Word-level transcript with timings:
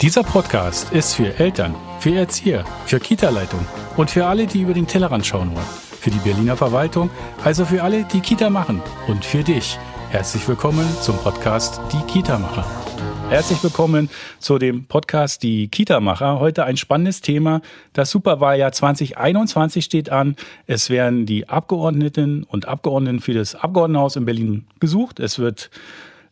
Dieser 0.00 0.22
Podcast 0.22 0.92
ist 0.92 1.14
für 1.14 1.40
Eltern, 1.40 1.74
für 1.98 2.14
Erzieher, 2.14 2.64
für 2.86 3.00
Kita-Leitung 3.00 3.66
und 3.96 4.12
für 4.12 4.26
alle, 4.26 4.46
die 4.46 4.62
über 4.62 4.72
den 4.72 4.86
Tellerrand 4.86 5.26
schauen 5.26 5.52
wollen. 5.52 5.66
Für 6.00 6.10
die 6.10 6.18
Berliner 6.18 6.56
Verwaltung, 6.56 7.10
also 7.42 7.64
für 7.64 7.82
alle, 7.82 8.04
die 8.04 8.20
Kita 8.20 8.48
machen 8.48 8.80
und 9.08 9.24
für 9.24 9.42
dich. 9.42 9.76
Herzlich 10.10 10.46
willkommen 10.46 10.86
zum 11.02 11.16
Podcast 11.16 11.80
Die 11.92 12.12
Kita-Macher. 12.12 12.64
Herzlich 13.28 13.60
willkommen 13.64 14.08
zu 14.38 14.58
dem 14.58 14.84
Podcast 14.84 15.42
Die 15.42 15.66
Kita-Macher. 15.66 16.38
Heute 16.38 16.64
ein 16.64 16.76
spannendes 16.76 17.20
Thema. 17.20 17.60
Das 17.92 18.12
Superwahljahr 18.12 18.70
2021 18.70 19.84
steht 19.84 20.10
an. 20.10 20.36
Es 20.68 20.90
werden 20.90 21.26
die 21.26 21.48
Abgeordneten 21.48 22.44
und 22.44 22.68
Abgeordneten 22.68 23.18
für 23.18 23.34
das 23.34 23.56
Abgeordnetenhaus 23.56 24.14
in 24.14 24.26
Berlin 24.26 24.64
gesucht. 24.78 25.18
Es 25.18 25.40
wird 25.40 25.70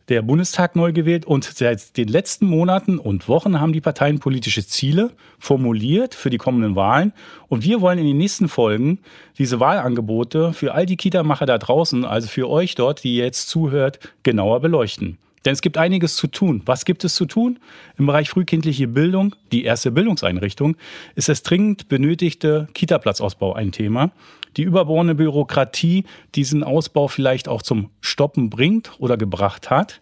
der 0.09 0.21
Bundestag 0.21 0.75
neu 0.75 0.93
gewählt 0.93 1.25
und 1.25 1.43
seit 1.43 1.97
den 1.97 2.07
letzten 2.07 2.45
Monaten 2.45 2.97
und 2.97 3.27
Wochen 3.27 3.59
haben 3.59 3.73
die 3.73 3.81
Parteien 3.81 4.19
politische 4.19 4.65
Ziele 4.65 5.11
formuliert 5.37 6.15
für 6.15 6.29
die 6.29 6.37
kommenden 6.37 6.75
Wahlen. 6.75 7.11
Und 7.49 7.63
wir 7.63 7.81
wollen 7.81 7.99
in 7.99 8.05
den 8.05 8.17
nächsten 8.17 8.47
Folgen 8.47 8.99
diese 9.37 9.59
Wahlangebote 9.59 10.53
für 10.53 10.73
all 10.73 10.85
die 10.85 10.95
Kita-Macher 10.95 11.45
da 11.45 11.57
draußen, 11.57 12.05
also 12.05 12.27
für 12.27 12.49
euch 12.49 12.75
dort, 12.75 13.03
die 13.03 13.17
jetzt 13.17 13.49
zuhört, 13.49 13.99
genauer 14.23 14.61
beleuchten. 14.61 15.17
Denn 15.45 15.53
es 15.53 15.61
gibt 15.61 15.77
einiges 15.77 16.15
zu 16.15 16.27
tun. 16.27 16.61
Was 16.65 16.83
gibt 16.83 17.03
es 17.03 17.15
zu 17.15 17.25
tun? 17.25 17.59
Im 17.97 18.05
Bereich 18.05 18.29
frühkindliche 18.29 18.87
Bildung, 18.87 19.35
die 19.51 19.63
erste 19.63 19.91
Bildungseinrichtung, 19.91 20.75
ist 21.15 21.29
das 21.29 21.43
dringend 21.43 21.89
benötigte 21.89 22.67
Kita-Platzausbau 22.73 23.53
ein 23.53 23.71
Thema 23.71 24.11
die 24.55 24.63
überbordene 24.63 25.15
Bürokratie 25.15 26.05
diesen 26.35 26.63
Ausbau 26.63 27.07
vielleicht 27.07 27.47
auch 27.47 27.61
zum 27.61 27.89
Stoppen 28.01 28.49
bringt 28.49 28.91
oder 28.99 29.17
gebracht 29.17 29.69
hat. 29.69 30.01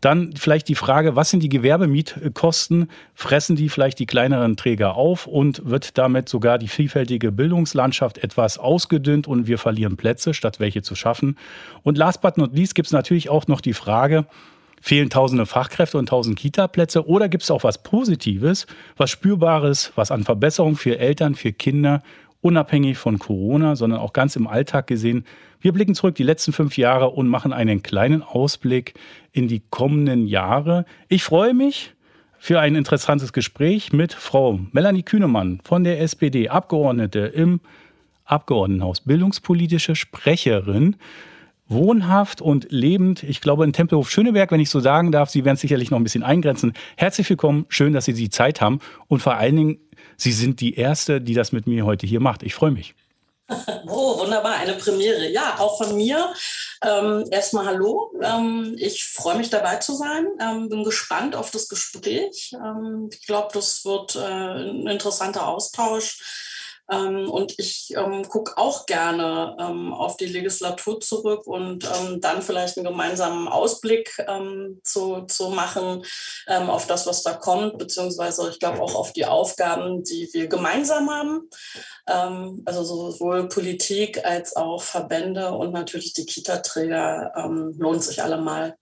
Dann 0.00 0.32
vielleicht 0.36 0.68
die 0.68 0.76
Frage, 0.76 1.16
was 1.16 1.30
sind 1.30 1.42
die 1.42 1.48
Gewerbemietkosten? 1.48 2.88
Fressen 3.14 3.56
die 3.56 3.68
vielleicht 3.68 3.98
die 3.98 4.06
kleineren 4.06 4.56
Träger 4.56 4.94
auf 4.94 5.26
und 5.26 5.68
wird 5.68 5.98
damit 5.98 6.28
sogar 6.28 6.58
die 6.58 6.68
vielfältige 6.68 7.32
Bildungslandschaft 7.32 8.18
etwas 8.18 8.58
ausgedünnt 8.58 9.26
und 9.26 9.48
wir 9.48 9.58
verlieren 9.58 9.96
Plätze, 9.96 10.34
statt 10.34 10.60
welche 10.60 10.82
zu 10.82 10.94
schaffen? 10.94 11.36
Und 11.82 11.98
last 11.98 12.20
but 12.20 12.38
not 12.38 12.54
least 12.54 12.76
gibt 12.76 12.86
es 12.86 12.92
natürlich 12.92 13.28
auch 13.28 13.48
noch 13.48 13.60
die 13.60 13.72
Frage, 13.72 14.26
fehlen 14.80 15.10
tausende 15.10 15.46
Fachkräfte 15.46 15.98
und 15.98 16.08
tausend 16.08 16.38
Kita-Plätze 16.38 17.08
oder 17.08 17.28
gibt 17.28 17.42
es 17.42 17.50
auch 17.50 17.64
was 17.64 17.82
Positives, 17.82 18.66
was 18.96 19.10
Spürbares, 19.10 19.92
was 19.96 20.12
an 20.12 20.22
Verbesserung 20.22 20.76
für 20.76 20.98
Eltern, 20.98 21.34
für 21.34 21.52
Kinder 21.52 22.02
unabhängig 22.40 22.98
von 22.98 23.18
Corona, 23.18 23.76
sondern 23.76 24.00
auch 24.00 24.12
ganz 24.12 24.36
im 24.36 24.46
Alltag 24.46 24.86
gesehen. 24.86 25.24
Wir 25.60 25.72
blicken 25.72 25.94
zurück 25.94 26.14
die 26.14 26.22
letzten 26.22 26.52
fünf 26.52 26.76
Jahre 26.76 27.10
und 27.10 27.28
machen 27.28 27.52
einen 27.52 27.82
kleinen 27.82 28.22
Ausblick 28.22 28.94
in 29.32 29.48
die 29.48 29.62
kommenden 29.70 30.26
Jahre. 30.26 30.84
Ich 31.08 31.24
freue 31.24 31.54
mich 31.54 31.94
für 32.38 32.60
ein 32.60 32.76
interessantes 32.76 33.32
Gespräch 33.32 33.92
mit 33.92 34.12
Frau 34.12 34.60
Melanie 34.72 35.02
Kühnemann 35.02 35.60
von 35.64 35.82
der 35.82 36.00
SPD, 36.00 36.48
Abgeordnete 36.48 37.20
im 37.20 37.60
Abgeordnetenhaus, 38.24 39.00
bildungspolitische 39.00 39.96
Sprecherin 39.96 40.96
wohnhaft 41.68 42.40
und 42.40 42.66
lebend, 42.70 43.22
ich 43.22 43.40
glaube 43.40 43.64
in 43.64 43.72
Tempelhof 43.72 44.10
Schöneberg, 44.10 44.50
wenn 44.50 44.60
ich 44.60 44.70
so 44.70 44.80
sagen 44.80 45.12
darf. 45.12 45.30
Sie 45.30 45.44
werden 45.44 45.54
es 45.54 45.60
sicherlich 45.60 45.90
noch 45.90 45.98
ein 45.98 46.04
bisschen 46.04 46.22
eingrenzen. 46.22 46.72
Herzlich 46.96 47.28
willkommen, 47.28 47.66
schön, 47.68 47.92
dass 47.92 48.06
Sie 48.06 48.14
die 48.14 48.30
Zeit 48.30 48.60
haben 48.60 48.80
und 49.06 49.20
vor 49.20 49.34
allen 49.34 49.56
Dingen 49.56 49.78
Sie 50.16 50.32
sind 50.32 50.60
die 50.60 50.74
Erste, 50.74 51.20
die 51.20 51.34
das 51.34 51.52
mit 51.52 51.66
mir 51.66 51.84
heute 51.84 52.06
hier 52.06 52.20
macht. 52.20 52.42
Ich 52.42 52.54
freue 52.54 52.72
mich. 52.72 52.94
Oh, 53.86 54.18
wunderbar, 54.18 54.56
eine 54.56 54.74
Premiere. 54.74 55.30
Ja, 55.30 55.56
auch 55.58 55.78
von 55.78 55.96
mir. 55.96 56.34
Ähm, 56.84 57.24
erstmal 57.30 57.64
Hallo. 57.64 58.12
Ähm, 58.22 58.76
ich 58.78 59.04
freue 59.06 59.38
mich 59.38 59.48
dabei 59.48 59.76
zu 59.76 59.94
sein. 59.94 60.26
Ähm, 60.38 60.68
bin 60.68 60.84
gespannt 60.84 61.34
auf 61.34 61.50
das 61.50 61.68
Gespräch. 61.68 62.52
Ähm, 62.54 63.08
ich 63.10 63.26
glaube, 63.26 63.48
das 63.54 63.84
wird 63.86 64.16
äh, 64.16 64.18
ein 64.18 64.86
interessanter 64.86 65.48
Austausch. 65.48 66.18
Ähm, 66.90 67.30
und 67.30 67.54
ich 67.58 67.92
ähm, 67.96 68.26
gucke 68.28 68.56
auch 68.56 68.86
gerne 68.86 69.56
ähm, 69.60 69.92
auf 69.92 70.16
die 70.16 70.26
Legislatur 70.26 71.00
zurück 71.00 71.46
und 71.46 71.84
ähm, 71.84 72.20
dann 72.20 72.42
vielleicht 72.42 72.76
einen 72.76 72.86
gemeinsamen 72.86 73.48
Ausblick 73.48 74.10
ähm, 74.26 74.80
zu, 74.84 75.22
zu 75.22 75.50
machen 75.50 76.04
ähm, 76.46 76.70
auf 76.70 76.86
das, 76.86 77.06
was 77.06 77.22
da 77.22 77.34
kommt, 77.34 77.78
beziehungsweise 77.78 78.48
ich 78.50 78.58
glaube 78.58 78.80
auch 78.80 78.94
auf 78.94 79.12
die 79.12 79.26
Aufgaben, 79.26 80.02
die 80.02 80.28
wir 80.32 80.48
gemeinsam 80.48 81.10
haben. 81.10 81.48
also 82.06 82.84
sowohl 82.84 83.48
Politik 83.48 84.24
als 84.24 84.56
auch 84.56 84.82
Verbände 84.82 85.52
und 85.52 85.72
natürlich 85.72 86.14
die 86.14 86.24
Kita-Träger 86.24 87.32
lohnt 87.76 88.02
sich 88.02 88.22
allemal. 88.22 88.76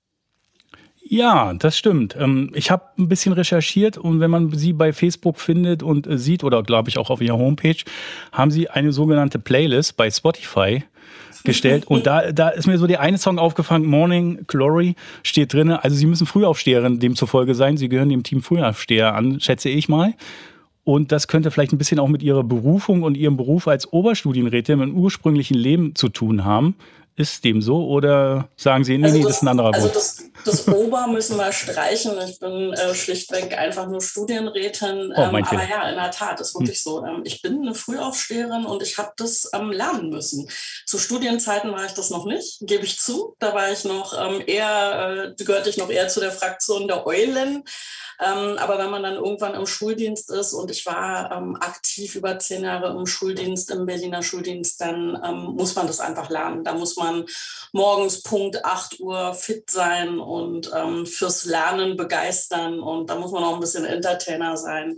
Ja, 1.09 1.55
das 1.55 1.79
stimmt. 1.79 2.17
Ähm, 2.19 2.51
ich 2.55 2.71
habe 2.71 2.85
ein 2.99 3.09
bisschen 3.09 3.33
recherchiert 3.33 3.97
und 3.97 4.19
wenn 4.19 4.31
man 4.31 4.53
sie 4.53 4.73
bei 4.73 4.93
Facebook 4.93 5.39
findet 5.39 5.83
und 5.83 6.07
äh, 6.07 6.19
sieht, 6.19 6.43
oder 6.43 6.63
glaube 6.63 6.89
ich 6.89 6.99
auch 6.99 7.11
auf 7.11 7.21
ihrer 7.21 7.39
Homepage, 7.39 7.77
haben 8.33 8.51
sie 8.51 8.69
eine 8.69 8.93
sogenannte 8.93 9.39
Playlist 9.39 9.97
bei 9.97 10.11
Spotify 10.11 10.83
gestellt. 11.45 11.87
Und 11.87 12.07
da, 12.07 12.33
da 12.33 12.49
ist 12.49 12.67
mir 12.67 12.77
so 12.77 12.89
der 12.89 13.01
eine 13.01 13.19
Song 13.19 13.39
aufgefallen, 13.39 13.85
Morning 13.85 14.45
Glory, 14.49 14.97
steht 15.23 15.53
drin. 15.53 15.71
Also 15.71 15.97
sie 15.97 16.07
müssen 16.07 16.27
Frühaufsteherin 16.27 16.99
demzufolge 16.99 17.55
sein. 17.55 17.77
Sie 17.77 17.89
gehören 17.89 18.09
dem 18.09 18.25
Team 18.25 18.43
Frühaufsteher 18.43 19.15
an, 19.15 19.39
schätze 19.39 19.69
ich 19.69 19.89
mal. 19.89 20.15
Und 20.83 21.13
das 21.13 21.29
könnte 21.29 21.51
vielleicht 21.53 21.73
ein 21.73 21.79
bisschen 21.79 22.01
auch 22.01 22.09
mit 22.09 22.23
ihrer 22.23 22.43
Berufung 22.43 23.03
und 23.03 23.17
ihrem 23.17 23.37
Beruf 23.37 23.69
als 23.69 23.93
Oberstudienrätin 23.93 24.81
im 24.81 24.95
ursprünglichen 24.95 25.57
Leben 25.57 25.95
zu 25.95 26.09
tun 26.09 26.45
haben. 26.45 26.77
Ist 27.19 27.45
dem 27.45 27.63
so 27.63 27.87
oder 27.87 28.51
sagen 28.57 28.85
Sie, 28.85 28.99
nee, 28.99 29.05
also 29.05 29.17
nee, 29.17 29.23
das, 29.23 29.29
das 29.29 29.37
ist 29.39 29.43
ein 29.43 29.49
anderer 29.49 29.73
also 29.73 29.89
Das, 29.89 30.23
das 30.45 30.69
Ober 30.69 31.07
müssen 31.07 31.39
wir 31.39 31.51
streichen. 31.51 32.13
Ich 32.29 32.39
bin 32.39 32.75
äh, 32.75 32.95
schlichtweg 32.95 33.57
einfach 33.57 33.89
nur 33.89 34.03
Studienrätin. 34.03 35.15
Oh, 35.17 35.23
ähm, 35.23 35.35
aber 35.35 35.69
ja, 35.69 35.89
in 35.89 35.97
der 35.97 36.11
Tat, 36.11 36.41
ist 36.43 36.55
wirklich 36.55 36.77
hm. 36.77 36.83
so. 36.83 37.05
Ähm, 37.07 37.23
ich 37.25 37.41
bin 37.41 37.63
eine 37.63 37.75
Frühaufsteherin 37.75 38.67
und 38.67 38.83
ich 38.83 38.99
habe 38.99 39.13
das 39.17 39.49
ähm, 39.55 39.73
lernen 39.73 40.11
müssen. 40.11 40.47
Zu 40.85 40.99
Studienzeiten 40.99 41.73
war 41.73 41.87
ich 41.87 41.93
das 41.93 42.11
noch 42.11 42.27
nicht, 42.27 42.59
gebe 42.61 42.85
ich 42.85 42.99
zu. 42.99 43.35
Da 43.39 43.55
war 43.55 43.73
ich 43.73 43.85
noch 43.85 44.13
ähm, 44.13 44.43
eher, 44.47 45.35
äh, 45.39 45.43
gehörte 45.43 45.71
ich 45.71 45.79
noch 45.79 45.89
eher 45.89 46.09
zu 46.09 46.21
der 46.21 46.33
Fraktion 46.33 46.87
der 46.87 47.07
Eulen. 47.07 47.65
Ähm, 48.21 48.57
aber 48.59 48.79
wenn 48.79 48.91
man 48.91 49.03
dann 49.03 49.15
irgendwann 49.15 49.55
im 49.55 49.67
Schuldienst 49.67 50.31
ist 50.31 50.53
und 50.53 50.71
ich 50.71 50.87
war 50.87 51.31
ähm, 51.33 51.57
aktiv 51.57 52.15
über 52.15 52.39
zehn 52.39 52.65
Jahre 52.65 52.97
im 52.97 53.07
Schuldienst, 53.07 53.71
im 53.71 53.87
Berliner 53.87 54.23
Schuldienst, 54.23 54.81
dann 54.81 55.21
ähm, 55.25 55.55
muss 55.57 55.75
man 55.75 55.87
das 55.87 56.01
einfach 56.01 56.31
lernen. 56.31 56.65
Da 56.65 56.75
muss 56.75 56.97
man 56.97 57.27
morgens 57.73 58.23
Punkt 58.23 58.65
8 58.65 59.01
Uhr 59.01 59.35
fit 59.35 59.71
sein 59.71 60.19
und 60.19 60.71
ähm, 60.75 61.07
fürs 61.07 61.45
Lernen 61.45 61.97
begeistern 61.97 62.81
und 62.81 63.11
da 63.11 63.17
muss 63.17 63.33
man 63.33 63.45
auch 63.45 63.55
ein 63.55 63.61
bisschen 63.61 63.85
Entertainer 63.85 64.57
sein, 64.57 64.97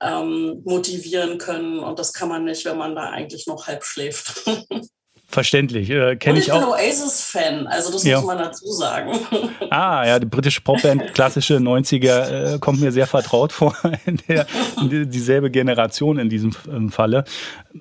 ähm, 0.00 0.62
motivieren 0.64 1.38
können 1.38 1.80
und 1.80 1.98
das 1.98 2.12
kann 2.12 2.28
man 2.28 2.44
nicht, 2.44 2.64
wenn 2.64 2.78
man 2.78 2.94
da 2.94 3.10
eigentlich 3.10 3.46
noch 3.46 3.66
halb 3.66 3.84
schläft. 3.84 4.42
Verständlich, 5.28 5.90
äh, 5.90 6.14
kenne 6.16 6.38
ich, 6.38 6.46
ich 6.46 6.52
auch. 6.52 6.58
Ich 6.58 6.64
bin 6.64 6.72
Oasis-Fan, 6.72 7.66
also 7.66 7.92
das 7.92 8.04
ja. 8.04 8.18
muss 8.18 8.26
man 8.26 8.38
dazu 8.38 8.70
sagen. 8.70 9.10
Ah, 9.70 10.06
ja, 10.06 10.18
die 10.20 10.26
britische 10.26 10.60
Popband, 10.60 11.02
klassische 11.14 11.56
90er, 11.56 12.54
äh, 12.54 12.58
kommt 12.60 12.80
mir 12.80 12.92
sehr 12.92 13.08
vertraut 13.08 13.52
vor, 13.52 13.76
in 14.06 14.18
der, 14.28 14.46
in 14.80 15.10
dieselbe 15.10 15.50
Generation 15.50 16.18
in 16.18 16.28
diesem 16.28 16.52
Falle. 16.90 17.24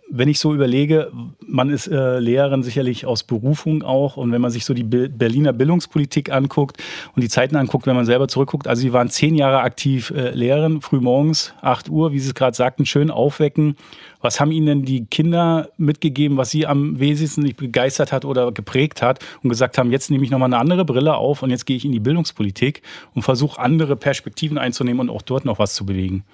Wenn 0.10 0.28
ich 0.28 0.40
so 0.40 0.56
überlege, 0.56 1.12
man 1.40 1.70
ist 1.70 1.88
äh, 1.88 2.20
Lehrerin 2.20 2.64
sicherlich 2.64 3.06
aus 3.06 3.24
Berufung 3.24 3.84
auch 3.84 4.18
und 4.18 4.32
wenn 4.32 4.42
man 4.42 4.52
sich 4.52 4.66
so 4.66 4.74
die 4.74 4.84
Berliner 4.84 5.54
Bildungspolitik 5.54 6.32
anguckt 6.32 6.82
und 7.16 7.22
die 7.22 7.30
Zeiten 7.30 7.56
anguckt, 7.56 7.86
wenn 7.86 7.96
man 7.96 8.06
selber 8.06 8.28
zurückguckt, 8.28 8.68
also 8.68 8.82
sie 8.82 8.92
waren 8.92 9.10
zehn 9.10 9.36
Jahre 9.36 9.60
aktiv 9.60 10.10
äh, 10.10 10.32
Lehrerin, 10.32 10.82
früh 10.82 11.00
morgens, 11.00 11.54
8 11.62 11.90
Uhr, 11.90 12.12
wie 12.12 12.20
Sie 12.20 12.30
es 12.30 12.36
gerade 12.36 12.58
sagten, 12.58 12.88
schön 12.88 13.12
aufwecken, 13.12 13.78
was 14.26 14.40
haben 14.40 14.52
Ihnen 14.52 14.66
denn 14.66 14.82
die 14.84 15.06
Kinder 15.06 15.70
mitgegeben, 15.78 16.36
was 16.36 16.50
Sie 16.50 16.66
am 16.66 17.00
wesentlichen 17.00 17.44
nicht 17.44 17.58
begeistert 17.58 18.12
hat 18.12 18.26
oder 18.26 18.52
geprägt 18.52 19.02
hat 19.02 19.24
und 19.44 19.50
gesagt 19.50 19.78
haben, 19.78 19.92
jetzt 19.92 20.10
nehme 20.10 20.24
ich 20.24 20.32
nochmal 20.32 20.48
eine 20.48 20.58
andere 20.58 20.84
Brille 20.84 21.16
auf 21.16 21.44
und 21.44 21.52
jetzt 21.52 21.66
gehe 21.66 21.78
ich 21.78 21.86
in 21.86 21.92
die 21.92 22.00
Bildungspolitik 22.00 22.82
und 23.14 23.22
versuche 23.22 23.62
andere 23.62 23.96
Perspektiven 23.96 24.58
einzunehmen 24.58 25.02
und 25.02 25.16
auch 25.16 25.22
dort 25.22 25.46
noch 25.46 25.60
was 25.60 25.76
zu 25.76 25.86
bewegen? 25.86 26.26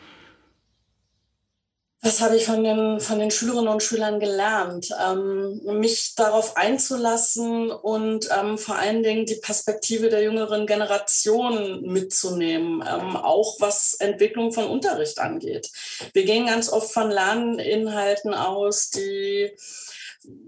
Was 2.04 2.20
habe 2.20 2.36
ich 2.36 2.46
von 2.46 2.64
den, 2.64 3.00
von 3.00 3.20
den 3.20 3.30
Schülerinnen 3.30 3.68
und 3.68 3.84
Schülern 3.84 4.20
gelernt? 4.20 4.90
Ähm, 5.08 5.62
mich 5.80 6.16
darauf 6.16 6.58
einzulassen 6.58 7.70
und 7.70 8.28
ähm, 8.36 8.58
vor 8.58 8.76
allen 8.76 9.04
Dingen 9.04 9.28
die 9.28 9.36
Perspektive 9.36 10.10
der 10.10 10.24
jüngeren 10.24 10.66
Generation 10.66 11.84
mitzunehmen, 11.84 12.84
ähm, 12.92 13.16
auch 13.16 13.58
was 13.60 13.94
Entwicklung 14.00 14.52
von 14.52 14.66
Unterricht 14.66 15.20
angeht. 15.20 15.70
Wir 16.14 16.26
gehen 16.26 16.48
ganz 16.48 16.70
oft 16.70 16.92
von 16.92 17.12
Lerninhalten 17.12 18.34
aus, 18.34 18.90
die 18.90 19.52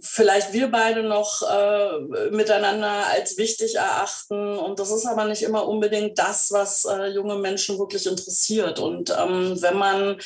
vielleicht 0.01 0.53
wir 0.53 0.69
beide 0.69 1.01
noch 1.01 1.41
äh, 1.41 2.29
miteinander 2.29 3.07
als 3.11 3.37
wichtig 3.37 3.75
erachten. 3.75 4.57
Und 4.57 4.79
das 4.79 4.91
ist 4.91 5.05
aber 5.05 5.25
nicht 5.25 5.41
immer 5.41 5.67
unbedingt 5.67 6.19
das, 6.19 6.51
was 6.51 6.85
äh, 6.85 7.07
junge 7.07 7.35
Menschen 7.35 7.79
wirklich 7.79 8.05
interessiert. 8.05 8.79
Und 8.79 9.09
ähm, 9.09 9.59
wenn 9.61 9.77
man 9.77 10.19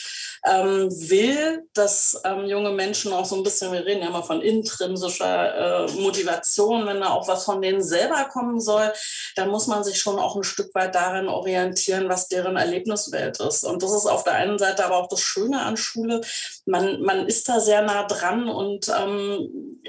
ähm, 0.45 0.89
will, 1.09 1.65
dass 1.73 2.19
ähm, 2.25 2.45
junge 2.45 2.71
Menschen 2.71 3.13
auch 3.13 3.25
so 3.25 3.35
ein 3.35 3.43
bisschen, 3.43 3.71
wir 3.71 3.85
reden 3.85 4.01
ja 4.01 4.09
immer 4.09 4.23
von 4.23 4.41
intrinsischer 4.41 5.85
äh, 5.85 5.91
Motivation, 5.93 6.85
wenn 6.85 6.99
da 6.99 7.09
auch 7.09 7.27
was 7.27 7.45
von 7.45 7.61
denen 7.61 7.81
selber 7.81 8.25
kommen 8.25 8.59
soll, 8.59 8.91
dann 9.35 9.49
muss 9.49 9.67
man 9.67 9.83
sich 9.83 9.99
schon 9.99 10.19
auch 10.19 10.35
ein 10.35 10.43
Stück 10.43 10.75
weit 10.75 10.95
darin 10.95 11.29
orientieren, 11.29 12.09
was 12.09 12.27
deren 12.27 12.57
Erlebniswelt 12.57 13.39
ist. 13.39 13.63
Und 13.63 13.81
das 13.81 13.93
ist 13.93 14.07
auf 14.07 14.23
der 14.25 14.33
einen 14.33 14.57
Seite 14.57 14.83
aber 14.83 14.97
auch 14.97 15.07
das 15.07 15.21
Schöne 15.21 15.61
an 15.61 15.77
Schule. 15.77 16.21
Man, 16.65 17.01
man 17.01 17.27
ist 17.27 17.47
da 17.47 17.61
sehr 17.61 17.81
nah 17.81 18.03
dran 18.03 18.49
und 18.49 18.89
ähm, 18.89 19.36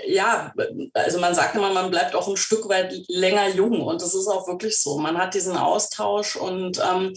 ja, 0.06 0.52
also 0.94 1.18
man 1.18 1.34
sagt 1.34 1.54
immer, 1.54 1.72
man 1.72 1.90
bleibt 1.90 2.14
auch 2.14 2.28
ein 2.28 2.36
Stück 2.36 2.68
weit 2.68 2.94
länger 3.08 3.48
jung 3.48 3.82
und 3.82 4.02
das 4.02 4.14
ist 4.14 4.28
auch 4.28 4.46
wirklich 4.46 4.80
so. 4.80 4.98
Man 4.98 5.18
hat 5.18 5.34
diesen 5.34 5.56
Austausch 5.56 6.36
und 6.36 6.78
ähm, 6.78 7.14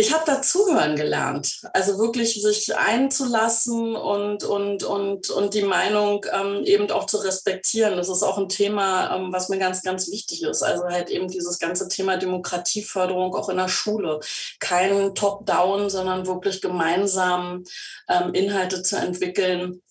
ich 0.00 0.14
habe 0.14 0.22
dazuhören 0.24 0.94
gelernt. 0.94 1.60
Also 1.72 1.98
wirklich 1.98 2.40
sich 2.40 2.76
einzulassen 2.76 3.96
und, 3.96 4.44
und, 4.44 4.84
und, 4.84 5.28
und 5.28 5.54
die 5.54 5.64
Meinung 5.64 6.24
ähm, 6.32 6.62
eben 6.62 6.88
auch 6.92 7.06
zu 7.06 7.16
respektieren. 7.16 7.96
Das 7.96 8.08
ist 8.08 8.22
auch 8.22 8.38
ein 8.38 8.48
Thema, 8.48 9.16
ähm, 9.16 9.32
was 9.32 9.48
mir 9.48 9.58
ganz, 9.58 9.82
ganz 9.82 10.08
wichtig 10.08 10.44
ist. 10.44 10.62
Also 10.62 10.84
halt 10.84 11.10
eben 11.10 11.26
dieses 11.26 11.58
ganze 11.58 11.88
Thema 11.88 12.16
Demokratieförderung 12.16 13.34
auch 13.34 13.48
in 13.48 13.56
der 13.56 13.66
Schule. 13.66 14.20
Kein 14.60 15.16
Top-Down, 15.16 15.90
sondern 15.90 16.28
wirklich 16.28 16.60
gemeinsam 16.60 17.64
ähm, 18.08 18.34
Inhalte 18.34 18.84
zu 18.84 18.98
entwickeln, 18.98 19.82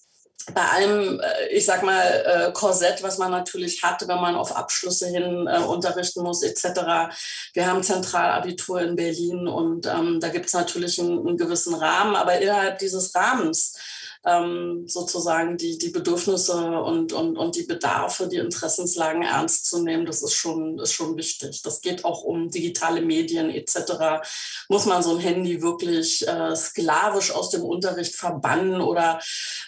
bei 0.53 0.61
allem, 0.61 1.19
äh, 1.19 1.47
ich 1.49 1.65
sag 1.65 1.83
mal, 1.83 2.01
äh, 2.01 2.51
Korsett, 2.53 3.03
was 3.03 3.17
man 3.17 3.31
natürlich 3.31 3.83
hat, 3.83 4.07
wenn 4.07 4.21
man 4.21 4.35
auf 4.35 4.55
Abschlüsse 4.55 5.07
hin 5.07 5.47
äh, 5.47 5.59
unterrichten 5.59 6.23
muss, 6.23 6.41
etc. 6.41 7.13
Wir 7.53 7.67
haben 7.67 7.83
Zentralabitur 7.83 8.81
in 8.81 8.95
Berlin 8.95 9.47
und 9.47 9.87
ähm, 9.87 10.19
da 10.19 10.29
gibt 10.29 10.45
es 10.45 10.53
natürlich 10.53 10.99
einen, 10.99 11.27
einen 11.27 11.37
gewissen 11.37 11.75
Rahmen, 11.75 12.15
aber 12.15 12.39
innerhalb 12.39 12.79
dieses 12.79 13.13
Rahmens 13.13 13.75
ähm, 14.25 14.83
sozusagen 14.87 15.57
die, 15.57 15.77
die 15.77 15.89
Bedürfnisse 15.89 16.81
und, 16.81 17.13
und, 17.13 17.37
und 17.37 17.55
die 17.55 17.63
Bedarfe, 17.63 18.27
die 18.27 18.37
Interessenslagen 18.37 19.23
ernst 19.23 19.65
zu 19.65 19.83
nehmen, 19.83 20.05
das 20.05 20.21
ist 20.21 20.33
schon, 20.33 20.79
ist 20.79 20.93
schon 20.93 21.17
wichtig. 21.17 21.61
Das 21.63 21.81
geht 21.81 22.05
auch 22.05 22.23
um 22.23 22.49
digitale 22.49 23.01
Medien 23.01 23.49
etc. 23.49 24.25
Muss 24.69 24.85
man 24.85 25.03
so 25.03 25.15
ein 25.15 25.19
Handy 25.19 25.61
wirklich 25.61 26.27
äh, 26.27 26.55
sklavisch 26.55 27.31
aus 27.31 27.49
dem 27.49 27.63
Unterricht 27.63 28.15
verbannen 28.15 28.81
oder 28.81 29.19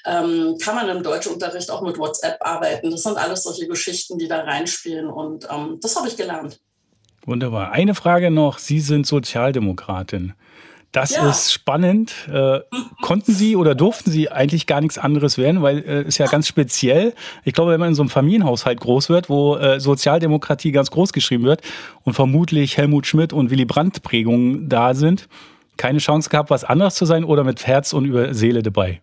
ähm, 0.05 0.57
kann 0.61 0.75
man 0.75 0.89
im 0.89 1.03
Deutschunterricht 1.03 1.71
auch 1.71 1.81
mit 1.81 1.97
WhatsApp 1.97 2.37
arbeiten? 2.41 2.91
Das 2.91 3.03
sind 3.03 3.17
alles 3.17 3.43
solche 3.43 3.67
Geschichten, 3.67 4.17
die 4.17 4.27
da 4.27 4.41
reinspielen 4.41 5.07
und 5.07 5.47
ähm, 5.49 5.79
das 5.81 5.95
habe 5.95 6.07
ich 6.07 6.17
gelernt. 6.17 6.59
Wunderbar. 7.25 7.71
Eine 7.71 7.95
Frage 7.95 8.31
noch. 8.31 8.57
Sie 8.57 8.79
sind 8.79 9.05
Sozialdemokratin. 9.05 10.33
Das 10.91 11.11
ja. 11.11 11.29
ist 11.29 11.53
spannend. 11.53 12.13
Äh, 12.31 12.61
konnten 13.01 13.33
Sie 13.33 13.55
oder 13.55 13.75
durften 13.75 14.09
Sie 14.09 14.31
eigentlich 14.31 14.65
gar 14.65 14.81
nichts 14.81 14.97
anderes 14.97 15.37
werden, 15.37 15.61
weil 15.61 15.79
äh, 15.79 16.07
ist 16.07 16.17
ja 16.17 16.25
ganz 16.25 16.47
speziell. 16.47 17.13
Ich 17.43 17.53
glaube, 17.53 17.71
wenn 17.71 17.79
man 17.79 17.89
in 17.89 17.95
so 17.95 18.01
einem 18.01 18.09
Familienhaushalt 18.09 18.79
groß 18.79 19.09
wird, 19.09 19.29
wo 19.29 19.55
äh, 19.55 19.79
Sozialdemokratie 19.79 20.71
ganz 20.71 20.89
groß 20.89 21.13
geschrieben 21.13 21.43
wird 21.43 21.61
und 22.03 22.13
vermutlich 22.13 22.77
Helmut 22.77 23.05
Schmidt 23.05 23.33
und 23.33 23.51
Willy 23.51 23.65
Brandt 23.65 24.01
Prägungen 24.01 24.67
da 24.67 24.95
sind, 24.95 25.27
keine 25.77 25.99
Chance 25.99 26.29
gehabt, 26.29 26.49
was 26.49 26.63
anderes 26.63 26.95
zu 26.95 27.05
sein 27.05 27.23
oder 27.23 27.43
mit 27.43 27.67
Herz 27.67 27.93
und 27.93 28.05
über 28.05 28.33
Seele 28.33 28.63
dabei. 28.63 29.01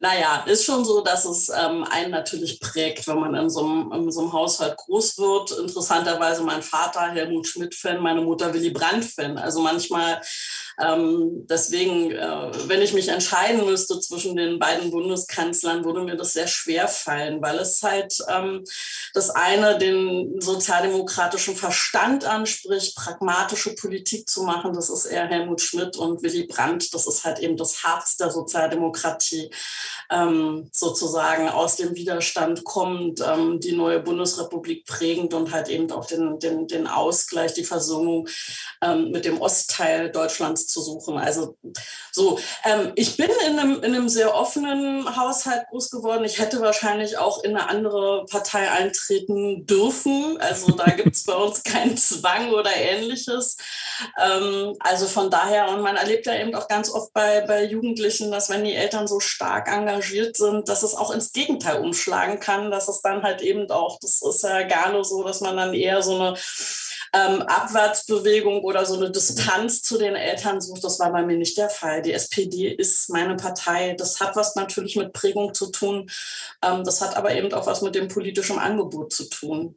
Naja, 0.00 0.44
ist 0.46 0.64
schon 0.64 0.84
so, 0.84 1.00
dass 1.00 1.24
es 1.24 1.48
ähm, 1.48 1.84
einen 1.90 2.12
natürlich 2.12 2.60
prägt, 2.60 3.08
wenn 3.08 3.18
man 3.18 3.34
in 3.34 3.50
so, 3.50 3.64
einem, 3.64 3.92
in 3.92 4.12
so 4.12 4.20
einem 4.20 4.32
Haushalt 4.32 4.76
groß 4.76 5.18
wird. 5.18 5.50
Interessanterweise 5.58 6.44
mein 6.44 6.62
Vater 6.62 7.00
Helmut 7.00 7.48
Schmidt-Fan, 7.48 8.00
meine 8.00 8.20
Mutter 8.20 8.54
Willy 8.54 8.70
Brandt-Fan. 8.70 9.38
Also 9.38 9.60
manchmal 9.60 10.20
ähm, 10.80 11.46
deswegen, 11.48 12.12
äh, 12.12 12.50
wenn 12.68 12.82
ich 12.82 12.92
mich 12.92 13.08
entscheiden 13.08 13.64
müsste 13.64 13.98
zwischen 13.98 14.36
den 14.36 14.58
beiden 14.60 14.90
Bundeskanzlern, 14.92 15.84
würde 15.84 16.02
mir 16.02 16.16
das 16.16 16.34
sehr 16.34 16.46
schwer 16.46 16.86
fallen, 16.86 17.42
weil 17.42 17.58
es 17.58 17.82
halt 17.82 18.16
ähm, 18.28 18.64
das 19.12 19.30
eine 19.30 19.76
den 19.78 20.40
sozialdemokratischen 20.40 21.56
Verstand 21.56 22.24
anspricht, 22.24 22.94
pragmatische 22.94 23.74
Politik 23.74 24.28
zu 24.28 24.44
machen. 24.44 24.72
Das 24.72 24.88
ist 24.88 25.06
eher 25.06 25.26
Helmut 25.26 25.60
Schmidt 25.60 25.96
und 25.96 26.22
Willy 26.22 26.46
Brandt. 26.46 26.94
Das 26.94 27.08
ist 27.08 27.24
halt 27.24 27.40
eben 27.40 27.56
das 27.56 27.82
Herz 27.82 28.16
der 28.16 28.30
Sozialdemokratie, 28.30 29.50
ähm, 30.10 30.70
sozusagen 30.72 31.48
aus 31.48 31.74
dem 31.74 31.96
Widerstand 31.96 32.62
kommt, 32.62 33.20
ähm, 33.20 33.58
die 33.58 33.72
neue 33.72 34.00
Bundesrepublik 34.00 34.86
prägend 34.86 35.34
und 35.34 35.50
halt 35.50 35.68
eben 35.68 35.90
auch 35.90 36.06
den, 36.06 36.38
den, 36.38 36.68
den 36.68 36.86
Ausgleich, 36.86 37.52
die 37.54 37.64
Versöhnung 37.64 38.28
ähm, 38.80 39.10
mit 39.10 39.24
dem 39.24 39.40
Ostteil 39.40 40.10
Deutschlands 40.10 40.67
zu 40.68 40.82
suchen. 40.82 41.18
Also 41.18 41.56
so, 42.12 42.38
ähm, 42.64 42.92
ich 42.94 43.16
bin 43.16 43.30
in 43.46 43.58
einem, 43.58 43.82
in 43.82 43.94
einem 43.94 44.08
sehr 44.08 44.34
offenen 44.34 45.16
Haushalt 45.16 45.66
groß 45.70 45.90
geworden. 45.90 46.24
Ich 46.24 46.38
hätte 46.38 46.60
wahrscheinlich 46.60 47.18
auch 47.18 47.42
in 47.42 47.56
eine 47.56 47.68
andere 47.68 48.26
Partei 48.26 48.70
eintreten 48.70 49.66
dürfen. 49.66 50.38
Also 50.40 50.72
da 50.72 50.84
gibt 50.96 51.16
es 51.16 51.24
bei 51.24 51.34
uns 51.34 51.62
keinen 51.62 51.96
Zwang 51.96 52.50
oder 52.52 52.74
ähnliches. 52.74 53.56
Ähm, 54.20 54.76
also 54.80 55.06
von 55.06 55.30
daher, 55.30 55.70
und 55.70 55.80
man 55.80 55.96
erlebt 55.96 56.26
ja 56.26 56.34
eben 56.38 56.54
auch 56.54 56.68
ganz 56.68 56.90
oft 56.90 57.12
bei, 57.12 57.40
bei 57.42 57.64
Jugendlichen, 57.64 58.30
dass 58.30 58.50
wenn 58.50 58.64
die 58.64 58.74
Eltern 58.74 59.08
so 59.08 59.20
stark 59.20 59.68
engagiert 59.68 60.36
sind, 60.36 60.68
dass 60.68 60.82
es 60.82 60.94
auch 60.94 61.10
ins 61.10 61.32
Gegenteil 61.32 61.80
umschlagen 61.80 62.40
kann, 62.40 62.70
dass 62.70 62.88
es 62.88 63.00
dann 63.02 63.22
halt 63.22 63.40
eben 63.42 63.70
auch, 63.70 63.98
das 64.00 64.22
ist 64.22 64.42
ja 64.42 64.62
gerne 64.62 65.04
so, 65.04 65.22
dass 65.22 65.40
man 65.40 65.56
dann 65.56 65.74
eher 65.74 66.02
so 66.02 66.14
eine 66.14 66.36
ähm, 67.14 67.42
Abwärtsbewegung 67.42 68.62
oder 68.62 68.84
so 68.84 68.96
eine 68.96 69.10
Distanz 69.10 69.82
zu 69.82 69.98
den 69.98 70.14
Eltern 70.14 70.60
sucht. 70.60 70.84
Das 70.84 71.00
war 71.00 71.12
bei 71.12 71.24
mir 71.24 71.36
nicht 71.36 71.56
der 71.56 71.70
Fall. 71.70 72.02
Die 72.02 72.12
SPD 72.12 72.68
ist 72.68 73.10
meine 73.10 73.36
Partei. 73.36 73.94
Das 73.98 74.20
hat 74.20 74.36
was 74.36 74.56
natürlich 74.56 74.96
mit 74.96 75.12
Prägung 75.12 75.54
zu 75.54 75.70
tun. 75.70 76.08
Ähm, 76.62 76.84
das 76.84 77.00
hat 77.00 77.16
aber 77.16 77.34
eben 77.34 77.52
auch 77.52 77.66
was 77.66 77.82
mit 77.82 77.94
dem 77.94 78.08
politischen 78.08 78.58
Angebot 78.58 79.12
zu 79.12 79.28
tun. 79.28 79.74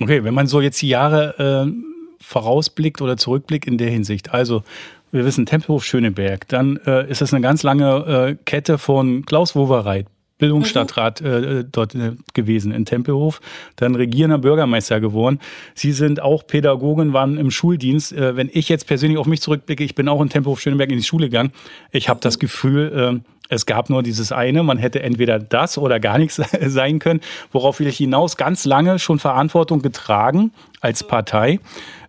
Okay, 0.00 0.24
wenn 0.24 0.34
man 0.34 0.46
so 0.46 0.60
jetzt 0.60 0.82
die 0.82 0.88
Jahre 0.88 1.66
äh, 1.68 1.72
vorausblickt 2.20 3.00
oder 3.00 3.16
zurückblickt 3.16 3.66
in 3.66 3.78
der 3.78 3.90
Hinsicht, 3.90 4.32
also 4.32 4.64
wir 5.12 5.24
wissen 5.24 5.46
Tempelhof 5.46 5.84
Schöneberg, 5.84 6.48
dann 6.48 6.76
äh, 6.86 7.08
ist 7.08 7.22
es 7.22 7.32
eine 7.32 7.40
ganz 7.40 7.62
lange 7.62 8.34
äh, 8.34 8.44
Kette 8.44 8.78
von 8.78 9.24
Klaus 9.24 9.54
Wowereit, 9.54 10.06
Bildungsstadtrat 10.38 11.20
mhm. 11.20 11.26
äh, 11.26 11.64
dort 11.70 11.94
äh, 11.94 12.12
gewesen 12.32 12.72
in 12.72 12.84
Tempelhof, 12.84 13.40
dann 13.76 13.94
regierender 13.94 14.38
Bürgermeister 14.38 15.00
geworden. 15.00 15.38
Sie 15.74 15.92
sind 15.92 16.20
auch 16.20 16.46
Pädagogin, 16.46 17.12
waren 17.12 17.38
im 17.38 17.50
Schuldienst. 17.50 18.12
Äh, 18.12 18.36
wenn 18.36 18.50
ich 18.52 18.68
jetzt 18.68 18.86
persönlich 18.86 19.18
auf 19.18 19.26
mich 19.26 19.40
zurückblicke, 19.40 19.84
ich 19.84 19.94
bin 19.94 20.08
auch 20.08 20.20
in 20.20 20.28
Tempelhof 20.28 20.60
Schöneberg 20.60 20.90
in 20.90 20.98
die 20.98 21.04
Schule 21.04 21.28
gegangen. 21.28 21.52
Ich 21.92 22.08
habe 22.08 22.20
das 22.20 22.38
Gefühl, 22.38 23.22
äh, 23.22 23.30
es 23.48 23.66
gab 23.66 23.90
nur 23.90 24.02
dieses 24.02 24.32
eine, 24.32 24.62
man 24.62 24.78
hätte 24.78 25.02
entweder 25.02 25.38
das 25.38 25.78
oder 25.78 26.00
gar 26.00 26.18
nichts 26.18 26.40
sein 26.66 26.98
können, 26.98 27.20
worauf 27.52 27.78
will 27.78 27.86
ich 27.86 27.98
hinaus 27.98 28.36
ganz 28.36 28.64
lange 28.64 28.98
schon 28.98 29.18
Verantwortung 29.18 29.82
getragen 29.82 30.52
als 30.80 31.06
Partei. 31.06 31.60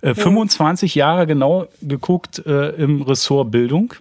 Äh, 0.01 0.16
25 0.16 0.95
Jahre 0.95 1.27
genau 1.27 1.68
geguckt 1.81 2.45
äh, 2.45 2.69
im 2.69 3.01
Ressort 3.01 3.51
Bildung 3.51 3.94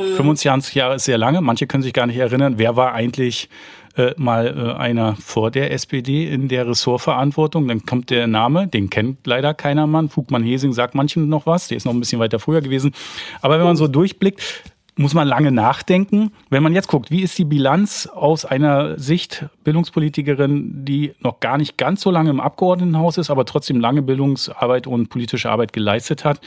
25 0.00 0.74
Jahre 0.74 0.96
ist 0.96 1.04
sehr 1.04 1.18
lange. 1.18 1.40
Manche 1.40 1.66
können 1.66 1.82
sich 1.82 1.92
gar 1.92 2.06
nicht 2.06 2.18
erinnern, 2.18 2.54
wer 2.56 2.76
war 2.76 2.92
eigentlich 2.92 3.48
äh, 3.96 4.14
mal 4.16 4.46
äh, 4.46 4.78
einer 4.78 5.16
vor 5.16 5.50
der 5.50 5.72
SPD 5.72 6.26
in 6.26 6.48
der 6.48 6.66
Ressortverantwortung. 6.66 7.68
Dann 7.68 7.84
kommt 7.84 8.10
der 8.10 8.26
Name, 8.26 8.68
den 8.68 8.88
kennt 8.88 9.26
leider 9.26 9.54
keiner 9.54 9.86
Mann. 9.86 10.08
Fugmann-Hesing 10.08 10.72
sagt 10.72 10.94
manchen 10.94 11.28
noch 11.28 11.46
was, 11.46 11.68
der 11.68 11.76
ist 11.76 11.86
noch 11.86 11.92
ein 11.92 12.00
bisschen 12.00 12.20
weiter 12.20 12.38
früher 12.38 12.60
gewesen. 12.60 12.92
Aber 13.40 13.58
wenn 13.58 13.64
man 13.64 13.76
so 13.76 13.88
durchblickt, 13.88 14.64
muss 14.96 15.14
man 15.14 15.26
lange 15.26 15.50
nachdenken. 15.50 16.32
Wenn 16.50 16.62
man 16.62 16.74
jetzt 16.74 16.88
guckt, 16.88 17.10
wie 17.10 17.22
ist 17.22 17.38
die 17.38 17.44
Bilanz 17.44 18.06
aus 18.06 18.44
einer 18.44 18.98
Sicht 18.98 19.46
Bildungspolitikerin, 19.64 20.84
die 20.84 21.14
noch 21.20 21.40
gar 21.40 21.58
nicht 21.58 21.78
ganz 21.78 22.02
so 22.02 22.10
lange 22.10 22.30
im 22.30 22.38
Abgeordnetenhaus 22.38 23.16
ist, 23.16 23.30
aber 23.30 23.44
trotzdem 23.44 23.80
lange 23.80 24.02
Bildungsarbeit 24.02 24.86
und 24.86 25.08
politische 25.08 25.50
Arbeit 25.50 25.72
geleistet 25.72 26.24
hat? 26.24 26.40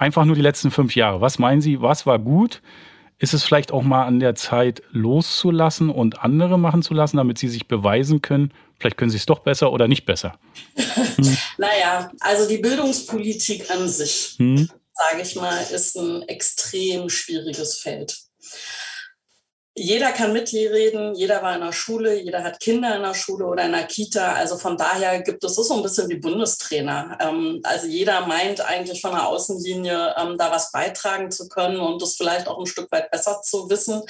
Einfach 0.00 0.24
nur 0.24 0.34
die 0.34 0.40
letzten 0.40 0.70
fünf 0.70 0.96
Jahre. 0.96 1.20
Was 1.20 1.38
meinen 1.38 1.60
Sie, 1.60 1.82
was 1.82 2.06
war 2.06 2.18
gut? 2.18 2.62
Ist 3.18 3.34
es 3.34 3.44
vielleicht 3.44 3.70
auch 3.70 3.82
mal 3.82 4.06
an 4.06 4.18
der 4.18 4.34
Zeit 4.34 4.82
loszulassen 4.92 5.90
und 5.90 6.24
andere 6.24 6.58
machen 6.58 6.80
zu 6.80 6.94
lassen, 6.94 7.18
damit 7.18 7.36
sie 7.36 7.48
sich 7.48 7.68
beweisen 7.68 8.22
können? 8.22 8.50
Vielleicht 8.78 8.96
können 8.96 9.10
sie 9.10 9.18
es 9.18 9.26
doch 9.26 9.40
besser 9.40 9.70
oder 9.70 9.88
nicht 9.88 10.06
besser. 10.06 10.38
Hm. 11.16 11.36
naja, 11.58 12.10
also 12.20 12.48
die 12.48 12.56
Bildungspolitik 12.56 13.70
an 13.70 13.86
sich, 13.90 14.36
hm. 14.38 14.70
sage 14.94 15.22
ich 15.22 15.36
mal, 15.36 15.60
ist 15.70 15.98
ein 15.98 16.22
extrem 16.22 17.10
schwieriges 17.10 17.76
Feld. 17.76 18.16
Jeder 19.80 20.12
kann 20.12 20.32
mitreden, 20.34 21.14
jeder 21.14 21.42
war 21.42 21.54
in 21.54 21.62
der 21.62 21.72
Schule, 21.72 22.20
jeder 22.20 22.44
hat 22.44 22.60
Kinder 22.60 22.96
in 22.96 23.02
der 23.02 23.14
Schule 23.14 23.46
oder 23.46 23.64
in 23.64 23.72
der 23.72 23.84
Kita. 23.84 24.34
Also 24.34 24.58
von 24.58 24.76
daher 24.76 25.22
gibt 25.22 25.42
es 25.42 25.54
so 25.54 25.74
ein 25.74 25.82
bisschen 25.82 26.08
wie 26.10 26.16
Bundestrainer. 26.16 27.16
Ähm, 27.20 27.60
also 27.64 27.86
jeder 27.86 28.26
meint 28.26 28.60
eigentlich 28.60 29.00
von 29.00 29.12
der 29.12 29.26
Außenlinie 29.26 30.14
ähm, 30.18 30.36
da 30.36 30.50
was 30.50 30.70
beitragen 30.70 31.30
zu 31.30 31.48
können 31.48 31.80
und 31.80 32.02
das 32.02 32.16
vielleicht 32.16 32.46
auch 32.46 32.58
ein 32.58 32.66
Stück 32.66 32.92
weit 32.92 33.10
besser 33.10 33.40
zu 33.42 33.70
wissen. 33.70 34.02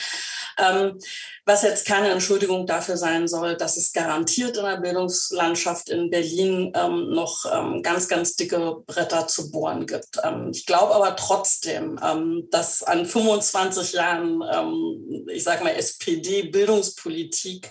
Was 1.47 1.63
jetzt 1.63 1.87
keine 1.87 2.11
Entschuldigung 2.11 2.67
dafür 2.67 2.97
sein 2.99 3.27
soll, 3.27 3.57
dass 3.57 3.77
es 3.77 3.93
garantiert 3.93 4.57
in 4.59 4.65
der 4.65 4.77
Bildungslandschaft 4.77 5.89
in 5.89 6.11
Berlin 6.11 6.73
ähm, 6.75 7.11
noch 7.11 7.47
ähm, 7.51 7.83
ganz, 7.83 8.09
ganz 8.09 8.37
dicke 8.37 8.83
Bretter 8.87 9.27
zu 9.27 9.51
bohren 9.51 9.87
gibt. 9.87 10.19
Ähm, 10.23 10.51
ich 10.53 10.67
glaube 10.67 10.95
aber 10.95 11.17
trotzdem, 11.17 11.99
ähm, 12.03 12.47
dass 12.51 12.83
an 12.83 13.07
25 13.07 13.93
Jahren, 13.95 14.43
ähm, 14.53 15.27
ich 15.29 15.43
sage 15.43 15.65
mal, 15.65 15.75
SPD-Bildungspolitik 15.75 17.71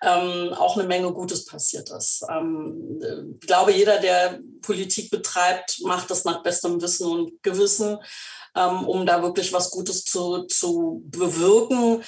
ähm, 0.00 0.54
auch 0.54 0.76
eine 0.76 0.86
Menge 0.86 1.12
Gutes 1.12 1.44
passiert 1.44 1.90
ist. 1.90 2.22
ich 2.22 3.46
glaube, 3.48 3.72
jeder, 3.72 3.98
der 3.98 4.38
Politik 4.62 5.10
betreibt, 5.10 5.80
macht 5.82 6.08
das 6.12 6.24
nach 6.24 6.44
bestem 6.44 6.80
Wissen 6.80 7.10
und 7.10 7.42
Gewissen, 7.42 7.98
um 8.54 9.06
da 9.06 9.22
wirklich 9.22 9.52
was 9.52 9.70
Gutes 9.70 10.04
zu, 10.04 10.44
zu 10.44 11.02
bewirken. 11.06 12.04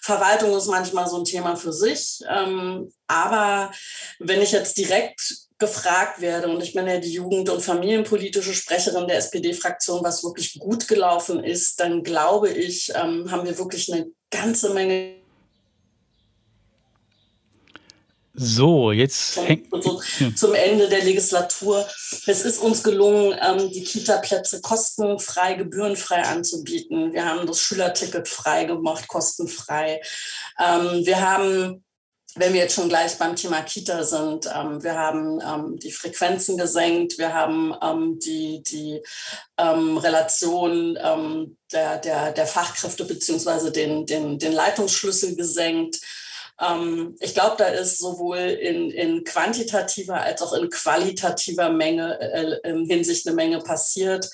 Verwaltung 0.00 0.56
ist 0.56 0.66
manchmal 0.66 1.08
so 1.08 1.18
ein 1.18 1.24
Thema 1.24 1.56
für 1.56 1.72
sich. 1.72 2.20
Ähm, 2.28 2.92
aber 3.06 3.70
wenn 4.18 4.42
ich 4.42 4.52
jetzt 4.52 4.78
direkt 4.78 5.48
gefragt 5.58 6.20
werde, 6.20 6.48
und 6.48 6.62
ich 6.62 6.72
bin 6.72 6.86
ja 6.86 6.98
die 6.98 7.12
Jugend- 7.12 7.50
und 7.50 7.62
Familienpolitische 7.62 8.54
Sprecherin 8.54 9.08
der 9.08 9.18
SPD-Fraktion, 9.18 10.04
was 10.04 10.22
wirklich 10.22 10.58
gut 10.58 10.86
gelaufen 10.86 11.42
ist, 11.42 11.80
dann 11.80 12.02
glaube 12.04 12.50
ich, 12.50 12.92
ähm, 12.94 13.30
haben 13.30 13.44
wir 13.44 13.58
wirklich 13.58 13.92
eine 13.92 14.06
ganze 14.30 14.72
Menge 14.72 15.17
so, 18.38 18.92
jetzt 18.92 19.34
so, 19.34 20.00
zum 20.34 20.54
Ende 20.54 20.88
der 20.88 21.04
Legislatur. 21.04 21.86
Es 22.26 22.44
ist 22.44 22.58
uns 22.58 22.82
gelungen, 22.82 23.36
ähm, 23.40 23.70
die 23.70 23.84
Kita-Plätze 23.84 24.60
kostenfrei, 24.60 25.54
gebührenfrei 25.54 26.22
anzubieten. 26.22 27.12
Wir 27.12 27.24
haben 27.24 27.46
das 27.46 27.60
Schülerticket 27.60 28.28
frei 28.28 28.64
gemacht, 28.64 29.08
kostenfrei. 29.08 30.00
Ähm, 30.58 31.04
wir 31.04 31.20
haben 31.20 31.84
wenn 32.34 32.52
wir 32.52 32.60
jetzt 32.60 32.74
schon 32.74 32.88
gleich 32.88 33.18
beim 33.18 33.34
Thema 33.34 33.62
Kita 33.62 34.04
sind, 34.04 34.46
ähm, 34.46 34.82
wir 34.82 34.94
haben 34.94 35.40
ähm, 35.40 35.78
die 35.78 35.90
Frequenzen 35.90 36.56
gesenkt, 36.56 37.18
wir 37.18 37.34
haben 37.34 37.74
ähm, 37.82 38.18
die, 38.20 38.62
die 38.62 39.02
Relation 39.60 40.94
der, 41.72 41.98
der, 41.98 42.32
der 42.32 42.46
Fachkräfte 42.46 43.04
beziehungsweise 43.04 43.72
den, 43.72 44.06
den, 44.06 44.38
den 44.38 44.52
Leitungsschlüssel 44.52 45.34
gesenkt. 45.34 45.98
Ähm, 46.60 47.16
ich 47.20 47.34
glaube, 47.34 47.56
da 47.58 47.66
ist 47.66 47.98
sowohl 47.98 48.38
in, 48.38 48.90
in 48.90 49.24
quantitativer 49.24 50.20
als 50.20 50.42
auch 50.42 50.52
in 50.52 50.70
qualitativer 50.70 51.70
Menge, 51.70 52.18
äh, 52.20 52.68
in 52.68 52.86
Hinsicht 52.86 53.26
eine 53.26 53.36
Menge 53.36 53.60
passiert. 53.60 54.28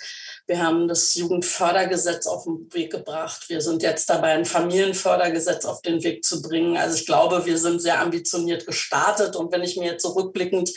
Wir 0.47 0.63
haben 0.63 0.89
das 0.89 1.15
Jugendfördergesetz 1.15 2.27
auf 2.27 2.45
den 2.45 2.73
Weg 2.75 2.93
gebracht. 2.93 3.49
Wir 3.49 3.63
sind 3.63 3.83
jetzt 3.83 4.11
dabei, 4.11 4.33
ein 4.33 4.45
Familienfördergesetz 4.45 5.65
auf 5.65 5.81
den 5.81 6.03
Weg 6.05 6.23
zu 6.23 6.43
bringen. 6.43 6.77
Also 6.77 6.97
ich 6.97 7.07
glaube, 7.07 7.47
wir 7.47 7.59
sind 7.59 7.81
sehr 7.81 8.01
ambitioniert 8.01 8.67
gestartet. 8.67 9.37
Und 9.37 9.53
wenn 9.53 9.63
ich 9.63 9.77
mir 9.77 9.93
jetzt 9.93 10.03
zurückblickend 10.03 10.69
so 10.69 10.75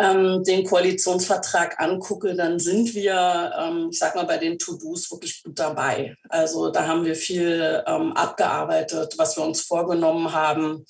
ähm, 0.00 0.42
den 0.44 0.64
Koalitionsvertrag 0.64 1.78
angucke, 1.78 2.34
dann 2.34 2.58
sind 2.58 2.94
wir, 2.94 3.52
ähm, 3.58 3.88
ich 3.90 3.98
sag 3.98 4.14
mal, 4.14 4.24
bei 4.24 4.38
den 4.38 4.58
To-Dos 4.58 5.10
wirklich 5.10 5.42
gut 5.42 5.58
dabei. 5.58 6.16
Also 6.28 6.70
da 6.70 6.86
haben 6.86 7.04
wir 7.04 7.14
viel 7.14 7.82
ähm, 7.86 8.12
abgearbeitet, 8.14 9.14
was 9.18 9.36
wir 9.36 9.44
uns 9.44 9.60
vorgenommen 9.60 10.32
haben. 10.32 10.86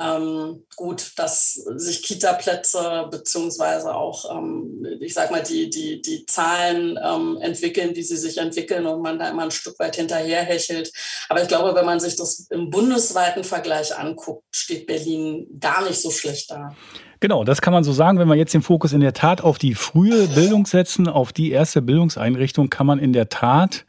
Ähm, 0.00 0.64
gut, 0.76 1.12
dass 1.16 1.52
sich 1.76 2.02
Kita-Plätze 2.02 3.08
beziehungsweise 3.10 3.94
auch, 3.94 4.34
ähm, 4.34 4.86
ich 4.98 5.12
sag 5.12 5.30
mal, 5.30 5.42
die, 5.42 5.68
die, 5.68 6.00
die 6.00 6.24
Zahlen 6.24 6.98
ähm, 7.02 7.38
entwickeln, 7.42 7.94
wie 7.94 8.02
sie 8.02 8.16
sich 8.16 8.38
entwickeln 8.38 8.86
und 8.86 9.02
man 9.02 9.18
da 9.18 9.28
immer 9.28 9.42
ein 9.42 9.50
Stück 9.50 9.78
weit 9.78 9.96
hinterherhechelt. 9.96 10.90
Aber 11.28 11.42
ich 11.42 11.48
glaube, 11.48 11.74
wenn 11.74 11.84
man 11.84 12.00
sich 12.00 12.16
das 12.16 12.46
im 12.50 12.70
bundesweiten 12.70 13.44
Vergleich 13.44 13.96
anguckt, 13.96 14.44
steht 14.50 14.86
Berlin 14.86 15.46
gar 15.60 15.84
nicht 15.84 16.00
so 16.00 16.10
schlecht 16.10 16.50
da. 16.50 16.74
Genau, 17.20 17.44
das 17.44 17.60
kann 17.60 17.74
man 17.74 17.84
so 17.84 17.92
sagen. 17.92 18.18
Wenn 18.18 18.28
wir 18.28 18.34
jetzt 18.34 18.54
den 18.54 18.62
Fokus 18.62 18.94
in 18.94 19.00
der 19.00 19.12
Tat 19.12 19.42
auf 19.42 19.58
die 19.58 19.74
frühe 19.74 20.26
Bildung 20.28 20.64
setzen, 20.64 21.06
auf 21.06 21.32
die 21.32 21.50
erste 21.50 21.82
Bildungseinrichtung, 21.82 22.70
kann 22.70 22.86
man 22.86 22.98
in 22.98 23.12
der 23.12 23.28
Tat 23.28 23.84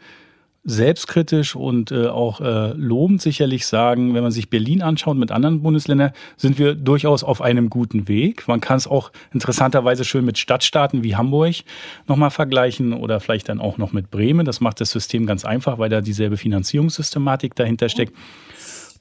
selbstkritisch 0.64 1.56
und 1.56 1.92
äh, 1.92 2.08
auch 2.08 2.40
äh, 2.40 2.74
lobend 2.74 3.22
sicherlich 3.22 3.66
sagen, 3.66 4.14
wenn 4.14 4.22
man 4.22 4.32
sich 4.32 4.50
Berlin 4.50 4.84
anschaut 4.84 5.18
mit 5.18 5.32
anderen 5.32 5.64
Bundesländern, 5.64 6.12
sind 6.38 6.60
wir 6.60 6.76
durchaus 6.76 7.24
auf 7.24 7.42
einem 7.42 7.70
guten 7.70 8.08
Weg. 8.08 8.48
Man 8.48 8.62
kann 8.62 8.78
es 8.78 8.86
auch 8.86 9.12
interessanterweise 9.34 10.04
schön 10.04 10.24
mit 10.24 10.38
Stadtstaaten 10.38 11.04
wie 11.04 11.16
Hamburg 11.16 11.56
nochmal 12.08 12.30
vergleichen 12.30 12.94
oder 12.94 13.20
vielleicht 13.20 13.50
dann 13.50 13.60
auch 13.60 13.80
noch 13.80 13.92
mit 13.92 14.12
Bremen. 14.12 14.46
Das 14.46 14.62
macht 14.62 14.82
das 14.82 14.92
System 14.92 15.26
ganz 15.26 15.46
einfach, 15.46 15.80
weil 15.80 15.90
da 15.90 16.02
dieselbe 16.02 16.38
Finanzierungssystematik 16.38 17.56
dahinter 17.56 17.90
steckt. 17.90 18.14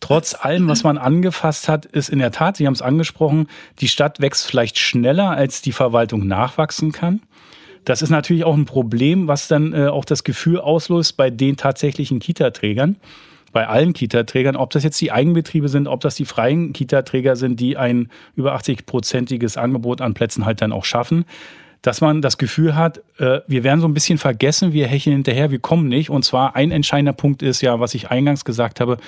Trotz 0.00 0.34
allem, 0.34 0.66
was 0.66 0.82
man 0.82 0.96
angefasst 0.96 1.68
hat, 1.68 1.84
ist 1.84 2.08
in 2.08 2.18
der 2.18 2.32
Tat, 2.32 2.56
Sie 2.56 2.66
haben 2.66 2.72
es 2.72 2.82
angesprochen, 2.82 3.48
die 3.80 3.88
Stadt 3.88 4.20
wächst 4.20 4.46
vielleicht 4.46 4.78
schneller, 4.78 5.30
als 5.30 5.60
die 5.60 5.72
Verwaltung 5.72 6.26
nachwachsen 6.26 6.90
kann. 6.92 7.20
Das 7.84 8.02
ist 8.02 8.10
natürlich 8.10 8.44
auch 8.44 8.54
ein 8.54 8.64
Problem, 8.64 9.28
was 9.28 9.48
dann 9.48 9.72
äh, 9.72 9.86
auch 9.86 10.04
das 10.04 10.24
Gefühl 10.24 10.58
auslöst 10.58 11.16
bei 11.16 11.30
den 11.30 11.56
tatsächlichen 11.56 12.18
Kita-Trägern, 12.18 12.96
bei 13.52 13.66
allen 13.66 13.92
Kita-Trägern, 13.92 14.56
ob 14.56 14.70
das 14.70 14.84
jetzt 14.84 15.00
die 15.00 15.12
Eigenbetriebe 15.12 15.68
sind, 15.68 15.86
ob 15.86 16.00
das 16.00 16.14
die 16.14 16.24
freien 16.24 16.72
Kita-Träger 16.72 17.36
sind, 17.36 17.58
die 17.60 17.76
ein 17.76 18.08
über 18.36 18.54
80-prozentiges 18.54 19.58
Angebot 19.58 20.00
an 20.00 20.14
Plätzen 20.14 20.46
halt 20.46 20.62
dann 20.62 20.72
auch 20.72 20.84
schaffen, 20.84 21.24
dass 21.82 22.00
man 22.00 22.20
das 22.22 22.38
Gefühl 22.38 22.76
hat, 22.76 23.02
äh, 23.18 23.40
wir 23.46 23.64
werden 23.64 23.80
so 23.80 23.88
ein 23.88 23.94
bisschen 23.94 24.18
vergessen, 24.18 24.72
wir 24.72 24.86
hecheln 24.86 25.14
hinterher, 25.14 25.50
wir 25.50 25.58
kommen 25.58 25.88
nicht. 25.88 26.10
Und 26.10 26.24
zwar 26.24 26.54
ein 26.56 26.70
entscheidender 26.70 27.14
Punkt 27.14 27.42
ist 27.42 27.62
ja, 27.62 27.80
was 27.80 27.94
ich 27.94 28.10
eingangs 28.10 28.44
gesagt 28.44 28.80
habe, 28.80 28.98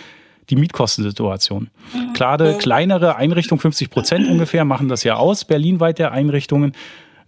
die 0.51 0.57
Mietkostensituation. 0.57 1.71
Mhm. 1.95 2.13
Gerade 2.15 2.55
kleinere 2.59 3.17
Einrichtungen, 3.17 3.61
50 3.61 3.91
Prozent 3.91 4.29
ungefähr, 4.29 4.65
machen 4.65 4.89
das 4.89 5.05
ja 5.05 5.17
aus, 5.17 5.45
berlinweit 5.45 5.99
der 5.99 6.13
Einrichtungen. 6.13 6.73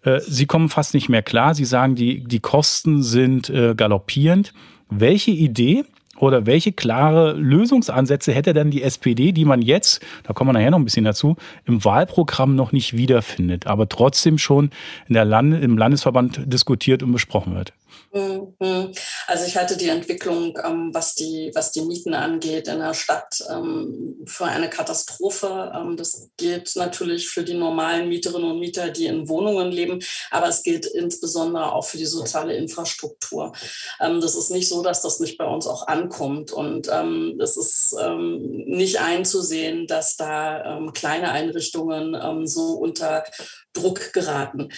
Äh, 0.02 0.20
sie 0.20 0.46
kommen 0.46 0.68
fast 0.68 0.94
nicht 0.94 1.08
mehr 1.08 1.22
klar. 1.22 1.54
Sie 1.54 1.64
sagen, 1.64 1.94
die, 1.94 2.24
die 2.24 2.40
Kosten 2.40 3.02
sind 3.02 3.50
äh, 3.50 3.74
galoppierend. 3.74 4.52
Welche 4.90 5.30
Idee 5.30 5.84
oder 6.16 6.46
welche 6.46 6.72
klare 6.72 7.32
Lösungsansätze 7.32 8.32
hätte 8.32 8.54
denn 8.54 8.70
die 8.70 8.82
SPD, 8.82 9.32
die 9.32 9.44
man 9.44 9.62
jetzt, 9.62 10.00
da 10.22 10.32
kommen 10.32 10.48
wir 10.48 10.52
nachher 10.52 10.70
noch 10.70 10.78
ein 10.78 10.84
bisschen 10.84 11.04
dazu, 11.04 11.36
im 11.64 11.84
Wahlprogramm 11.84 12.54
noch 12.54 12.72
nicht 12.72 12.96
wiederfindet, 12.96 13.66
aber 13.66 13.88
trotzdem 13.88 14.38
schon 14.38 14.70
in 15.08 15.14
der 15.14 15.24
Land 15.24 15.62
im 15.62 15.76
Landesverband 15.76 16.52
diskutiert 16.52 17.02
und 17.02 17.12
besprochen 17.12 17.54
wird? 17.54 17.72
Mhm. 18.14 18.92
Also 19.26 19.44
ich 19.44 19.56
halte 19.56 19.76
die 19.76 19.88
Entwicklung, 19.88 20.56
ähm, 20.64 20.90
was, 20.92 21.16
die, 21.16 21.50
was 21.54 21.72
die 21.72 21.82
Mieten 21.82 22.14
angeht, 22.14 22.68
in 22.68 22.78
der 22.78 22.94
Stadt 22.94 23.44
ähm, 23.50 24.22
für 24.24 24.44
eine 24.44 24.70
Katastrophe. 24.70 25.72
Ähm, 25.74 25.96
das 25.96 26.30
gilt 26.36 26.76
natürlich 26.76 27.28
für 27.28 27.42
die 27.42 27.54
normalen 27.54 28.08
Mieterinnen 28.08 28.52
und 28.52 28.60
Mieter, 28.60 28.90
die 28.90 29.06
in 29.06 29.28
Wohnungen 29.28 29.72
leben, 29.72 29.98
aber 30.30 30.46
es 30.46 30.62
gilt 30.62 30.86
insbesondere 30.86 31.72
auch 31.72 31.84
für 31.84 31.98
die 31.98 32.06
soziale 32.06 32.54
Infrastruktur. 32.54 33.52
Das 33.98 34.34
ist 34.34 34.50
nicht 34.50 34.68
so, 34.68 34.82
dass 34.82 35.02
das 35.02 35.18
nicht 35.18 35.36
bei 35.38 35.46
uns 35.46 35.66
auch 35.66 35.86
ankommt. 35.86 36.52
Und 36.52 36.88
es 36.88 37.56
ist 37.56 37.96
nicht 38.18 39.00
einzusehen, 39.00 39.86
dass 39.86 40.16
da 40.16 40.80
kleine 40.94 41.30
Einrichtungen 41.30 42.46
so 42.46 42.74
unter 42.74 43.24
Druck 43.74 44.12
geraten. 44.12 44.70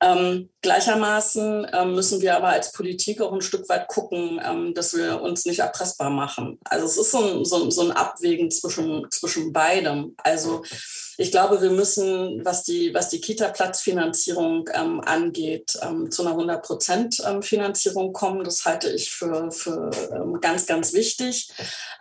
Ähm, 0.00 0.50
gleichermaßen 0.62 1.66
ähm, 1.72 1.94
müssen 1.94 2.20
wir 2.20 2.36
aber 2.36 2.48
als 2.48 2.72
Politik 2.72 3.20
auch 3.20 3.32
ein 3.32 3.42
Stück 3.42 3.68
weit 3.68 3.88
gucken, 3.88 4.40
ähm, 4.44 4.72
dass 4.74 4.96
wir 4.96 5.20
uns 5.20 5.44
nicht 5.44 5.58
erpressbar 5.58 6.10
machen. 6.10 6.58
Also 6.64 6.86
es 6.86 6.96
ist 6.96 7.10
so 7.10 7.18
ein, 7.18 7.44
so, 7.44 7.70
so 7.70 7.82
ein 7.82 7.92
Abwägen 7.92 8.50
zwischen, 8.50 9.06
zwischen 9.10 9.52
beidem. 9.52 10.14
Also 10.18 10.64
ich 11.18 11.30
glaube, 11.30 11.62
wir 11.62 11.70
müssen, 11.70 12.44
was 12.44 12.62
die, 12.62 12.92
was 12.92 13.08
die 13.08 13.20
Kita-Platzfinanzierung 13.20 14.68
ähm, 14.74 15.00
angeht, 15.00 15.78
ähm, 15.82 16.10
zu 16.10 16.22
einer 16.22 16.32
100 16.32 16.62
Prozent 16.62 17.22
ähm, 17.26 17.42
Finanzierung 17.42 18.12
kommen. 18.12 18.44
Das 18.44 18.64
halte 18.66 18.90
ich 18.90 19.10
für, 19.10 19.50
für 19.50 19.90
ähm, 20.12 20.38
ganz, 20.40 20.66
ganz 20.66 20.92
wichtig, 20.92 21.50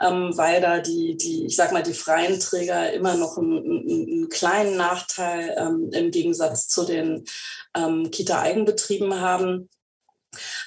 ähm, 0.02 0.32
weil 0.36 0.60
da 0.60 0.80
die, 0.80 1.16
die, 1.16 1.46
ich 1.46 1.56
sag 1.56 1.72
mal, 1.72 1.84
die 1.84 1.94
freien 1.94 2.40
Träger 2.40 2.92
immer 2.92 3.16
noch 3.16 3.38
einen, 3.38 3.58
einen, 3.58 3.90
einen 3.90 4.30
kleinen 4.30 4.76
Nachteil 4.76 5.56
im 5.92 6.12
Gegensatz 6.12 6.68
zu 6.68 6.84
den 6.84 7.24
Kita-Eigenbetrieben 7.74 9.20
haben. 9.20 9.70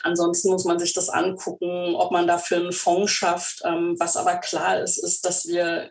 Ansonsten 0.03 0.51
muss 0.51 0.65
man 0.65 0.79
sich 0.79 0.93
das 0.93 1.09
angucken, 1.09 1.95
ob 1.95 2.11
man 2.11 2.27
dafür 2.27 2.59
einen 2.59 2.73
Fonds 2.73 3.13
schafft. 3.13 3.63
was 3.63 4.17
aber 4.17 4.37
klar 4.37 4.81
ist, 4.81 4.99
ist, 4.99 5.25
dass 5.25 5.47
wir 5.47 5.91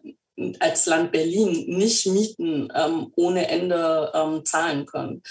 als 0.60 0.86
Land 0.86 1.12
Berlin 1.12 1.66
nicht 1.68 2.06
Mieten 2.08 2.72
ähm, 2.76 3.12
ohne 3.16 3.48
Ende 3.48 4.12
ähm, 4.14 4.46
zahlen 4.46 4.86
können. 4.86 5.24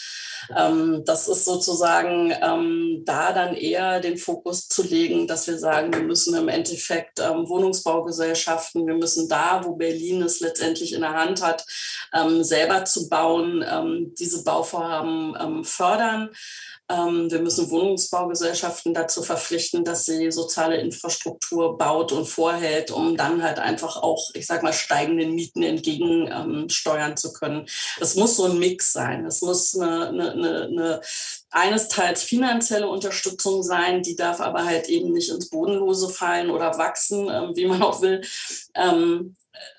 Ähm, 0.57 1.03
das 1.05 1.29
ist 1.29 1.45
sozusagen 1.45 2.33
ähm, 2.43 3.03
da 3.05 3.33
dann 3.33 3.55
eher 3.55 4.01
den 4.01 4.19
Fokus 4.19 4.69
zu 4.69 4.83
legen, 4.83 5.29
dass 5.29 5.47
wir 5.47 5.59
sagen, 5.59 5.93
wir 5.93 6.03
müssen 6.03 6.35
im 6.35 6.49
Endeffekt 6.49 7.21
ähm, 7.21 7.49
Wohnungsbaugesellschaften, 7.49 8.87
wir 8.87 8.95
müssen 8.95 9.29
da, 9.29 9.63
wo 9.65 9.77
Berlin 9.77 10.23
es 10.23 10.41
letztendlich 10.41 10.93
in 10.93 11.03
der 11.03 11.15
Hand 11.15 11.41
hat, 11.43 11.65
ähm, 12.13 12.43
selber 12.43 12.85
zu 12.85 13.09
bauen, 13.09 13.65
diese 14.19 14.43
Bauvorhaben 14.45 15.65
fördern. 15.65 16.31
Ähm, 16.89 17.31
wir 17.31 17.41
müssen 17.41 17.69
Wohnungsbaugesellschaften 17.71 18.95
dazu 18.95 19.23
verpflichten, 19.23 19.85
dass 19.85 20.05
sie 20.05 20.31
soziale 20.31 20.77
Infrastruktur 20.77 21.77
baut 21.77 22.13
und 22.13 22.27
vorhält, 22.27 22.93
um 22.93 23.17
dann 23.17 23.43
halt 23.43 23.59
einfach 23.59 23.97
auch, 23.97 24.31
ich 24.35 24.47
sag 24.47 24.63
mal, 24.63 24.73
steigenden 24.73 25.35
Mieten 25.35 25.65
entgegensteuern 25.65 27.11
ähm, 27.11 27.17
zu 27.17 27.33
können. 27.33 27.67
Es 28.01 28.15
muss 28.15 28.37
so 28.37 28.45
ein 28.45 28.59
Mix 28.59 28.93
sein. 28.93 29.27
Es 29.27 29.43
muss 29.43 29.77
eine, 29.77 30.09
eine, 30.09 30.63
eine, 30.63 31.01
eines 31.51 31.89
Teils 31.89 32.23
finanzielle 32.23 32.89
Unterstützung 32.89 33.65
sein, 33.65 34.03
die 34.03 34.15
darf 34.15 34.41
aber 34.41 34.65
halt 34.65 34.89
eben 34.89 35.13
nicht 35.13 35.31
ins 35.31 35.51
Bodenlose 35.51 36.09
fallen 36.09 36.51
oder 36.51 36.79
wachsen, 36.79 37.29
ähm, 37.29 37.57
wie 37.57 37.67
man 37.67 37.83
auch 37.83 38.01
will. 38.01 38.23
Ähm, 38.75 39.35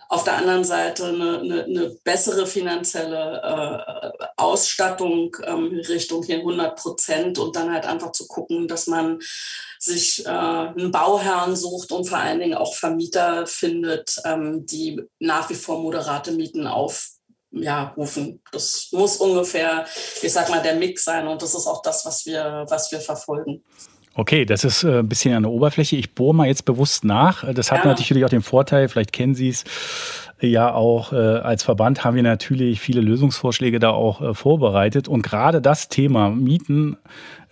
auf 0.09 0.23
der 0.23 0.37
anderen 0.37 0.63
Seite 0.63 1.07
eine, 1.07 1.39
eine, 1.39 1.63
eine 1.65 1.89
bessere 2.03 2.47
finanzielle 2.47 3.41
äh, 3.43 4.25
Ausstattung 4.37 5.35
ähm, 5.43 5.81
Richtung 5.87 6.23
hier 6.23 6.37
100 6.37 6.77
Prozent 6.77 7.39
und 7.39 7.55
dann 7.55 7.73
halt 7.73 7.85
einfach 7.85 8.13
zu 8.13 8.25
gucken, 8.27 8.67
dass 8.67 8.87
man 8.87 9.19
sich 9.79 10.25
äh, 10.25 10.29
einen 10.29 10.91
Bauherrn 10.91 11.55
sucht 11.55 11.91
und 11.91 12.05
vor 12.05 12.19
allen 12.19 12.39
Dingen 12.39 12.55
auch 12.55 12.73
Vermieter 12.73 13.45
findet, 13.47 14.15
ähm, 14.23 14.65
die 14.65 15.03
nach 15.19 15.49
wie 15.49 15.55
vor 15.55 15.81
moderate 15.81 16.31
Mieten 16.31 16.67
auf 16.67 17.09
ja. 17.51 17.95
Das 18.51 18.89
muss 18.91 19.17
ungefähr, 19.17 19.85
ich 20.21 20.31
sag 20.31 20.49
mal, 20.49 20.61
der 20.61 20.75
Mix 20.75 21.05
sein 21.05 21.27
und 21.27 21.41
das 21.41 21.55
ist 21.55 21.65
auch 21.65 21.81
das, 21.81 22.05
was 22.05 22.25
wir, 22.25 22.65
was 22.69 22.91
wir 22.91 22.99
verfolgen. 22.99 23.63
Okay, 24.19 24.45
das 24.45 24.63
ist 24.63 24.83
äh, 24.83 24.99
ein 24.99 25.07
bisschen 25.07 25.35
an 25.35 25.43
der 25.43 25.51
Oberfläche. 25.51 25.95
Ich 25.95 26.15
bohre 26.15 26.33
mal 26.33 26.47
jetzt 26.47 26.65
bewusst 26.65 27.05
nach. 27.05 27.45
Das 27.53 27.71
hat 27.71 27.85
ja. 27.85 27.85
natürlich 27.85 28.25
auch 28.25 28.29
den 28.29 28.41
Vorteil, 28.41 28.89
vielleicht 28.89 29.13
kennen 29.13 29.35
Sie 29.35 29.49
es, 29.49 29.63
ja 30.39 30.73
auch 30.73 31.13
äh, 31.13 31.15
als 31.15 31.63
Verband 31.63 32.03
haben 32.03 32.15
wir 32.15 32.23
natürlich 32.23 32.79
viele 32.79 33.01
Lösungsvorschläge 33.01 33.79
da 33.79 33.89
auch 33.89 34.21
äh, 34.21 34.33
vorbereitet. 34.33 35.07
Und 35.07 35.23
gerade 35.23 35.61
das 35.61 35.89
Thema 35.89 36.29
Mieten 36.29 36.97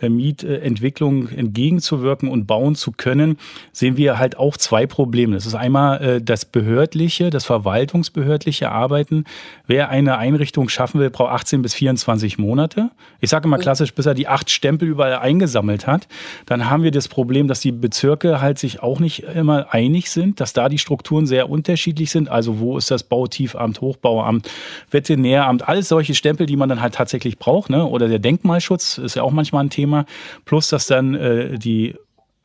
äh, 0.01 0.09
Mietentwicklung 0.09 1.29
entgegenzuwirken 1.29 2.27
und 2.27 2.45
bauen 2.47 2.75
zu 2.75 2.91
können, 2.91 3.37
sehen 3.71 3.95
wir 3.95 4.19
halt 4.19 4.37
auch 4.37 4.57
zwei 4.57 4.85
Probleme. 4.85 5.35
Das 5.35 5.45
ist 5.45 5.55
einmal 5.55 6.01
äh, 6.01 6.21
das 6.21 6.43
behördliche, 6.43 7.29
das 7.29 7.45
verwaltungsbehördliche 7.45 8.71
Arbeiten. 8.71 9.23
Wer 9.67 9.89
eine 9.89 10.17
Einrichtung 10.17 10.67
schaffen 10.67 10.99
will, 10.99 11.09
braucht 11.09 11.31
18 11.31 11.61
bis 11.61 11.73
24 11.75 12.37
Monate. 12.37 12.91
Ich 13.21 13.29
sage 13.29 13.47
immer 13.47 13.57
klassisch, 13.57 13.93
bis 13.93 14.05
er 14.05 14.15
die 14.15 14.27
acht 14.27 14.49
Stempel 14.49 14.89
überall 14.89 15.15
eingesammelt 15.15 15.87
hat. 15.87 16.09
Dann 16.45 16.69
haben 16.69 16.83
wir 16.83 16.91
das 16.91 17.07
Problem, 17.07 17.47
dass 17.47 17.61
die 17.61 17.71
Bezirke 17.71 18.41
halt 18.41 18.59
sich 18.59 18.83
auch 18.83 18.99
nicht 18.99 19.23
immer 19.23 19.73
einig 19.73 20.09
sind, 20.09 20.41
dass 20.41 20.51
da 20.51 20.67
die 20.67 20.77
Strukturen 20.77 21.25
sehr 21.25 21.49
unterschiedlich 21.49 22.11
sind. 22.11 22.27
Also 22.27 22.59
wo 22.59 22.74
ist 22.77 22.91
das 22.91 23.03
Bautiefamt, 23.03 23.81
Hochbauamt, 23.81 24.49
Veterinäramt, 24.91 25.67
alles 25.67 25.87
solche 25.87 26.15
Stempel, 26.15 26.45
die 26.45 26.57
man 26.57 26.69
dann 26.69 26.81
halt 26.81 26.95
tatsächlich 26.95 27.39
braucht. 27.39 27.69
Ne? 27.69 27.85
Oder 27.85 28.07
der 28.07 28.19
Denkmalschutz 28.19 28.97
ist 28.97 29.15
ja 29.15 29.23
auch 29.23 29.31
manchmal 29.31 29.63
ein 29.63 29.69
Thema. 29.69 29.85
Thema, 29.85 30.05
plus 30.45 30.69
dass 30.69 30.87
dann 30.87 31.15
äh, 31.15 31.57
die 31.57 31.95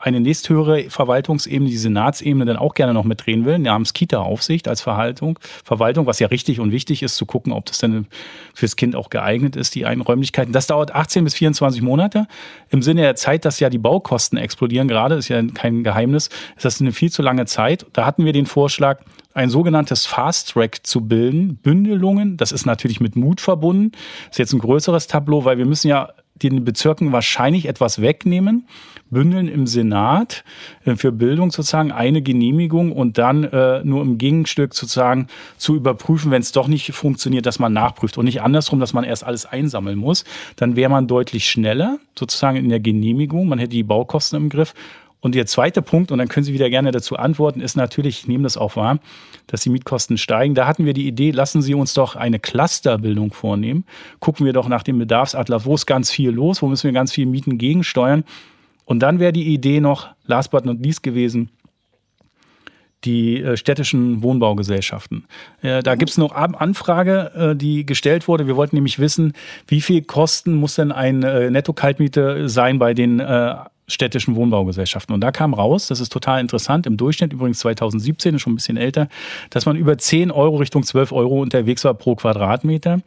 eine 0.01 0.19
nächsthöhere 0.19 0.89
Verwaltungsebene, 0.89 1.69
die 1.69 1.77
Senatsebene, 1.77 2.47
dann 2.47 2.57
auch 2.57 2.75
gerne 2.75 2.95
noch 2.95 3.05
mitdrehen 3.05 3.45
will, 3.45 3.59
namens 3.59 3.93
Kita-Aufsicht 3.93 4.67
als 4.67 4.81
Verhaltung, 4.81 5.39
Verwaltung, 5.63 6.07
was 6.07 6.19
ja 6.19 6.29
richtig 6.29 6.59
und 6.59 6.73
wichtig 6.73 7.03
ist, 7.03 7.17
zu 7.17 7.27
gucken, 7.27 7.53
ob 7.53 7.67
das 7.67 7.79
dann 7.79 8.07
fürs 8.55 8.77
Kind 8.77 8.97
auch 8.97 9.11
geeignet 9.11 9.57
ist, 9.57 9.75
die 9.75 9.85
Einräumlichkeiten. 9.85 10.53
Das 10.55 10.67
dauert 10.67 10.95
18 10.95 11.25
bis 11.25 11.35
24 11.35 11.83
Monate. 11.83 12.27
Im 12.71 12.81
Sinne 12.81 13.03
der 13.03 13.15
Zeit, 13.15 13.45
dass 13.45 13.61
ja 13.61 13.69
die 13.69 13.79
Baukosten 13.79 14.39
explodieren 14.39 14.89
gerade, 14.89 15.17
ist 15.17 15.29
ja 15.29 15.43
kein 15.43 15.85
Geheimnis, 15.85 16.31
ist 16.57 16.65
das 16.65 16.81
eine 16.81 16.93
viel 16.93 17.13
zu 17.13 17.21
lange 17.21 17.45
Zeit. 17.45 17.85
Da 17.93 18.07
hatten 18.07 18.25
wir 18.25 18.33
den 18.33 18.47
Vorschlag, 18.47 19.01
ein 19.35 19.51
sogenanntes 19.51 20.07
Fast 20.07 20.51
Track 20.51 20.81
zu 20.83 21.03
bilden, 21.03 21.57
Bündelungen. 21.57 22.37
Das 22.37 22.53
ist 22.53 22.67
natürlich 22.67 23.01
mit 23.01 23.17
Mut 23.17 23.41
verbunden. 23.41 23.93
Das 23.93 24.33
ist 24.33 24.39
jetzt 24.39 24.53
ein 24.55 24.59
größeres 24.59 25.07
Tableau, 25.07 25.45
weil 25.45 25.59
wir 25.59 25.67
müssen 25.67 25.89
ja 25.89 26.09
den 26.43 26.65
Bezirken 26.65 27.13
wahrscheinlich 27.13 27.67
etwas 27.67 28.01
wegnehmen, 28.01 28.67
bündeln 29.11 29.49
im 29.49 29.67
Senat 29.67 30.45
äh, 30.85 30.97
für 30.97 31.13
Bildung 31.13 31.51
sozusagen 31.51 31.93
eine 31.93 32.23
Genehmigung 32.23 32.93
und 32.93 33.19
dann 33.19 33.45
äh, 33.45 33.83
nur 33.85 34.03
im 34.03 34.19
Gegenstück 34.19 34.75
sozusagen 34.75 35.27
zu 35.57 35.75
überprüfen, 35.75 36.31
wenn 36.31 36.43
es 36.43 36.53
doch 36.53 36.69
nicht 36.69 36.93
funktioniert, 36.93 37.47
dass 37.47 37.59
man 37.59 37.73
nachprüft. 37.73 38.19
Und 38.19 38.25
nicht 38.25 38.43
andersrum, 38.43 38.81
dass 38.81 38.93
man 38.93 39.05
erst 39.05 39.25
alles 39.25 39.47
einsammeln 39.47 39.99
muss. 39.99 40.25
Dann 40.57 40.77
wäre 40.77 40.91
man 40.91 41.07
deutlich 41.07 41.49
schneller 41.49 41.99
sozusagen 42.19 42.57
in 42.57 42.69
der 42.69 42.81
Genehmigung, 42.81 43.49
man 43.49 43.59
hätte 43.59 43.71
die 43.71 43.83
Baukosten 43.83 44.37
im 44.37 44.49
Griff 44.49 44.75
und 45.21 45.35
der 45.35 45.47
zweite 45.47 45.83
Punkt, 45.83 46.11
und 46.13 46.19
dann 46.19 46.29
können 46.29 46.45
Sie 46.45 46.55
wieder 46.55 46.71
gerne 46.71 46.93
dazu 46.93 47.17
antworten, 47.17 47.61
ist 47.61 47.77
natürlich, 47.77 48.21
ich 48.21 48.29
nehme 48.29 48.45
das 48.45 48.57
auch 48.57 48.77
wahr, 48.77 49.01
dass 49.47 49.63
die 49.63 49.71
Mietkosten 49.71 50.17
steigen. 50.17 50.55
Da 50.55 50.67
hatten 50.67 50.87
wir 50.87 50.95
die 50.95 51.07
Idee, 51.07 51.31
lassen 51.31 51.61
Sie 51.61 51.75
uns 51.75 51.93
doch 51.93 52.17
eine 52.17 52.39
Clusterbildung 52.39 53.33
vornehmen. 53.33 53.85
Gucken 54.19 54.47
wir 54.47 54.53
doch 54.53 54.69
nach 54.69 54.83
dem 54.83 54.99
Bedarfsatlas, 54.99 55.67
wo 55.67 55.75
ist 55.75 55.87
ganz 55.87 56.11
viel 56.11 56.31
los, 56.31 56.63
wo 56.63 56.69
müssen 56.69 56.85
wir 56.85 56.93
ganz 56.93 57.13
viel 57.13 57.27
Mieten 57.27 57.59
gegensteuern. 57.59 58.25
Und 58.87 59.01
dann 59.01 59.21
wäre 59.21 59.33
die 59.33 59.53
Idee 59.53 59.81
noch, 59.81 60.09
last 60.25 60.51
but 60.51 60.65
not 60.65 60.79
least 60.81 61.03
gewesen, 61.03 61.51
die 63.05 63.41
äh, 63.41 63.57
städtischen 63.57 64.23
Wohnbaugesellschaften. 64.23 65.27
Äh, 65.63 65.83
da 65.83 65.95
gibt 65.95 66.11
es 66.11 66.19
noch 66.19 66.33
Anfrage, 66.33 67.31
äh, 67.35 67.57
die 67.57 67.87
gestellt 67.87 68.29
wurde. 68.29 68.47
Wir 68.47 68.57
wollten 68.57 68.77
nämlich 68.77 68.99
wissen, 68.99 69.35
wie 69.67 69.81
viel 69.81 70.03
Kosten 70.03 70.55
muss 70.55 70.75
denn 70.75 70.93
ein 70.93 71.21
Netto-Kaltmiete 71.21 72.49
sein 72.49 72.79
bei 72.79 72.95
den 72.95 73.23
städtischen 73.91 74.37
Wohnbaugesellschaften. 74.37 75.15
Und 75.15 75.21
da 75.21 75.33
kam 75.33 75.55
raus, 75.55 75.89
das 75.89 76.01
ist 76.01 76.11
total 76.11 76.41
interessant, 76.41 76.87
im 76.87 76.97
Durchschnitt 76.97 77.33
übrigens 77.33 77.59
2017, 77.61 78.35
ist 78.35 78.43
schon 78.43 78.53
ein 78.53 78.57
bisschen 78.57 78.77
älter, 78.77 79.09
dass 79.51 79.67
man 79.67 79.77
über 79.77 79.99
10 79.99 80.31
Euro 80.31 80.57
Richtung 80.57 80.83
12 80.83 81.13
Euro 81.13 81.41
unterwegs 81.41 81.85
war 81.85 81.95
pro 81.95 82.15
Quadratmeter. 82.15 83.01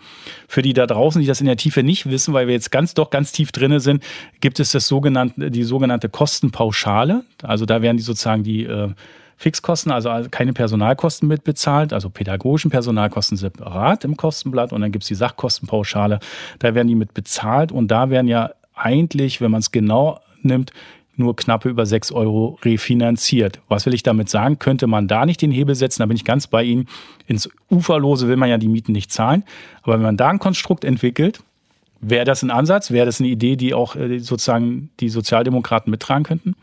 Für 0.47 0.61
die 0.61 0.73
da 0.73 0.85
draußen, 0.85 1.21
die 1.21 1.27
das 1.27 1.39
in 1.39 1.47
der 1.47 1.57
Tiefe 1.57 1.83
nicht 1.83 2.09
wissen, 2.09 2.33
weil 2.33 2.47
wir 2.47 2.53
jetzt 2.53 2.71
ganz 2.71 2.93
doch 2.93 3.09
ganz 3.09 3.31
tief 3.31 3.51
drinne 3.51 3.79
sind, 3.79 4.03
gibt 4.41 4.59
es 4.59 4.71
das 4.71 4.87
sogenannte, 4.87 5.49
die 5.49 5.63
sogenannte 5.63 6.09
Kostenpauschale. 6.09 7.23
Also 7.41 7.65
da 7.65 7.81
werden 7.81 7.97
die 7.97 8.03
sozusagen 8.03 8.43
die 8.43 8.63
äh, 8.63 8.89
Fixkosten, 9.37 9.91
also 9.91 10.09
keine 10.31 10.53
Personalkosten 10.53 11.27
mitbezahlt, 11.27 11.91
also 11.91 12.09
pädagogischen 12.09 12.71
Personalkosten 12.71 13.37
separat 13.37 14.05
im 14.05 14.15
Kostenblatt 14.15 14.71
und 14.71 14.81
dann 14.81 14.91
gibt 14.91 15.03
es 15.03 15.09
die 15.09 15.15
Sachkostenpauschale, 15.15 16.19
da 16.59 16.75
werden 16.75 16.87
die 16.87 16.95
mit 16.95 17.13
bezahlt 17.13 17.71
und 17.71 17.89
da 17.89 18.09
werden 18.09 18.27
ja 18.27 18.51
eigentlich, 18.73 19.41
wenn 19.41 19.51
man 19.51 19.59
es 19.59 19.71
genau 19.71 20.19
nimmt, 20.45 20.71
nur 21.15 21.35
knappe 21.35 21.69
über 21.69 21.85
6 21.85 22.11
Euro 22.11 22.57
refinanziert. 22.63 23.59
Was 23.67 23.85
will 23.85 23.93
ich 23.93 24.03
damit 24.03 24.29
sagen? 24.29 24.57
Könnte 24.59 24.87
man 24.87 25.07
da 25.07 25.25
nicht 25.25 25.41
den 25.41 25.51
Hebel 25.51 25.75
setzen? 25.75 26.01
Da 26.01 26.05
bin 26.07 26.17
ich 26.17 26.25
ganz 26.25 26.47
bei 26.47 26.63
Ihnen. 26.63 26.87
Ins 27.27 27.49
Uferlose 27.69 28.27
will 28.27 28.37
man 28.37 28.49
ja 28.49 28.57
die 28.57 28.67
Mieten 28.67 28.93
nicht 28.93 29.11
zahlen. 29.11 29.43
Aber 29.83 29.93
wenn 29.95 30.01
man 30.01 30.17
da 30.17 30.29
ein 30.29 30.39
Konstrukt 30.39 30.83
entwickelt, 30.83 31.41
wäre 32.01 32.25
das 32.25 32.41
ein 32.41 32.51
Ansatz? 32.51 32.89
Wäre 32.89 33.05
das 33.05 33.19
eine 33.19 33.29
Idee, 33.29 33.55
die 33.55 33.73
auch 33.73 33.95
äh, 33.95 34.19
sozusagen 34.19 34.89
die 34.99 35.09
Sozialdemokraten 35.09 35.91
mittragen 35.91 36.23
könnten? 36.23 36.55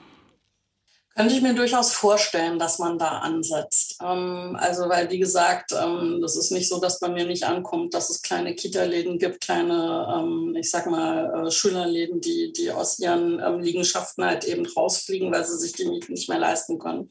Könnte 1.20 1.34
ich 1.34 1.42
mir 1.42 1.52
durchaus 1.52 1.92
vorstellen, 1.92 2.58
dass 2.58 2.78
man 2.78 2.98
da 2.98 3.18
ansetzt. 3.18 3.98
Ähm, 4.02 4.56
also, 4.58 4.88
weil, 4.88 5.10
wie 5.10 5.18
gesagt, 5.18 5.72
ähm, 5.72 6.18
das 6.22 6.34
ist 6.34 6.50
nicht 6.50 6.66
so, 6.66 6.80
dass 6.80 6.98
bei 6.98 7.10
mir 7.10 7.26
nicht 7.26 7.44
ankommt, 7.44 7.92
dass 7.92 8.08
es 8.08 8.22
kleine 8.22 8.54
Kita-Läden 8.54 9.18
gibt, 9.18 9.42
kleine, 9.42 10.16
ähm, 10.16 10.56
ich 10.58 10.70
sag 10.70 10.86
mal, 10.86 11.46
äh, 11.46 11.50
Schülerläden, 11.50 12.22
die, 12.22 12.52
die 12.52 12.70
aus 12.70 12.98
ihren 12.98 13.60
Liegenschaften 13.60 14.24
halt 14.24 14.44
eben 14.44 14.64
rausfliegen, 14.64 15.30
weil 15.30 15.44
sie 15.44 15.58
sich 15.58 15.72
die 15.72 15.84
Mieten 15.84 16.14
nicht 16.14 16.30
mehr 16.30 16.38
leisten 16.38 16.78
können. 16.78 17.10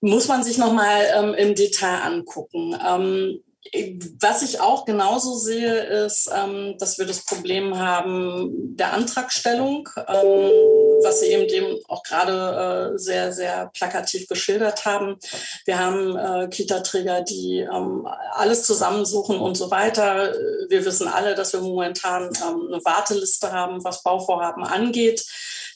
Muss 0.00 0.28
man 0.28 0.42
sich 0.42 0.56
nochmal 0.56 1.04
ähm, 1.14 1.34
im 1.34 1.54
Detail 1.54 2.00
angucken. 2.04 2.74
Was 4.20 4.42
ich 4.42 4.60
auch 4.60 4.84
genauso 4.84 5.34
sehe, 5.36 6.04
ist, 6.04 6.28
ähm, 6.34 6.76
dass 6.78 6.98
wir 6.98 7.06
das 7.06 7.24
Problem 7.24 7.78
haben 7.78 8.50
der 8.76 8.92
Antragstellung, 8.92 9.88
ähm, 9.96 10.50
was 11.04 11.20
Sie 11.20 11.26
eben 11.26 11.46
dem 11.46 11.78
auch 11.86 12.02
gerade 12.02 12.92
äh, 12.94 12.98
sehr, 12.98 13.32
sehr 13.32 13.70
plakativ 13.72 14.26
geschildert 14.26 14.84
haben. 14.84 15.16
Wir 15.64 15.78
haben 15.78 16.16
äh, 16.16 16.48
Kita-Träger, 16.48 17.22
die 17.22 17.60
ähm, 17.60 18.08
alles 18.32 18.64
zusammensuchen 18.64 19.38
und 19.38 19.56
so 19.56 19.70
weiter. 19.70 20.34
Wir 20.68 20.84
wissen 20.84 21.06
alle, 21.06 21.36
dass 21.36 21.52
wir 21.52 21.60
momentan 21.60 22.30
eine 22.36 22.84
Warteliste 22.84 23.52
haben, 23.52 23.84
was 23.84 24.02
Bauvorhaben 24.02 24.64
angeht. 24.64 25.24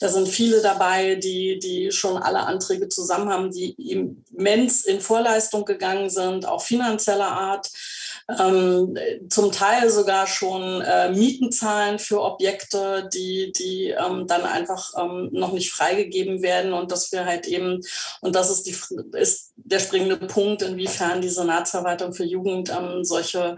Da 0.00 0.08
sind 0.08 0.28
viele 0.28 0.60
dabei, 0.62 1.16
die, 1.16 1.58
die 1.58 1.90
schon 1.92 2.16
alle 2.16 2.40
Anträge 2.40 2.88
zusammen 2.88 3.30
haben, 3.30 3.50
die 3.50 3.70
immens 3.72 4.84
in 4.84 5.00
Vorleistung 5.00 5.64
gegangen 5.64 6.10
sind, 6.10 6.46
auch 6.46 6.62
finanzieller 6.62 7.28
Art. 7.28 7.70
ähm, 8.40 8.98
zum 9.28 9.52
Teil 9.52 9.88
sogar 9.88 10.26
schon 10.26 10.80
äh, 10.80 11.10
Mieten 11.12 11.52
zahlen 11.52 11.98
für 12.00 12.22
Objekte, 12.22 13.08
die, 13.14 13.52
die 13.52 13.90
ähm, 13.90 14.26
dann 14.26 14.42
einfach 14.42 14.92
ähm, 14.98 15.28
noch 15.32 15.52
nicht 15.52 15.70
freigegeben 15.70 16.42
werden 16.42 16.72
und 16.72 16.90
dass 16.90 17.12
wir 17.12 17.24
halt 17.24 17.46
eben, 17.46 17.80
und 18.20 18.34
das 18.34 18.50
ist, 18.50 18.66
die, 18.66 18.76
ist 19.16 19.45
der 19.56 19.80
springende 19.80 20.16
Punkt, 20.16 20.62
inwiefern 20.62 21.20
die 21.20 21.28
Senatsverwaltung 21.28 22.12
für 22.12 22.24
Jugend 22.24 22.70
ähm, 22.70 23.04
solche 23.04 23.56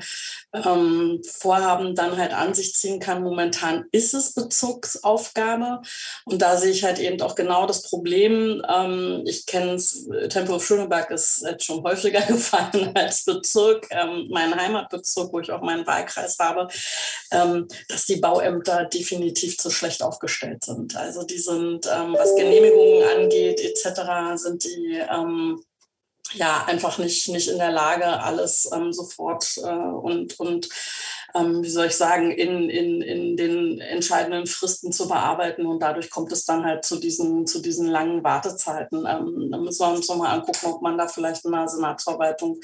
ähm, 0.53 1.21
Vorhaben 1.27 1.95
dann 1.95 2.17
halt 2.17 2.33
an 2.33 2.55
sich 2.55 2.75
ziehen 2.75 3.01
kann. 3.01 3.23
Momentan 3.23 3.85
ist 3.91 4.15
es 4.15 4.33
Bezugsaufgabe 4.35 5.83
und 6.25 6.41
da 6.41 6.57
sehe 6.57 6.71
ich 6.71 6.85
halt 6.85 6.99
eben 6.99 7.21
auch 7.21 7.35
genau 7.35 7.67
das 7.67 7.83
Problem. 7.83 8.63
Ähm, 8.69 9.23
ich 9.27 9.45
kenne 9.47 9.73
es, 9.73 10.09
Tempelhof 10.29 10.65
Schöneberg 10.65 11.11
ist 11.11 11.43
jetzt 11.43 11.65
schon 11.65 11.83
häufiger 11.83 12.23
gefallen 12.27 12.93
als 12.95 13.25
Bezirk. 13.25 13.89
mein 14.31 14.55
Heimatbezirk, 14.55 15.33
wo 15.33 15.41
ich 15.41 15.51
auch 15.51 15.63
meinen 15.63 15.87
Wahlkreis 15.87 16.37
habe, 16.39 16.69
ähm, 17.33 17.67
dass 17.89 18.07
die 18.07 18.17
Bauämter 18.17 18.85
definitiv 18.85 19.59
zu 19.59 19.71
schlecht 19.71 20.03
aufgestellt 20.03 20.65
sind. 20.65 20.97
Also 20.97 21.25
die 21.25 21.39
sind, 21.39 21.87
ähm, 21.87 22.15
was 22.17 22.37
Genehmigungen 22.37 23.03
angeht 23.17 23.61
etc., 23.61 24.37
sind 24.37 24.65
die 24.65 25.03
ähm, 25.11 25.63
ja 26.35 26.65
einfach 26.67 26.99
nicht, 26.99 27.29
nicht 27.29 27.49
in 27.49 27.59
der 27.59 27.73
Lage, 27.73 28.07
alles 28.07 28.71
ähm, 28.73 28.93
sofort 28.93 29.57
äh, 29.59 29.69
und, 29.69 30.39
und 30.39 30.69
ähm, 31.35 31.63
wie 31.63 31.69
soll 31.69 31.87
ich 31.87 31.97
sagen, 31.97 32.31
in, 32.31 32.71
in, 32.71 33.03
in 33.03 33.37
den 33.37 33.81
entscheidenden 33.81 34.47
Fristen 34.47 34.93
zu 34.93 35.09
bearbeiten. 35.09 35.67
Und 35.67 35.81
dadurch 35.81 36.11
kommt 36.11 36.33
es 36.33 36.45
dann 36.45 36.65
halt 36.65 36.85
zu 36.85 36.97
diesen, 36.97 37.47
zu 37.47 37.61
diesen 37.61 37.87
langen 37.87 38.25
Wartezeiten. 38.25 39.07
Ähm, 39.07 39.49
da 39.51 39.59
müssen 39.59 39.87
wir 39.87 39.95
uns 39.95 40.09
nochmal 40.09 40.35
angucken, 40.35 40.67
ob 40.67 40.83
man 40.83 40.97
da 40.97 41.07
vielleicht 41.07 41.45
in 41.45 41.53
der 41.53 41.69
Senatsverwaltung 41.69 42.61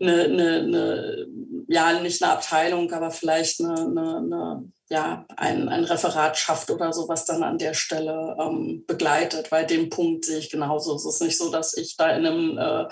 eine, 0.00 0.24
eine, 0.24 0.56
eine, 0.60 1.26
ja, 1.68 2.00
nicht 2.00 2.22
eine 2.22 2.32
Abteilung, 2.32 2.92
aber 2.92 3.10
vielleicht 3.10 3.60
eine, 3.60 3.74
eine, 3.74 4.16
eine 4.16 4.72
ja, 4.90 5.24
ein, 5.36 5.68
ein 5.68 5.84
Referat 5.84 6.36
schafft 6.36 6.68
oder 6.70 6.92
so, 6.92 7.08
was 7.08 7.24
dann 7.24 7.44
an 7.44 7.58
der 7.58 7.74
Stelle 7.74 8.36
ähm, 8.40 8.84
begleitet. 8.86 9.52
Weil 9.52 9.64
den 9.64 9.88
Punkt 9.88 10.24
sehe 10.24 10.38
ich 10.38 10.50
genauso. 10.50 10.96
Es 10.96 11.06
ist 11.06 11.22
nicht 11.22 11.38
so, 11.38 11.50
dass 11.50 11.76
ich 11.76 11.96
da 11.96 12.10
in 12.10 12.26
einem 12.26 12.58
äh, 12.58 12.88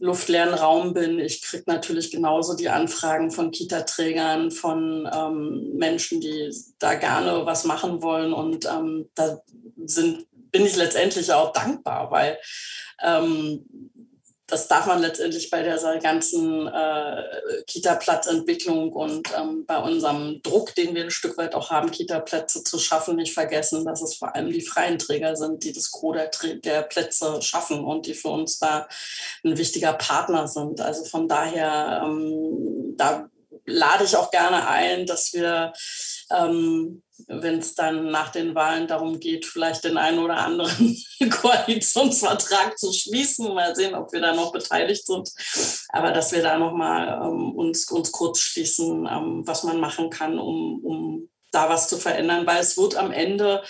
luftleeren 0.00 0.52
Raum 0.52 0.92
bin. 0.92 1.18
Ich 1.18 1.40
kriege 1.40 1.64
natürlich 1.66 2.10
genauso 2.10 2.54
die 2.54 2.68
Anfragen 2.68 3.30
von 3.30 3.52
Kita-Trägern, 3.52 4.50
von 4.50 5.08
ähm, 5.12 5.72
Menschen, 5.76 6.20
die 6.20 6.54
da 6.78 6.94
gerne 6.94 7.46
was 7.46 7.64
machen 7.64 8.02
wollen. 8.02 8.34
Und 8.34 8.66
ähm, 8.66 9.08
da 9.14 9.40
sind, 9.86 10.26
bin 10.50 10.66
ich 10.66 10.76
letztendlich 10.76 11.32
auch 11.32 11.52
dankbar, 11.52 12.10
weil 12.10 12.38
ähm, 13.02 13.64
das 14.46 14.68
darf 14.68 14.86
man 14.86 15.00
letztendlich 15.00 15.48
bei 15.48 15.62
dieser 15.62 15.98
ganzen 15.98 16.66
äh, 16.66 17.62
Kita-Platzentwicklung 17.66 18.92
und 18.92 19.32
ähm, 19.36 19.64
bei 19.66 19.78
unserem 19.78 20.42
Druck, 20.42 20.74
den 20.74 20.94
wir 20.94 21.04
ein 21.04 21.10
Stück 21.10 21.38
weit 21.38 21.54
auch 21.54 21.70
haben, 21.70 21.90
Kita-Plätze 21.90 22.62
zu 22.62 22.78
schaffen, 22.78 23.16
nicht 23.16 23.32
vergessen, 23.32 23.86
dass 23.86 24.02
es 24.02 24.16
vor 24.16 24.34
allem 24.34 24.52
die 24.52 24.60
freien 24.60 24.98
Träger 24.98 25.34
sind, 25.34 25.64
die 25.64 25.72
das 25.72 25.90
Gros 25.90 26.14
der, 26.14 26.54
der 26.56 26.82
Plätze 26.82 27.40
schaffen 27.40 27.84
und 27.84 28.06
die 28.06 28.14
für 28.14 28.28
uns 28.28 28.58
da 28.58 28.86
ein 29.44 29.56
wichtiger 29.56 29.94
Partner 29.94 30.46
sind. 30.46 30.80
Also 30.80 31.04
von 31.04 31.26
daher, 31.26 32.02
ähm, 32.04 32.94
da 32.98 33.30
lade 33.66 34.04
ich 34.04 34.16
auch 34.16 34.30
gerne 34.30 34.68
ein, 34.68 35.06
dass 35.06 35.32
wir 35.32 35.72
ähm, 36.30 37.02
wenn 37.28 37.58
es 37.58 37.74
dann 37.74 38.10
nach 38.10 38.30
den 38.30 38.54
Wahlen 38.54 38.88
darum 38.88 39.20
geht, 39.20 39.46
vielleicht 39.46 39.84
den 39.84 39.96
einen 39.96 40.18
oder 40.18 40.38
anderen 40.38 40.96
Koalitionsvertrag 41.30 42.76
zu 42.78 42.92
schließen. 42.92 43.54
Mal 43.54 43.74
sehen, 43.76 43.94
ob 43.94 44.12
wir 44.12 44.20
da 44.20 44.34
noch 44.34 44.52
beteiligt 44.52 45.06
sind. 45.06 45.30
Aber 45.90 46.10
dass 46.10 46.32
wir 46.32 46.42
da 46.42 46.58
nochmal 46.58 47.20
ähm, 47.22 47.52
uns, 47.52 47.90
uns 47.90 48.10
kurz 48.10 48.40
schließen, 48.40 49.08
ähm, 49.10 49.42
was 49.46 49.62
man 49.62 49.78
machen 49.78 50.10
kann, 50.10 50.38
um, 50.38 50.80
um 50.84 51.28
da 51.52 51.68
was 51.68 51.88
zu 51.88 51.98
verändern, 51.98 52.46
weil 52.46 52.60
es 52.60 52.76
wird 52.76 52.96
am 52.96 53.12
Ende, 53.12 53.62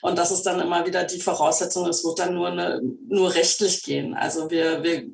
und 0.00 0.16
das 0.16 0.30
ist 0.30 0.44
dann 0.44 0.58
immer 0.58 0.86
wieder 0.86 1.04
die 1.04 1.20
Voraussetzung, 1.20 1.86
es 1.86 2.02
wird 2.02 2.18
dann 2.18 2.34
nur, 2.34 2.48
eine, 2.48 2.80
nur 3.08 3.34
rechtlich 3.34 3.82
gehen. 3.82 4.14
Also 4.14 4.50
wir, 4.50 4.82
wir 4.82 5.04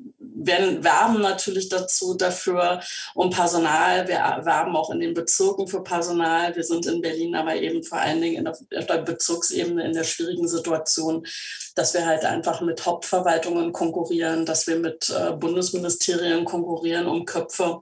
werden, 0.45 0.83
werben 0.83 1.21
natürlich 1.21 1.69
dazu 1.69 2.15
dafür 2.15 2.81
um 3.13 3.29
Personal. 3.29 4.07
Wir 4.07 4.17
werben 4.43 4.75
auch 4.75 4.89
in 4.89 4.99
den 4.99 5.13
Bezirken 5.13 5.67
für 5.67 5.83
Personal. 5.83 6.55
Wir 6.55 6.63
sind 6.63 6.85
in 6.85 7.01
Berlin 7.01 7.35
aber 7.35 7.55
eben 7.55 7.83
vor 7.83 7.99
allen 7.99 8.21
Dingen 8.21 8.47
auf 8.47 8.59
der 8.71 8.97
Bezirksebene 8.99 9.85
in 9.85 9.93
der 9.93 10.03
schwierigen 10.03 10.47
Situation, 10.47 11.25
dass 11.75 11.93
wir 11.93 12.05
halt 12.05 12.25
einfach 12.25 12.61
mit 12.61 12.85
Hauptverwaltungen 12.85 13.71
konkurrieren, 13.71 14.45
dass 14.45 14.67
wir 14.67 14.77
mit 14.77 15.09
äh, 15.09 15.31
Bundesministerien 15.33 16.45
konkurrieren 16.45 17.07
um 17.07 17.25
Köpfe 17.25 17.81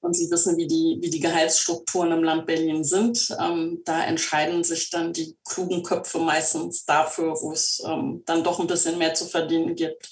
und 0.00 0.14
Sie 0.14 0.30
wissen, 0.30 0.56
wie 0.56 0.66
die, 0.66 0.98
wie 1.00 1.10
die 1.10 1.20
Gehaltsstrukturen 1.20 2.12
im 2.12 2.22
Land 2.22 2.46
Berlin 2.46 2.84
sind. 2.84 3.34
Ähm, 3.40 3.82
da 3.84 4.04
entscheiden 4.04 4.64
sich 4.64 4.90
dann 4.90 5.12
die 5.12 5.36
klugen 5.44 5.82
Köpfe 5.82 6.18
meistens 6.18 6.84
dafür, 6.84 7.34
wo 7.40 7.52
es 7.52 7.82
ähm, 7.86 8.22
dann 8.26 8.44
doch 8.44 8.60
ein 8.60 8.66
bisschen 8.66 8.98
mehr 8.98 9.14
zu 9.14 9.26
verdienen 9.26 9.74
gibt. 9.74 10.08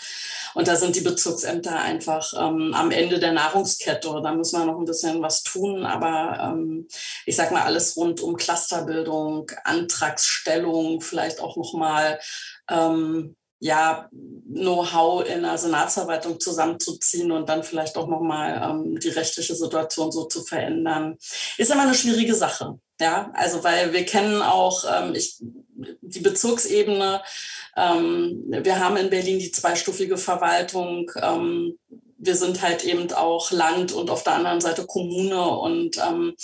Und 0.54 0.68
da 0.68 0.76
sind 0.76 0.96
die 0.96 1.00
Bezirksämter 1.00 1.80
einfach 1.80 2.32
ähm, 2.36 2.74
am 2.74 2.90
Ende 2.90 3.18
der 3.18 3.32
Nahrungskette. 3.32 4.20
Da 4.22 4.34
müssen 4.34 4.58
wir 4.58 4.66
noch 4.66 4.78
ein 4.78 4.84
bisschen 4.84 5.20
was 5.20 5.42
tun. 5.42 5.84
Aber 5.84 6.38
ähm, 6.40 6.86
ich 7.26 7.36
sage 7.36 7.52
mal, 7.52 7.62
alles 7.62 7.96
rund 7.96 8.20
um 8.20 8.36
Clusterbildung, 8.36 9.50
Antragsstellung, 9.64 11.00
vielleicht 11.00 11.40
auch 11.40 11.56
nochmal 11.56 12.20
ähm, 12.70 13.36
ja, 13.64 14.10
Know-how 14.12 15.26
in 15.26 15.40
der 15.40 15.56
Senatsverwaltung 15.56 16.38
zusammenzuziehen 16.38 17.32
und 17.32 17.48
dann 17.48 17.62
vielleicht 17.62 17.96
auch 17.96 18.06
nochmal 18.06 18.60
ähm, 18.62 19.00
die 19.00 19.08
rechtliche 19.08 19.54
Situation 19.54 20.12
so 20.12 20.26
zu 20.26 20.44
verändern, 20.44 21.16
ist 21.56 21.70
immer 21.70 21.84
eine 21.84 21.94
schwierige 21.94 22.34
Sache. 22.34 22.78
Ja, 23.00 23.30
also 23.32 23.64
weil 23.64 23.94
wir 23.94 24.04
kennen 24.04 24.42
auch 24.42 24.84
ähm, 24.84 25.14
ich, 25.14 25.38
die 26.02 26.20
Bezirksebene. 26.20 27.22
Ähm, 27.74 28.44
wir 28.48 28.78
haben 28.80 28.98
in 28.98 29.08
Berlin 29.08 29.38
die 29.38 29.50
zweistufige 29.50 30.18
Verwaltung. 30.18 31.10
Ähm, 31.22 31.78
wir 32.18 32.36
sind 32.36 32.60
halt 32.60 32.84
eben 32.84 33.10
auch 33.14 33.50
Land 33.50 33.92
und 33.92 34.10
auf 34.10 34.24
der 34.24 34.34
anderen 34.34 34.60
Seite 34.60 34.84
Kommune 34.84 35.42
und 35.42 35.96
ähm, 36.06 36.34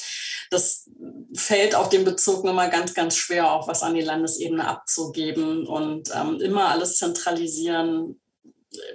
das 0.50 0.89
fällt 1.34 1.74
auch 1.74 1.88
den 1.88 2.04
Bezirken 2.04 2.50
immer 2.50 2.68
ganz, 2.68 2.94
ganz 2.94 3.16
schwer, 3.16 3.52
auch 3.52 3.68
was 3.68 3.82
an 3.82 3.94
die 3.94 4.00
Landesebene 4.00 4.66
abzugeben 4.66 5.66
und 5.66 6.10
ähm, 6.14 6.40
immer 6.40 6.68
alles 6.68 6.96
zentralisieren. 6.96 8.20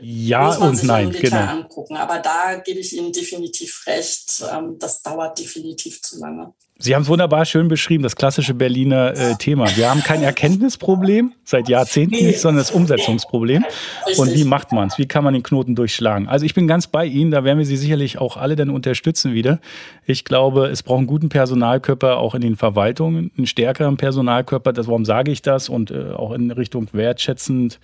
Ja 0.01 0.55
und 0.55 0.83
nein, 0.83 1.11
genau. 1.11 1.37
Angucken. 1.37 1.97
Aber 1.97 2.19
da 2.19 2.55
gebe 2.55 2.79
ich 2.79 2.95
Ihnen 2.95 3.11
definitiv 3.11 3.85
recht. 3.87 4.43
Ähm, 4.51 4.77
das 4.79 5.01
dauert 5.01 5.39
definitiv 5.39 6.01
zu 6.01 6.19
lange. 6.19 6.53
Sie 6.77 6.93
haben 6.93 7.03
es 7.03 7.07
wunderbar 7.07 7.45
schön 7.45 7.69
beschrieben, 7.69 8.03
das 8.03 8.17
klassische 8.17 8.53
Berliner 8.53 9.13
äh, 9.15 9.35
Thema. 9.35 9.65
Wir 9.77 9.89
haben 9.89 10.01
kein 10.01 10.21
Erkenntnisproblem 10.21 11.31
seit 11.45 11.69
Jahrzehnten 11.69 12.15
nicht, 12.15 12.41
sondern 12.41 12.57
das 12.57 12.71
Umsetzungsproblem. 12.71 13.63
Und 14.17 14.33
wie 14.33 14.43
macht 14.43 14.73
man 14.73 14.89
es? 14.89 14.97
Wie 14.97 15.05
kann 15.05 15.23
man 15.23 15.33
den 15.33 15.41
Knoten 15.41 15.75
durchschlagen? 15.75 16.27
Also 16.27 16.45
ich 16.45 16.53
bin 16.53 16.67
ganz 16.67 16.87
bei 16.87 17.05
Ihnen, 17.05 17.31
da 17.31 17.45
werden 17.45 17.59
wir 17.59 17.65
Sie 17.65 17.77
sicherlich 17.77 18.17
auch 18.17 18.35
alle 18.35 18.57
dann 18.57 18.69
unterstützen 18.69 19.33
wieder. 19.33 19.61
Ich 20.05 20.25
glaube, 20.25 20.67
es 20.67 20.83
braucht 20.83 20.97
einen 20.97 21.07
guten 21.07 21.29
Personalkörper 21.29 22.17
auch 22.17 22.35
in 22.35 22.41
den 22.41 22.57
Verwaltungen, 22.57 23.31
einen 23.37 23.47
stärkeren 23.47 23.95
Personalkörper. 23.95 24.73
Das, 24.73 24.87
warum 24.87 25.05
sage 25.05 25.31
ich 25.31 25.41
das? 25.41 25.69
Und 25.69 25.91
äh, 25.91 26.11
auch 26.11 26.33
in 26.33 26.51
Richtung 26.51 26.89
wertschätzend 26.91 27.79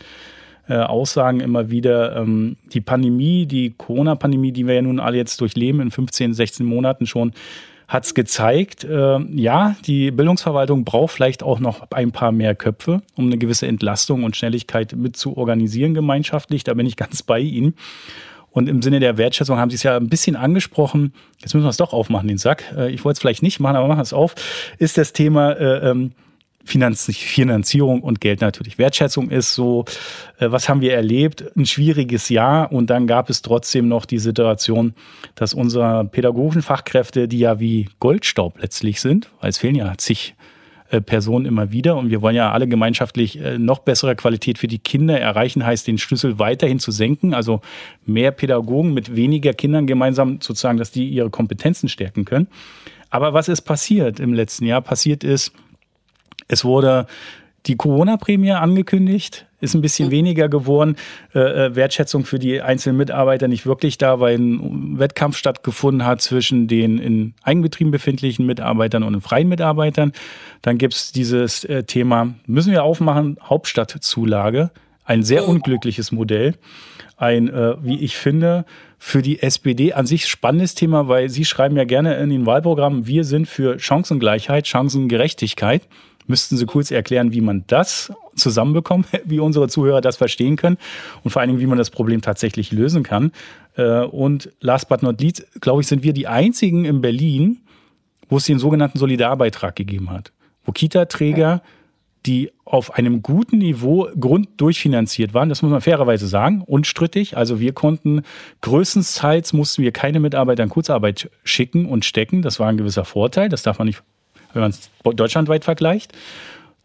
äh, 0.68 0.76
Aussagen 0.76 1.40
immer 1.40 1.70
wieder, 1.72 2.18
ähm, 2.18 2.58
die 2.74 2.82
Pandemie, 2.82 3.46
die 3.46 3.74
Corona-Pandemie, 3.78 4.52
die 4.52 4.68
wir 4.68 4.76
ja 4.76 4.82
nun 4.82 5.00
alle 5.00 5.16
jetzt 5.16 5.40
durchleben 5.40 5.80
in 5.80 5.92
15, 5.92 6.34
16 6.34 6.66
Monaten 6.66 7.08
schon, 7.08 7.32
hat 7.92 8.06
es 8.06 8.14
gezeigt, 8.14 8.86
äh, 8.86 9.20
ja, 9.20 9.76
die 9.86 10.12
Bildungsverwaltung 10.12 10.86
braucht 10.86 11.12
vielleicht 11.12 11.44
auch 11.44 11.60
noch 11.60 11.92
ein 11.92 12.14
paar 12.14 12.32
mehr 12.32 12.56
Köpfe, 12.56 13.02
um 13.16 13.26
eine 13.26 13.38
gewisse 13.38 13.68
Entlastung 13.68 14.24
und 14.24 14.38
Schnelligkeit 14.38 14.94
mit 14.96 15.18
zu 15.18 15.36
organisieren 15.36 15.94
gemeinschaftlich. 15.94 16.64
Da 16.64 16.74
bin 16.74 16.86
ich 16.86 16.96
ganz 16.96 17.22
bei 17.22 17.40
Ihnen. 17.40 17.76
Und 18.50 18.70
im 18.70 18.82
Sinne 18.82 19.02
der 19.02 19.18
Wertschätzung 19.18 19.58
haben 19.58 19.70
Sie 19.70 19.76
es 19.76 19.84
ja 19.84 19.98
ein 19.98 20.08
bisschen 20.08 20.38
angesprochen. 20.38 21.14
Jetzt 21.42 21.54
müssen 21.54 21.66
wir 21.66 21.70
es 21.70 21.76
doch 21.76 21.92
aufmachen, 21.92 22.30
den 22.30 22.38
Sack. 22.38 22.64
Äh, 22.78 22.92
ich 22.92 23.04
wollte 23.04 23.18
es 23.18 23.20
vielleicht 23.20 23.44
nicht 23.44 23.60
machen, 23.60 23.76
aber 23.76 23.90
machen 23.90 24.00
wir 24.00 24.04
es 24.04 24.14
auf. 24.14 24.36
Ist 24.78 24.98
das 24.98 25.12
Thema 25.12 25.52
äh, 25.52 25.90
ähm, 25.90 26.14
Finanzierung 26.63 28.02
und 28.02 28.21
Geld 28.21 28.41
natürlich. 28.41 28.78
Wertschätzung 28.78 29.30
ist 29.30 29.54
so, 29.54 29.86
äh, 30.39 30.52
was 30.52 30.69
haben 30.69 30.82
wir 30.82 30.93
erlebt? 30.93 31.45
Ein 31.56 31.65
schwieriges 31.65 32.30
Jahr 32.30 32.71
und 32.71 32.89
dann 32.89 33.08
gab 33.08 33.30
es 33.30 33.41
trotzdem 33.41 33.88
noch 33.88 34.06
die 34.06 34.19
Situation, 34.19 34.93
dass 35.36 35.54
unsere 35.54 36.06
pädagogischen 36.06 36.62
Fachkräfte, 36.62 37.28
die 37.28 37.39
ja 37.39 37.60
wie 37.60 37.89
Goldstaub 38.00 38.60
letztlich 38.62 39.02
sind, 39.02 39.30
weil 39.39 39.50
es 39.50 39.58
fehlen 39.58 39.76
ja 39.76 39.93
zig 39.97 40.36
äh, 40.91 41.00
Personen 41.00 41.45
immer 41.45 41.71
wieder 41.71 41.95
und 41.95 42.10
wir 42.10 42.21
wollen 42.21 42.36
ja 42.36 42.52
alle 42.52 42.67
gemeinschaftlich 42.67 43.39
äh, 43.39 43.58
noch 43.58 43.80
bessere 43.80 44.15
Qualität 44.15 44.58
für 44.58 44.67
die 44.67 44.80
Kinder 44.80 45.17
erreichen, 45.17 45.65
heißt 45.65 45.88
den 45.88 45.97
Schlüssel 45.97 46.38
weiterhin 46.38 46.80
zu 46.80 46.91
senken, 46.91 47.34
also 47.34 47.62
mehr 48.06 48.32
Pädagogen 48.32 48.93
mit 48.93 49.15
weniger 49.15 49.54
Kindern 49.54 49.88
gemeinsam 49.88 50.39
sozusagen, 50.41 50.78
dass 50.78 50.91
die 50.91 51.08
ihre 51.08 51.30
Kompetenzen 51.30 51.88
stärken 51.88 52.26
können. 52.26 52.47
Aber 53.10 53.34
was 53.34 53.47
ist 53.47 53.62
passiert 53.62 54.19
im 54.19 54.34
letzten 54.34 54.65
Jahr? 54.65 54.82
Passiert 54.82 55.24
ist, 55.24 55.54
es 56.48 56.66
wurde 56.66 57.08
die 57.68 57.76
Corona-Prämie 57.76 58.52
angekündigt. 58.52 59.46
ist 59.60 59.76
ein 59.76 59.82
bisschen 59.82 60.10
weniger 60.10 60.50
geworden. 60.50 60.96
Äh, 61.36 61.40
äh, 61.40 61.76
Wertschätzung 61.76 62.26
für 62.26 62.40
die 62.40 62.62
einzelnen 62.62 62.98
Mitarbeiter 62.98 63.48
nicht 63.48 63.68
wirklich 63.68 64.00
da, 64.00 64.20
weil 64.20 64.40
ein 64.40 64.98
Wettkampf 64.98 65.38
stattgefunden 65.38 66.06
hat 66.06 66.22
zwischen 66.22 66.68
den 66.68 66.98
in 66.98 67.36
Eigenbetrieben 67.44 67.92
befindlichen 67.92 68.48
Mitarbeitern 68.48 69.04
und 69.04 69.14
den 69.14 69.22
freien 69.22 69.48
Mitarbeitern. 69.48 70.14
Dann 70.64 70.80
gibt 70.80 70.96
es 70.96 71.12
dieses 71.12 71.64
äh, 71.66 71.84
Thema, 71.84 72.34
müssen 72.48 72.72
wir 72.72 72.84
aufmachen, 72.84 73.38
Hauptstadtzulage. 73.44 74.72
Ein 75.04 75.24
sehr 75.24 75.48
unglückliches 75.48 76.12
Modell. 76.12 76.56
Ein, 77.18 77.50
äh, 77.50 77.76
wie 77.84 78.00
ich 78.00 78.18
finde, 78.18 78.66
für 78.98 79.22
die 79.22 79.42
SPD 79.42 79.94
an 79.94 80.08
sich 80.08 80.28
spannendes 80.28 80.74
Thema, 80.74 81.08
weil 81.08 81.30
Sie 81.30 81.46
schreiben 81.46 81.78
ja 81.78 81.84
gerne 81.84 82.16
in 82.16 82.30
den 82.30 82.46
Wahlprogrammen, 82.48 83.06
wir 83.06 83.24
sind 83.24 83.48
für 83.48 83.78
Chancengleichheit, 83.80 84.68
Chancengerechtigkeit. 84.68 85.84
Müssten 86.28 86.58
Sie 86.58 86.66
kurz 86.66 86.92
erklären, 86.92 87.34
wie 87.34 87.42
man 87.42 87.64
das 87.68 88.14
zusammenbekommt, 88.36 89.08
wie 89.26 89.40
unsere 89.40 89.68
Zuhörer 89.68 90.02
das 90.02 90.18
verstehen 90.18 90.56
können 90.56 90.78
und 91.24 91.32
vor 91.32 91.42
allen 91.42 91.50
Dingen, 91.50 91.60
wie 91.60 91.68
man 91.68 91.78
das 91.78 91.90
Problem 91.90 92.22
tatsächlich 92.22 92.72
lösen 92.72 93.04
kann. 93.04 93.32
Äh, 93.76 94.02
und 94.02 94.52
last 94.60 94.90
but 94.90 95.04
not 95.04 95.22
least, 95.22 95.46
glaube 95.62 95.82
ich, 95.82 95.88
sind 95.88 96.04
wir 96.04 96.14
die 96.14 96.28
einzigen 96.28 96.86
in 96.86 97.02
Berlin, 97.02 97.60
wo 98.30 98.38
es 98.38 98.46
den 98.46 98.60
sogenannten 98.60 98.98
Solidarbeitrag 98.98 99.76
gegeben 99.76 100.10
hat, 100.10 100.32
wo 100.66 100.72
Kita-Träger 100.72 101.62
die 102.26 102.52
auf 102.66 102.94
einem 102.94 103.24
guten 103.24 103.58
Niveau 103.58 104.08
grunddurchfinanziert 104.20 105.34
waren. 105.34 105.50
Das 105.50 105.62
muss 105.62 105.72
man 105.72 105.82
fairerweise 105.82 106.28
sagen, 106.28 106.62
unstrittig. 106.62 107.36
Also 107.36 107.60
wir 107.60 107.74
konnten 107.74 108.22
größtenteils 108.62 109.54
mussten 109.54 109.82
wir 109.82 109.92
keine 109.92 110.20
Mitarbeiter 110.20 110.64
in 110.64 110.70
Kurzarbeit 110.70 111.32
schicken 111.44 111.88
und 111.88 112.06
stecken. 112.06 112.42
Das 112.42 112.60
war 112.60 112.70
ein 112.70 112.78
gewisser 112.78 113.06
Vorteil. 113.06 113.50
Das 113.50 113.64
darf 113.64 113.80
man 113.80 113.88
nicht, 113.88 114.04
wenn 114.54 114.62
man 114.62 114.72
es 114.72 114.90
deutschlandweit 115.04 115.64
vergleicht. 115.64 116.14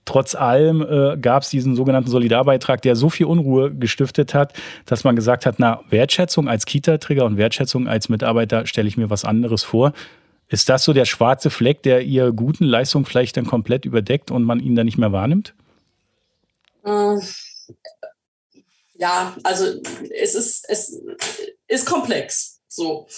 Trotz 0.04 0.36
allem 0.36 0.82
äh, 0.82 1.16
gab 1.18 1.42
es 1.42 1.50
diesen 1.50 1.74
sogenannten 1.74 2.10
Solidarbeitrag, 2.10 2.80
der 2.80 2.94
so 2.94 3.10
viel 3.10 3.26
Unruhe 3.26 3.74
gestiftet 3.74 4.34
hat, 4.34 4.52
dass 4.84 5.02
man 5.02 5.16
gesagt 5.16 5.46
hat, 5.46 5.56
na, 5.58 5.80
Wertschätzung 5.90 6.48
als 6.48 6.64
Kita-Träger 6.64 7.24
und 7.24 7.36
Wertschätzung 7.36 7.88
als 7.88 8.08
Mitarbeiter 8.08 8.66
stelle 8.66 8.86
ich 8.86 8.96
mir 8.96 9.10
was 9.10 9.24
anderes 9.24 9.64
vor. 9.64 9.92
Ist 10.48 10.68
das 10.68 10.84
so 10.84 10.92
der 10.92 11.06
schwarze 11.06 11.50
Fleck, 11.50 11.82
der 11.82 12.02
Ihre 12.02 12.32
guten 12.32 12.64
Leistungen 12.64 13.04
vielleicht 13.04 13.36
dann 13.36 13.46
komplett 13.46 13.84
überdeckt 13.84 14.30
und 14.30 14.44
man 14.44 14.60
ihn 14.60 14.76
dann 14.76 14.86
nicht 14.86 14.96
mehr 14.98 15.10
wahrnimmt? 15.10 15.54
Äh, 16.84 17.16
ja, 18.94 19.36
also 19.42 19.66
es 20.22 20.36
ist, 20.36 20.66
es 20.68 21.02
ist 21.66 21.84
komplex. 21.84 22.60
So. 22.68 23.08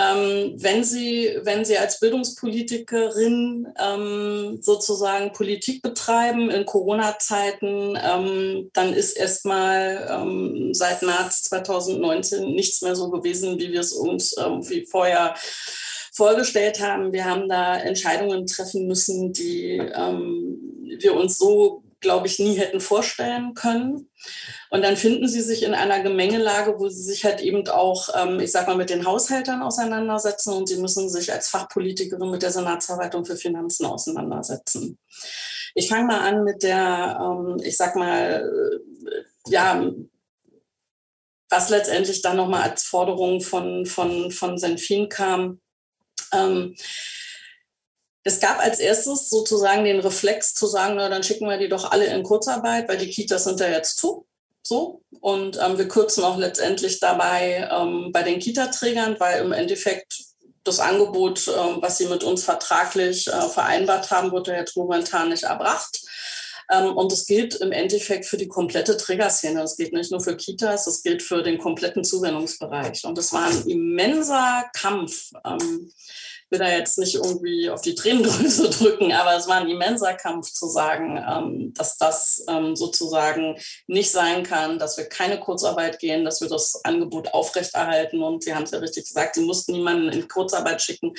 Ähm, 0.00 0.54
wenn, 0.56 0.82
Sie, 0.82 1.36
wenn 1.42 1.64
Sie 1.64 1.76
als 1.76 2.00
Bildungspolitikerin 2.00 3.68
ähm, 3.78 4.58
sozusagen 4.62 5.32
Politik 5.32 5.82
betreiben 5.82 6.48
in 6.50 6.64
Corona-Zeiten, 6.64 7.98
ähm, 8.02 8.70
dann 8.72 8.94
ist 8.94 9.16
erstmal 9.16 10.08
ähm, 10.10 10.72
seit 10.72 11.02
März 11.02 11.42
2019 11.44 12.54
nichts 12.54 12.80
mehr 12.82 12.96
so 12.96 13.10
gewesen, 13.10 13.58
wie 13.58 13.72
wir 13.72 13.80
es 13.80 13.92
uns 13.92 14.36
ähm, 14.38 14.66
wie 14.68 14.86
vorher 14.86 15.34
vorgestellt 16.12 16.80
haben. 16.80 17.12
Wir 17.12 17.24
haben 17.24 17.48
da 17.48 17.76
Entscheidungen 17.76 18.46
treffen 18.46 18.86
müssen, 18.86 19.32
die 19.32 19.76
ähm, 19.94 20.58
wir 20.98 21.14
uns 21.14 21.36
so, 21.36 21.82
glaube 22.00 22.26
ich, 22.26 22.38
nie 22.38 22.56
hätten 22.56 22.80
vorstellen 22.80 23.54
können. 23.54 24.10
Und 24.70 24.82
dann 24.82 24.96
finden 24.96 25.28
sie 25.28 25.40
sich 25.40 25.62
in 25.62 25.74
einer 25.74 26.00
Gemengelage, 26.00 26.78
wo 26.78 26.88
sie 26.88 27.02
sich 27.02 27.24
halt 27.24 27.40
eben 27.40 27.66
auch, 27.68 28.08
ähm, 28.14 28.40
ich 28.40 28.52
sag 28.52 28.66
mal, 28.66 28.76
mit 28.76 28.90
den 28.90 29.06
Haushältern 29.06 29.62
auseinandersetzen 29.62 30.52
und 30.54 30.68
sie 30.68 30.78
müssen 30.78 31.08
sich 31.08 31.32
als 31.32 31.48
Fachpolitikerin 31.48 32.30
mit 32.30 32.42
der 32.42 32.50
Senatsverwaltung 32.50 33.24
für 33.24 33.36
Finanzen 33.36 33.86
auseinandersetzen. 33.86 34.98
Ich 35.74 35.88
fange 35.88 36.06
mal 36.06 36.20
an 36.20 36.44
mit 36.44 36.62
der, 36.62 37.18
ähm, 37.20 37.56
ich 37.62 37.76
sag 37.76 37.96
mal, 37.96 38.50
äh, 38.50 39.50
ja, 39.50 39.90
was 41.48 41.68
letztendlich 41.68 42.22
dann 42.22 42.36
nochmal 42.36 42.62
als 42.62 42.84
Forderung 42.84 43.40
von, 43.40 43.84
von, 43.84 44.30
von 44.30 44.56
Senfin 44.56 45.08
kam, 45.08 45.60
ähm, 46.32 46.76
es 48.24 48.40
gab 48.40 48.58
als 48.58 48.78
erstes 48.78 49.30
sozusagen 49.30 49.84
den 49.84 50.00
Reflex 50.00 50.54
zu 50.54 50.66
sagen, 50.66 50.96
na, 50.96 51.08
dann 51.08 51.22
schicken 51.22 51.48
wir 51.48 51.58
die 51.58 51.68
doch 51.68 51.90
alle 51.90 52.06
in 52.06 52.22
Kurzarbeit, 52.22 52.88
weil 52.88 52.98
die 52.98 53.10
Kitas 53.10 53.44
sind 53.44 53.60
ja 53.60 53.68
jetzt 53.68 53.98
zu. 53.98 54.26
So. 54.62 55.02
Und 55.20 55.58
ähm, 55.62 55.78
wir 55.78 55.88
kürzen 55.88 56.22
auch 56.24 56.36
letztendlich 56.36 57.00
dabei 57.00 57.68
ähm, 57.72 58.10
bei 58.12 58.22
den 58.22 58.38
Kita-Trägern, 58.38 59.18
weil 59.18 59.42
im 59.42 59.52
Endeffekt 59.52 60.22
das 60.64 60.80
Angebot, 60.80 61.48
ähm, 61.48 61.78
was 61.80 61.98
sie 61.98 62.06
mit 62.06 62.22
uns 62.22 62.44
vertraglich 62.44 63.26
äh, 63.26 63.48
vereinbart 63.48 64.10
haben, 64.10 64.32
wird 64.32 64.48
ja 64.48 64.56
jetzt 64.56 64.76
momentan 64.76 65.30
nicht 65.30 65.44
erbracht. 65.44 66.00
Ähm, 66.70 66.96
und 66.96 67.10
das 67.10 67.26
gilt 67.26 67.54
im 67.56 67.72
Endeffekt 67.72 68.26
für 68.26 68.36
die 68.36 68.48
komplette 68.48 68.96
Trägerszene. 68.96 69.60
Das 69.60 69.76
gilt 69.76 69.94
nicht 69.94 70.10
nur 70.10 70.20
für 70.20 70.36
Kitas, 70.36 70.84
das 70.84 71.02
gilt 71.02 71.22
für 71.22 71.42
den 71.42 71.58
kompletten 71.58 72.04
Zuwendungsbereich. 72.04 73.04
Und 73.04 73.16
das 73.16 73.32
war 73.32 73.46
ein 73.46 73.66
immenser 73.66 74.70
Kampf. 74.74 75.30
Will 76.50 76.58
da 76.58 76.68
jetzt 76.68 76.98
nicht 76.98 77.14
irgendwie 77.14 77.70
auf 77.70 77.80
die 77.80 77.94
Tränendrüse 77.94 78.70
drücken, 78.78 79.12
aber 79.12 79.36
es 79.36 79.48
war 79.48 79.56
ein 79.56 79.68
immenser 79.68 80.14
Kampf 80.14 80.52
zu 80.52 80.66
sagen, 80.66 81.16
ähm, 81.16 81.74
dass 81.74 81.96
das 81.96 82.44
ähm, 82.48 82.76
sozusagen 82.76 83.56
nicht 83.86 84.10
sein 84.10 84.42
kann, 84.42 84.78
dass 84.78 84.96
wir 84.96 85.04
keine 85.04 85.40
Kurzarbeit 85.40 85.98
gehen, 85.98 86.24
dass 86.24 86.40
wir 86.40 86.48
das 86.48 86.80
Angebot 86.84 87.32
aufrechterhalten. 87.32 88.22
Und 88.22 88.44
Sie 88.44 88.54
haben 88.54 88.64
es 88.64 88.70
ja 88.72 88.78
richtig 88.78 89.06
gesagt, 89.06 89.36
Sie 89.36 89.44
mussten 89.44 89.72
niemanden 89.72 90.08
in 90.08 90.28
Kurzarbeit 90.28 90.82
schicken, 90.82 91.14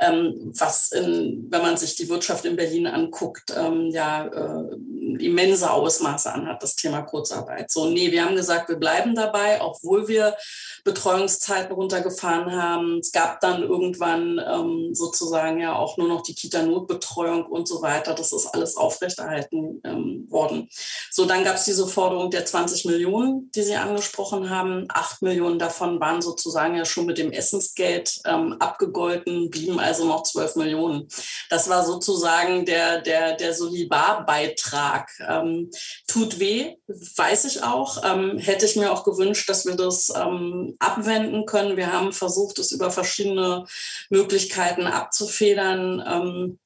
ähm, 0.00 0.52
was, 0.58 0.92
in, 0.92 1.46
wenn 1.50 1.62
man 1.62 1.76
sich 1.76 1.96
die 1.96 2.08
Wirtschaft 2.08 2.44
in 2.44 2.56
Berlin 2.56 2.86
anguckt, 2.86 3.50
ja 3.90 4.26
äh, 4.26 4.76
immense 5.20 5.70
Ausmaße 5.70 6.32
anhat, 6.32 6.62
das 6.62 6.76
Thema 6.76 7.02
Kurzarbeit. 7.02 7.70
So, 7.70 7.86
nee, 7.86 8.10
wir 8.10 8.24
haben 8.24 8.36
gesagt, 8.36 8.68
wir 8.68 8.76
bleiben 8.76 9.14
dabei, 9.14 9.60
obwohl 9.60 10.08
wir 10.08 10.36
Betreuungszeiten 10.84 11.74
runtergefahren 11.74 12.52
haben. 12.52 12.98
Es 12.98 13.12
gab 13.12 13.40
dann 13.40 13.62
irgendwann 13.62 14.40
ähm, 14.44 14.94
sozusagen 14.94 15.60
ja 15.60 15.76
auch 15.76 15.96
nur 15.96 16.08
noch 16.08 16.22
die 16.22 16.34
Kita-Notbetreuung 16.34 17.46
und 17.46 17.68
so 17.68 17.82
weiter. 17.82 18.14
Das 18.14 18.32
ist 18.32 18.46
alles 18.46 18.76
aufrechterhalten 18.76 19.80
ähm, 19.84 20.26
worden. 20.30 20.68
So, 21.10 21.26
dann 21.26 21.44
gab 21.44 21.56
es 21.56 21.64
diese 21.64 21.86
Forderung 21.86 22.30
der 22.30 22.44
20 22.44 22.84
Millionen, 22.86 23.50
die 23.52 23.62
Sie 23.62 23.76
angesprochen 23.76 24.50
haben. 24.50 24.86
Acht 24.88 25.22
Millionen 25.22 25.58
davon 25.58 26.00
waren 26.00 26.22
sozusagen 26.22 26.76
ja 26.76 26.84
schon 26.84 27.06
mit 27.06 27.18
dem 27.18 27.32
Essensgeld 27.32 28.20
ähm, 28.24 28.56
abgegolten, 28.58 29.50
blieben 29.50 29.78
also 29.78 30.04
noch 30.06 30.22
12 30.22 30.56
Millionen. 30.56 31.08
Das 31.48 31.68
war 31.68 31.84
sozusagen 31.84 32.64
der, 32.64 33.00
der, 33.00 33.36
der 33.36 33.54
Solibar-Beitrag. 33.54 35.09
Ähm, 35.26 35.70
tut 36.06 36.38
weh, 36.38 36.76
weiß 36.86 37.44
ich 37.44 37.62
auch. 37.62 38.02
Ähm, 38.04 38.38
hätte 38.38 38.66
ich 38.66 38.76
mir 38.76 38.92
auch 38.92 39.04
gewünscht, 39.04 39.48
dass 39.48 39.66
wir 39.66 39.76
das 39.76 40.12
ähm, 40.14 40.76
abwenden 40.78 41.46
können. 41.46 41.76
Wir 41.76 41.92
haben 41.92 42.12
versucht, 42.12 42.58
es 42.58 42.72
über 42.72 42.90
verschiedene 42.90 43.66
Möglichkeiten 44.08 44.86
abzufedern. 44.86 46.58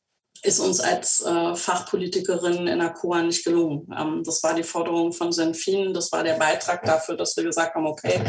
Ist 0.44 0.60
uns 0.60 0.78
als 0.78 1.22
äh, 1.22 1.54
Fachpolitikerin 1.54 2.66
in 2.66 2.78
der 2.78 2.90
COA 2.90 3.22
nicht 3.22 3.44
gelungen. 3.44 3.88
Ähm, 3.98 4.22
das 4.24 4.42
war 4.42 4.54
die 4.54 4.62
Forderung 4.62 5.12
von 5.12 5.32
Senfin, 5.32 5.94
das 5.94 6.12
war 6.12 6.22
der 6.22 6.34
Beitrag 6.34 6.84
dafür, 6.84 7.16
dass 7.16 7.34
wir 7.36 7.44
gesagt 7.44 7.74
haben, 7.74 7.86
okay, 7.86 8.20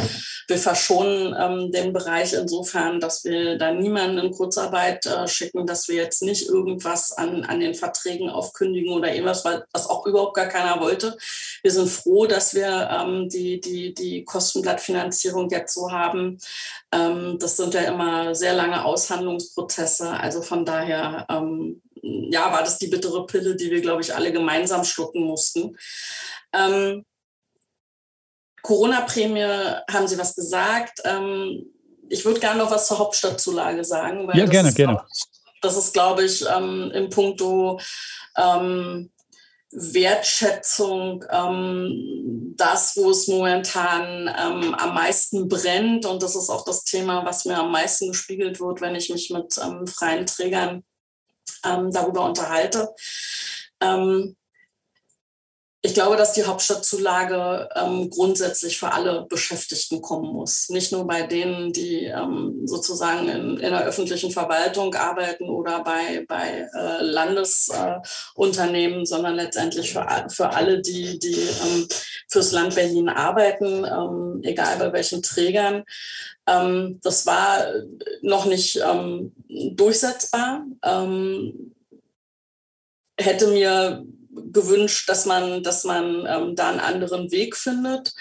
wir 0.48 0.58
verschonen 0.58 1.36
ähm, 1.38 1.72
den 1.74 1.92
Bereich 1.92 2.32
insofern, 2.32 3.02
dass 3.02 3.26
wir 3.26 3.58
da 3.58 3.72
niemanden 3.74 4.20
in 4.20 4.32
Kurzarbeit 4.32 5.06
äh, 5.06 5.28
schicken, 5.28 5.68
dass 5.68 5.90
wir 5.90 5.96
jetzt 5.96 6.22
nicht 6.22 6.48
irgendwas 6.48 7.12
an, 7.12 7.44
an 7.44 7.60
den 7.60 7.76
Verträgen 7.76 8.30
aufkündigen 8.30 8.94
oder 8.94 9.14
irgendwas, 9.14 9.44
weil 9.44 9.66
das 9.74 9.90
auch 9.90 10.06
überhaupt 10.06 10.36
gar 10.36 10.48
keiner 10.48 10.80
wollte. 10.80 11.18
Wir 11.64 11.72
sind 11.72 11.90
froh, 11.90 12.28
dass 12.28 12.56
wir 12.56 12.90
ähm, 12.92 13.28
die, 13.28 13.60
die, 13.60 13.94
die 13.94 14.24
Kostenblattfinanzierung 14.24 15.50
jetzt 15.50 15.74
so 15.74 15.92
haben. 15.92 16.38
Ähm, 16.96 17.38
das 17.40 17.58
sind 17.58 17.74
ja 17.74 17.82
immer 17.82 18.34
sehr 18.34 18.54
lange 18.54 18.86
Aushandlungsprozesse. 18.86 20.10
Also 20.12 20.42
von 20.42 20.66
daher 20.66 21.26
ähm, 21.30 21.82
ja, 22.02 22.52
war 22.52 22.62
das 22.62 22.78
die 22.78 22.88
bittere 22.88 23.26
Pille, 23.26 23.56
die 23.56 23.72
wir, 23.72 23.82
glaube 23.82 24.02
ich, 24.02 24.14
alle 24.14 24.32
gemeinsam 24.32 24.84
schlucken 24.84 25.24
mussten. 25.24 25.78
Ähm, 26.54 27.06
Corona-Prämie, 28.62 29.44
haben 29.92 30.08
Sie 30.08 30.18
was 30.18 30.36
gesagt? 30.36 31.02
Ähm, 31.04 31.66
ich 32.10 32.24
würde 32.26 32.40
gerne 32.40 32.60
noch 32.60 32.72
was 32.72 32.88
zur 32.88 33.00
Hauptstadtzulage 33.00 33.84
sagen. 33.84 34.30
ja, 34.34 34.46
gerne, 34.46 34.72
gerne. 34.74 35.04
das 35.62 35.78
ist, 35.78 35.94
glaube 35.94 36.24
ich, 36.24 36.46
ähm, 36.48 36.92
im 36.94 37.10
Punkto 37.10 37.80
ähm, 38.38 39.12
Wertschätzung 39.76 41.26
ähm, 41.30 42.54
das, 42.58 42.96
wo 42.96 43.12
es 43.12 43.28
momentan 43.28 44.28
ähm, 44.28 44.74
am 44.76 44.94
meisten 44.94 45.48
brennt. 45.48 46.06
Und 46.06 46.24
das 46.24 46.36
ist 46.36 46.50
auch 46.50 46.64
das 46.64 46.84
Thema, 46.84 47.26
was 47.26 47.46
mir 47.46 47.58
am 47.58 47.72
meisten 47.72 48.10
gespiegelt 48.10 48.60
wird, 48.60 48.82
wenn 48.82 48.96
ich 48.96 49.10
mich 49.10 49.30
mit 49.30 49.58
ähm, 49.62 49.86
freien 49.86 50.26
Trägern 50.26 50.84
ähm, 51.66 51.92
darüber 51.92 52.24
unterhalte. 52.24 52.94
Ähm, 53.82 54.36
ich 55.86 55.94
glaube, 55.94 56.18
dass 56.18 56.34
die 56.34 56.46
Hauptstadtzulage 56.46 57.70
ähm, 57.76 58.10
grundsätzlich 58.10 58.80
für 58.80 58.92
alle 58.92 59.28
Beschäftigten 59.30 60.02
kommen 60.02 60.34
muss. 60.34 60.68
Nicht 60.70 60.92
nur 60.92 61.06
bei 61.06 61.28
denen, 61.28 61.72
die 61.74 62.06
ähm, 62.06 62.62
sozusagen 62.66 63.30
in, 63.30 63.58
in, 63.58 63.70
der 63.70 63.86
öffentlichen 63.86 64.32
Verwaltung 64.32 64.96
arbeiten 64.96 65.48
oder 65.48 65.84
bei, 65.84 66.26
bei 66.28 66.68
äh, 66.74 67.04
Landesunternehmen, 67.04 69.02
äh, 69.02 69.06
sondern 69.06 69.36
letztendlich 69.36 69.94
für, 69.94 70.08
für 70.30 70.50
alle, 70.50 70.82
die, 70.82 71.20
die 71.20 71.36
ähm, 71.36 71.88
fürs 72.30 72.52
Land 72.52 72.74
Berlin 72.74 73.08
arbeiten, 73.08 73.86
ähm, 73.86 74.42
egal 74.42 74.78
bei 74.80 74.92
welchen 74.92 75.22
Trägern. 75.22 75.84
Ähm, 76.48 77.00
das 77.04 77.28
war 77.28 77.64
noch 78.24 78.46
nicht 78.46 78.78
ähm, 78.78 79.34
durchsetzbar 79.48 80.66
hätte 83.18 83.48
mir 83.48 84.06
gewünscht, 84.52 85.10
dass 85.10 85.26
man, 85.26 85.64
dass 85.64 85.84
man 85.84 86.26
ähm, 86.28 86.56
da 86.56 86.70
einen 86.70 86.80
anderen 86.80 87.32
Weg 87.32 87.56
findet. 87.56 88.14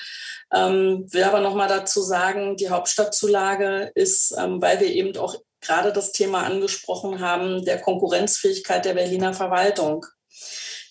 Ähm, 0.53 1.07
will 1.12 1.24
aber 1.24 1.40
noch 1.40 1.55
mal 1.55 1.68
dazu 1.68 2.03
sagen, 2.03 2.57
die 2.57 2.68
Hauptstadtzulage 2.70 3.90
ist, 3.94 4.35
ähm, 4.38 4.62
weil 4.62 4.81
wir 4.81 4.88
eben 4.88 5.16
auch 5.16 5.37
gerade 5.61 5.92
das 5.92 6.12
Thema 6.12 6.44
angesprochen 6.44 7.20
haben, 7.20 7.64
der 7.64 7.81
Konkurrenzfähigkeit 7.81 8.85
der 8.85 8.94
Berliner 8.94 9.35
Verwaltung. 9.35 10.07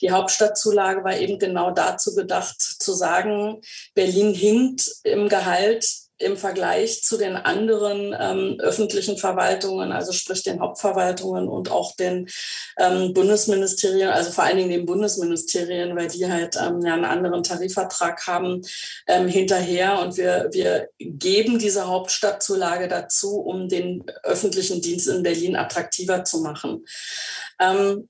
Die 0.01 0.11
Hauptstadtzulage 0.11 1.03
war 1.03 1.15
eben 1.15 1.39
genau 1.39 1.71
dazu 1.71 2.13
gedacht, 2.13 2.59
zu 2.59 2.93
sagen, 2.93 3.61
Berlin 3.93 4.33
hinkt 4.33 4.91
im 5.03 5.29
Gehalt 5.29 5.85
im 6.23 6.37
Vergleich 6.37 7.03
zu 7.03 7.17
den 7.17 7.35
anderen 7.35 8.15
ähm, 8.19 8.57
öffentlichen 8.59 9.17
Verwaltungen, 9.17 9.91
also 9.91 10.11
sprich 10.11 10.43
den 10.43 10.59
Hauptverwaltungen 10.59 11.47
und 11.47 11.69
auch 11.69 11.95
den 11.95 12.29
ähm, 12.77 13.13
Bundesministerien, 13.13 14.09
also 14.09 14.31
vor 14.31 14.45
allen 14.45 14.57
Dingen 14.57 14.69
den 14.69 14.85
Bundesministerien, 14.85 15.95
weil 15.95 16.07
die 16.07 16.29
halt 16.29 16.55
ähm, 16.55 16.81
ja 16.81 16.93
einen 16.93 17.05
anderen 17.05 17.43
Tarifvertrag 17.43 18.25
haben, 18.27 18.61
ähm, 19.07 19.27
hinterher. 19.27 19.99
Und 19.99 20.17
wir, 20.17 20.49
wir 20.51 20.89
geben 20.99 21.59
diese 21.59 21.87
Hauptstadtzulage 21.87 22.87
dazu, 22.87 23.39
um 23.39 23.67
den 23.67 24.03
öffentlichen 24.23 24.81
Dienst 24.81 25.07
in 25.07 25.23
Berlin 25.23 25.55
attraktiver 25.55 26.23
zu 26.23 26.41
machen. 26.41 26.85
Ähm, 27.59 28.09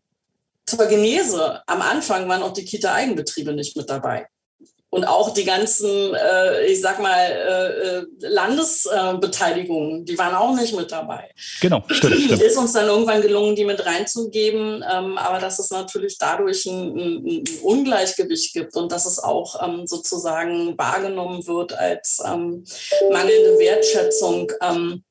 zur 0.66 0.86
Genese, 0.86 1.62
am 1.68 1.82
Anfang 1.82 2.30
waren 2.30 2.42
auch 2.42 2.54
die 2.54 2.66
Kita-Eigenbetriebe 2.66 3.54
nicht 3.54 3.76
mit 3.76 3.90
dabei 3.90 4.28
und 4.94 5.06
auch 5.06 5.34
die 5.34 5.44
ganzen, 5.44 6.14
äh, 6.14 6.68
ich 6.68 6.80
sag 6.80 7.02
mal, 7.02 7.18
äh, 7.18 7.98
äh 7.98 8.06
Landesbeteiligungen, 8.20 10.06
die 10.06 10.16
waren 10.20 10.36
auch 10.36 10.56
nicht 10.56 10.76
mit 10.76 10.92
dabei. 10.92 11.32
Genau, 11.62 11.84
stimmt, 11.90 12.22
stimmt. 12.22 12.40
Ist 12.44 12.58
uns 12.58 12.74
dann 12.74 12.86
irgendwann 12.86 13.24
gelungen, 13.24 13.56
die 13.56 13.66
mit 13.66 13.84
reinzugeben, 13.84 14.86
ähm, 14.88 15.18
aber 15.18 15.40
dass 15.40 15.58
es 15.58 15.72
natürlich 15.72 16.20
dadurch 16.20 16.68
ein, 16.68 16.96
ein, 16.96 17.44
Ungleichgewicht 17.64 18.54
gibt 18.54 18.76
und 18.76 18.92
dass 18.92 19.08
es 19.08 19.18
auch 19.18 19.68
ähm, 19.68 19.88
sozusagen 19.88 20.78
wahrgenommen 20.78 21.48
wird 21.48 21.74
als 21.74 22.22
ähm, 22.24 22.64
mangelnde 23.12 23.58
Wertschätzung. 23.58 24.52
Ähm, 24.62 25.04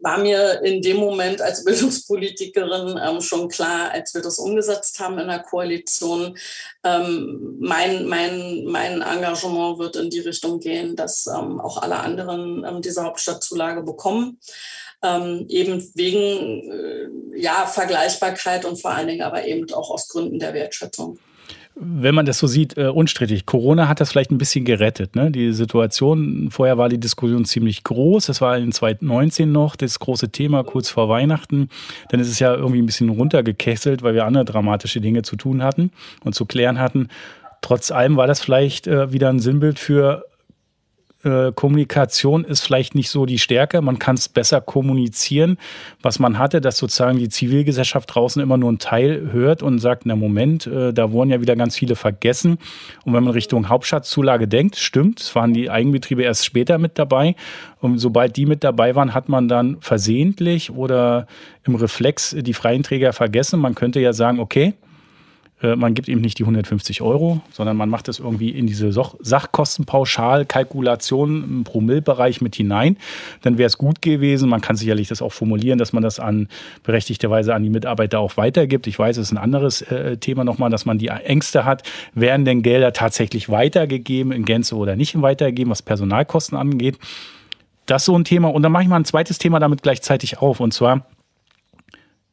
war 0.00 0.18
mir 0.18 0.62
in 0.62 0.82
dem 0.82 0.96
Moment 0.96 1.40
als 1.40 1.64
Bildungspolitikerin 1.64 2.98
ähm, 3.02 3.20
schon 3.20 3.48
klar, 3.48 3.90
als 3.92 4.14
wir 4.14 4.22
das 4.22 4.38
umgesetzt 4.38 4.98
haben 5.00 5.18
in 5.18 5.28
der 5.28 5.40
Koalition. 5.40 6.36
Ähm, 6.84 7.56
mein, 7.60 8.06
mein, 8.06 8.64
mein 8.64 9.02
Engagement 9.02 9.78
wird 9.78 9.96
in 9.96 10.10
die 10.10 10.20
Richtung 10.20 10.60
gehen, 10.60 10.96
dass 10.96 11.26
ähm, 11.26 11.60
auch 11.60 11.82
alle 11.82 11.98
anderen 11.98 12.64
ähm, 12.64 12.82
diese 12.82 13.04
Hauptstadtzulage 13.04 13.82
bekommen. 13.82 14.38
Ähm, 15.02 15.46
eben 15.48 15.90
wegen 15.94 16.70
äh, 16.70 17.40
ja, 17.40 17.66
Vergleichbarkeit 17.66 18.66
und 18.66 18.80
vor 18.80 18.90
allen 18.90 19.08
Dingen 19.08 19.22
aber 19.22 19.46
eben 19.46 19.72
auch 19.72 19.90
aus 19.90 20.08
Gründen 20.08 20.38
der 20.38 20.52
Wertschätzung 20.52 21.18
wenn 21.74 22.14
man 22.14 22.26
das 22.26 22.38
so 22.38 22.46
sieht, 22.46 22.76
äh, 22.76 22.88
unstrittig. 22.88 23.46
Corona 23.46 23.88
hat 23.88 24.00
das 24.00 24.10
vielleicht 24.10 24.30
ein 24.30 24.38
bisschen 24.38 24.64
gerettet. 24.64 25.16
Ne? 25.16 25.30
Die 25.30 25.52
Situation, 25.52 26.48
vorher 26.50 26.76
war 26.76 26.88
die 26.88 26.98
Diskussion 26.98 27.44
ziemlich 27.44 27.84
groß. 27.84 28.26
Das 28.26 28.40
war 28.40 28.58
in 28.58 28.72
2019 28.72 29.50
noch 29.50 29.76
das 29.76 29.98
große 29.98 30.30
Thema 30.30 30.62
kurz 30.62 30.90
vor 30.90 31.08
Weihnachten. 31.08 31.68
Dann 32.10 32.20
ist 32.20 32.28
es 32.28 32.38
ja 32.38 32.54
irgendwie 32.54 32.82
ein 32.82 32.86
bisschen 32.86 33.08
runtergekesselt, 33.08 34.02
weil 34.02 34.14
wir 34.14 34.26
andere 34.26 34.44
dramatische 34.44 35.00
Dinge 35.00 35.22
zu 35.22 35.36
tun 35.36 35.62
hatten 35.62 35.90
und 36.22 36.34
zu 36.34 36.44
klären 36.44 36.78
hatten. 36.78 37.08
Trotz 37.62 37.90
allem 37.90 38.16
war 38.16 38.26
das 38.26 38.40
vielleicht 38.40 38.86
äh, 38.86 39.12
wieder 39.12 39.28
ein 39.28 39.40
Sinnbild 39.40 39.78
für 39.78 40.24
äh, 41.22 41.52
Kommunikation 41.52 42.44
ist 42.44 42.60
vielleicht 42.60 42.94
nicht 42.94 43.10
so 43.10 43.26
die 43.26 43.38
Stärke. 43.38 43.82
Man 43.82 43.98
kann 43.98 44.16
es 44.16 44.28
besser 44.28 44.60
kommunizieren, 44.60 45.58
was 46.02 46.18
man 46.18 46.38
hatte, 46.38 46.60
dass 46.60 46.78
sozusagen 46.78 47.18
die 47.18 47.28
Zivilgesellschaft 47.28 48.14
draußen 48.14 48.42
immer 48.42 48.56
nur 48.56 48.70
einen 48.70 48.78
Teil 48.78 49.30
hört 49.32 49.62
und 49.62 49.78
sagt, 49.78 50.06
na 50.06 50.16
Moment, 50.16 50.66
äh, 50.66 50.92
da 50.92 51.12
wurden 51.12 51.30
ja 51.30 51.40
wieder 51.40 51.56
ganz 51.56 51.76
viele 51.76 51.96
vergessen. 51.96 52.58
Und 53.04 53.12
wenn 53.12 53.24
man 53.24 53.32
Richtung 53.32 53.68
Hauptschatzzulage 53.68 54.48
denkt, 54.48 54.76
stimmt, 54.76 55.20
es 55.20 55.34
waren 55.34 55.52
die 55.52 55.70
Eigenbetriebe 55.70 56.22
erst 56.22 56.46
später 56.46 56.78
mit 56.78 56.98
dabei. 56.98 57.34
Und 57.80 57.98
sobald 57.98 58.36
die 58.36 58.46
mit 58.46 58.64
dabei 58.64 58.94
waren, 58.94 59.14
hat 59.14 59.28
man 59.28 59.48
dann 59.48 59.78
versehentlich 59.80 60.70
oder 60.70 61.26
im 61.64 61.74
Reflex 61.74 62.34
die 62.38 62.54
freien 62.54 62.82
Träger 62.82 63.12
vergessen. 63.12 63.60
Man 63.60 63.74
könnte 63.74 64.00
ja 64.00 64.12
sagen, 64.12 64.40
okay, 64.40 64.74
man 65.62 65.94
gibt 65.94 66.08
eben 66.08 66.22
nicht 66.22 66.38
die 66.38 66.44
150 66.44 67.02
Euro, 67.02 67.42
sondern 67.52 67.76
man 67.76 67.90
macht 67.90 68.08
das 68.08 68.18
irgendwie 68.18 68.48
in 68.50 68.66
diese 68.66 68.90
Sachkostenpauschalkalkulation 68.92 71.44
im 71.44 71.64
Promillbereich 71.64 72.40
mit 72.40 72.56
hinein. 72.56 72.96
Dann 73.42 73.58
wäre 73.58 73.66
es 73.66 73.76
gut 73.76 74.00
gewesen. 74.00 74.48
Man 74.48 74.62
kann 74.62 74.76
sicherlich 74.76 75.08
das 75.08 75.20
auch 75.20 75.32
formulieren, 75.32 75.78
dass 75.78 75.92
man 75.92 76.02
das 76.02 76.18
an 76.18 76.48
berechtigterweise 76.82 77.54
an 77.54 77.62
die 77.62 77.70
Mitarbeiter 77.70 78.20
auch 78.20 78.38
weitergibt. 78.38 78.86
Ich 78.86 78.98
weiß, 78.98 79.18
es 79.18 79.28
ist 79.28 79.32
ein 79.32 79.38
anderes 79.38 79.82
äh, 79.82 80.16
Thema 80.16 80.44
nochmal, 80.44 80.70
dass 80.70 80.86
man 80.86 80.96
die 80.98 81.08
Ängste 81.08 81.66
hat. 81.66 81.82
Werden 82.14 82.46
denn 82.46 82.62
Gelder 82.62 82.94
tatsächlich 82.94 83.50
weitergegeben 83.50 84.32
in 84.32 84.44
Gänze 84.44 84.76
oder 84.76 84.96
nicht 84.96 85.20
weitergegeben, 85.20 85.70
was 85.70 85.82
Personalkosten 85.82 86.56
angeht? 86.56 86.98
Das 87.84 88.02
ist 88.02 88.06
so 88.06 88.16
ein 88.16 88.24
Thema. 88.24 88.48
Und 88.48 88.62
dann 88.62 88.72
mache 88.72 88.84
ich 88.84 88.88
mal 88.88 88.96
ein 88.96 89.04
zweites 89.04 89.36
Thema 89.38 89.58
damit 89.58 89.82
gleichzeitig 89.82 90.38
auf. 90.38 90.60
Und 90.60 90.72
zwar 90.72 91.04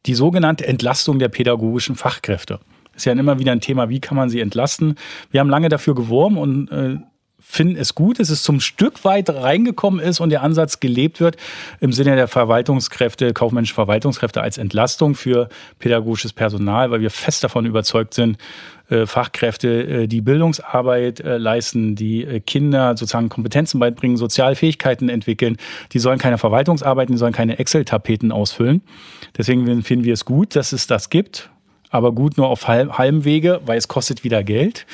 die 0.05 0.13
sogenannte 0.13 0.65
Entlastung 0.65 1.19
der 1.19 1.27
pädagogischen 1.27 1.95
Fachkräfte. 1.95 2.59
Ist 2.97 3.05
ja 3.05 3.13
immer 3.13 3.39
wieder 3.39 3.53
ein 3.53 3.61
Thema, 3.61 3.87
wie 3.89 4.01
kann 4.01 4.17
man 4.17 4.29
sie 4.29 4.41
entlasten. 4.41 4.95
Wir 5.31 5.39
haben 5.39 5.49
lange 5.49 5.69
dafür 5.69 5.95
geworben 5.95 6.37
und 6.37 6.69
äh, 6.71 6.97
finden 7.39 7.77
es 7.77 7.95
gut, 7.95 8.19
dass 8.19 8.29
es 8.29 8.43
zum 8.43 8.59
Stück 8.59 9.05
weit 9.05 9.29
reingekommen 9.29 9.99
ist 9.99 10.19
und 10.19 10.31
der 10.31 10.41
Ansatz 10.41 10.79
gelebt 10.79 11.19
wird 11.19 11.37
im 11.79 11.93
Sinne 11.93 12.15
der 12.15 12.27
Verwaltungskräfte, 12.27 13.31
kaufmännischen 13.33 13.75
Verwaltungskräfte 13.75 14.41
als 14.41 14.57
Entlastung 14.57 15.15
für 15.15 15.47
pädagogisches 15.79 16.33
Personal, 16.33 16.91
weil 16.91 17.01
wir 17.01 17.11
fest 17.11 17.43
davon 17.43 17.65
überzeugt 17.65 18.15
sind, 18.15 18.37
äh, 18.89 19.05
Fachkräfte, 19.05 19.67
äh, 19.83 20.07
die 20.07 20.21
Bildungsarbeit 20.21 21.19
äh, 21.19 21.37
leisten, 21.37 21.95
die 21.95 22.41
Kinder 22.45 22.97
sozusagen 22.97 23.29
Kompetenzen 23.29 23.79
beibringen, 23.79 24.17
Sozialfähigkeiten 24.17 25.07
entwickeln, 25.07 25.57
die 25.93 25.99
sollen 25.99 26.19
keine 26.19 26.37
Verwaltungsarbeiten, 26.37 27.13
die 27.13 27.19
sollen 27.19 27.33
keine 27.33 27.59
Excel-Tapeten 27.59 28.31
ausfüllen. 28.31 28.81
Deswegen 29.37 29.83
finden 29.83 30.05
wir 30.05 30.13
es 30.13 30.25
gut, 30.25 30.55
dass 30.55 30.73
es 30.73 30.87
das 30.87 31.09
gibt 31.09 31.49
aber 31.89 32.11
gut 32.11 32.37
nur 32.37 32.47
auf 32.47 32.67
halbem 32.67 33.23
Wege, 33.25 33.61
weil 33.65 33.77
es 33.77 33.87
kostet 33.87 34.23
wieder 34.23 34.43
Geld. 34.43 34.85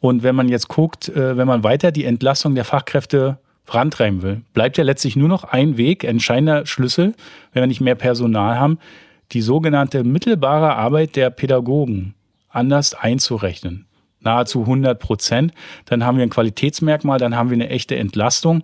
Und 0.00 0.22
wenn 0.22 0.34
man 0.34 0.48
jetzt 0.48 0.68
guckt, 0.68 1.08
äh, 1.08 1.36
wenn 1.36 1.46
man 1.46 1.64
weiter 1.64 1.90
die 1.90 2.04
Entlassung 2.04 2.54
der 2.54 2.64
Fachkräfte 2.64 3.38
vorantreiben 3.64 4.22
will, 4.22 4.42
bleibt 4.52 4.76
ja 4.76 4.84
letztlich 4.84 5.16
nur 5.16 5.28
noch 5.28 5.44
ein 5.44 5.76
Weg, 5.78 6.04
entscheidender 6.04 6.66
Schlüssel, 6.66 7.14
wenn 7.52 7.62
wir 7.62 7.66
nicht 7.66 7.80
mehr 7.80 7.94
Personal 7.94 8.58
haben, 8.58 8.78
die 9.32 9.40
sogenannte 9.40 10.04
mittelbare 10.04 10.76
Arbeit 10.76 11.16
der 11.16 11.30
Pädagogen 11.30 12.14
anders 12.50 12.94
einzurechnen. 12.94 13.86
Nahezu 14.20 14.60
100 14.60 14.98
Prozent. 14.98 15.52
Dann 15.86 16.04
haben 16.04 16.16
wir 16.16 16.22
ein 16.22 16.30
Qualitätsmerkmal, 16.30 17.18
dann 17.18 17.36
haben 17.36 17.50
wir 17.50 17.54
eine 17.54 17.68
echte 17.68 17.96
Entlastung. 17.96 18.62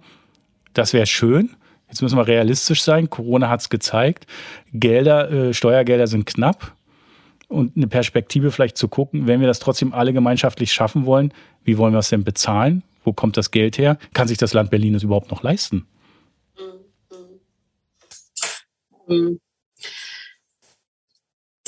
Das 0.74 0.92
wäre 0.92 1.06
schön. 1.06 1.50
Jetzt 1.88 2.02
müssen 2.02 2.16
wir 2.16 2.26
realistisch 2.26 2.82
sein. 2.82 3.10
Corona 3.10 3.48
hat 3.48 3.60
es 3.60 3.68
gezeigt. 3.68 4.26
Gelder, 4.72 5.30
äh, 5.30 5.54
Steuergelder 5.54 6.06
sind 6.06 6.26
knapp 6.26 6.74
und 7.50 7.76
eine 7.76 7.88
Perspektive 7.88 8.52
vielleicht 8.52 8.76
zu 8.76 8.88
gucken, 8.88 9.26
wenn 9.26 9.40
wir 9.40 9.48
das 9.48 9.58
trotzdem 9.58 9.92
alle 9.92 10.12
gemeinschaftlich 10.12 10.72
schaffen 10.72 11.04
wollen, 11.04 11.34
wie 11.64 11.78
wollen 11.78 11.92
wir 11.92 11.98
es 11.98 12.08
denn 12.08 12.24
bezahlen? 12.24 12.82
Wo 13.04 13.12
kommt 13.12 13.36
das 13.36 13.50
Geld 13.50 13.76
her? 13.76 13.98
Kann 14.14 14.28
sich 14.28 14.38
das 14.38 14.52
Land 14.54 14.70
Berlin 14.70 14.94
es 14.94 15.02
überhaupt 15.02 15.30
noch 15.30 15.42
leisten? 15.42 15.86
Mhm. 19.08 19.40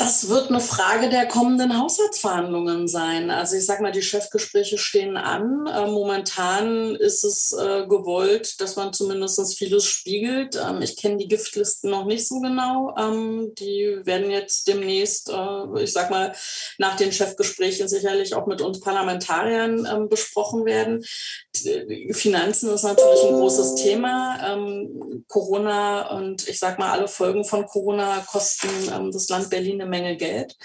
Das 0.04 0.28
wird 0.28 0.48
eine 0.48 0.58
Frage 0.58 1.08
der 1.10 1.26
kommenden 1.26 1.80
Haushaltsverhandlungen 1.80 2.88
sein. 2.88 3.30
Also 3.30 3.54
ich 3.54 3.64
sage 3.64 3.84
mal, 3.84 3.92
die 3.92 4.02
Chefgespräche 4.02 4.76
stehen 4.76 5.16
an. 5.16 5.68
Äh, 5.68 5.86
momentan 5.86 6.96
ist 6.96 7.22
es 7.22 7.52
äh, 7.52 7.86
gewollt, 7.86 8.60
dass 8.60 8.74
man 8.74 8.92
zumindest 8.92 9.56
vieles 9.56 9.84
spiegelt. 9.84 10.56
Ähm, 10.56 10.82
ich 10.82 10.96
kenne 10.96 11.18
die 11.18 11.28
Giftlisten 11.28 11.88
noch 11.88 12.04
nicht 12.04 12.26
so 12.26 12.40
genau. 12.40 12.96
Ähm, 12.98 13.52
die 13.56 14.00
werden 14.02 14.28
jetzt 14.32 14.66
demnächst, 14.66 15.30
äh, 15.30 15.82
ich 15.84 15.92
sage 15.92 16.10
mal, 16.10 16.32
nach 16.78 16.96
den 16.96 17.12
Chefgesprächen 17.12 17.86
sicherlich 17.86 18.34
auch 18.34 18.46
mit 18.46 18.60
uns 18.60 18.80
Parlamentariern 18.80 19.86
ähm, 19.88 20.08
besprochen 20.08 20.64
werden. 20.64 21.04
Finanzen 22.10 22.70
ist 22.70 22.82
natürlich 22.82 23.22
ein 23.24 23.34
großes 23.34 23.76
Thema. 23.76 24.56
Corona 25.28 26.16
und 26.16 26.48
ich 26.48 26.58
sage 26.58 26.80
mal, 26.80 26.90
alle 26.90 27.06
Folgen 27.06 27.44
von 27.44 27.66
Corona 27.66 28.24
kosten 28.26 28.68
das 29.12 29.28
Land 29.28 29.50
Berlin 29.50 29.82
eine 29.82 29.91
Menge 29.92 30.16
Geld. 30.16 30.57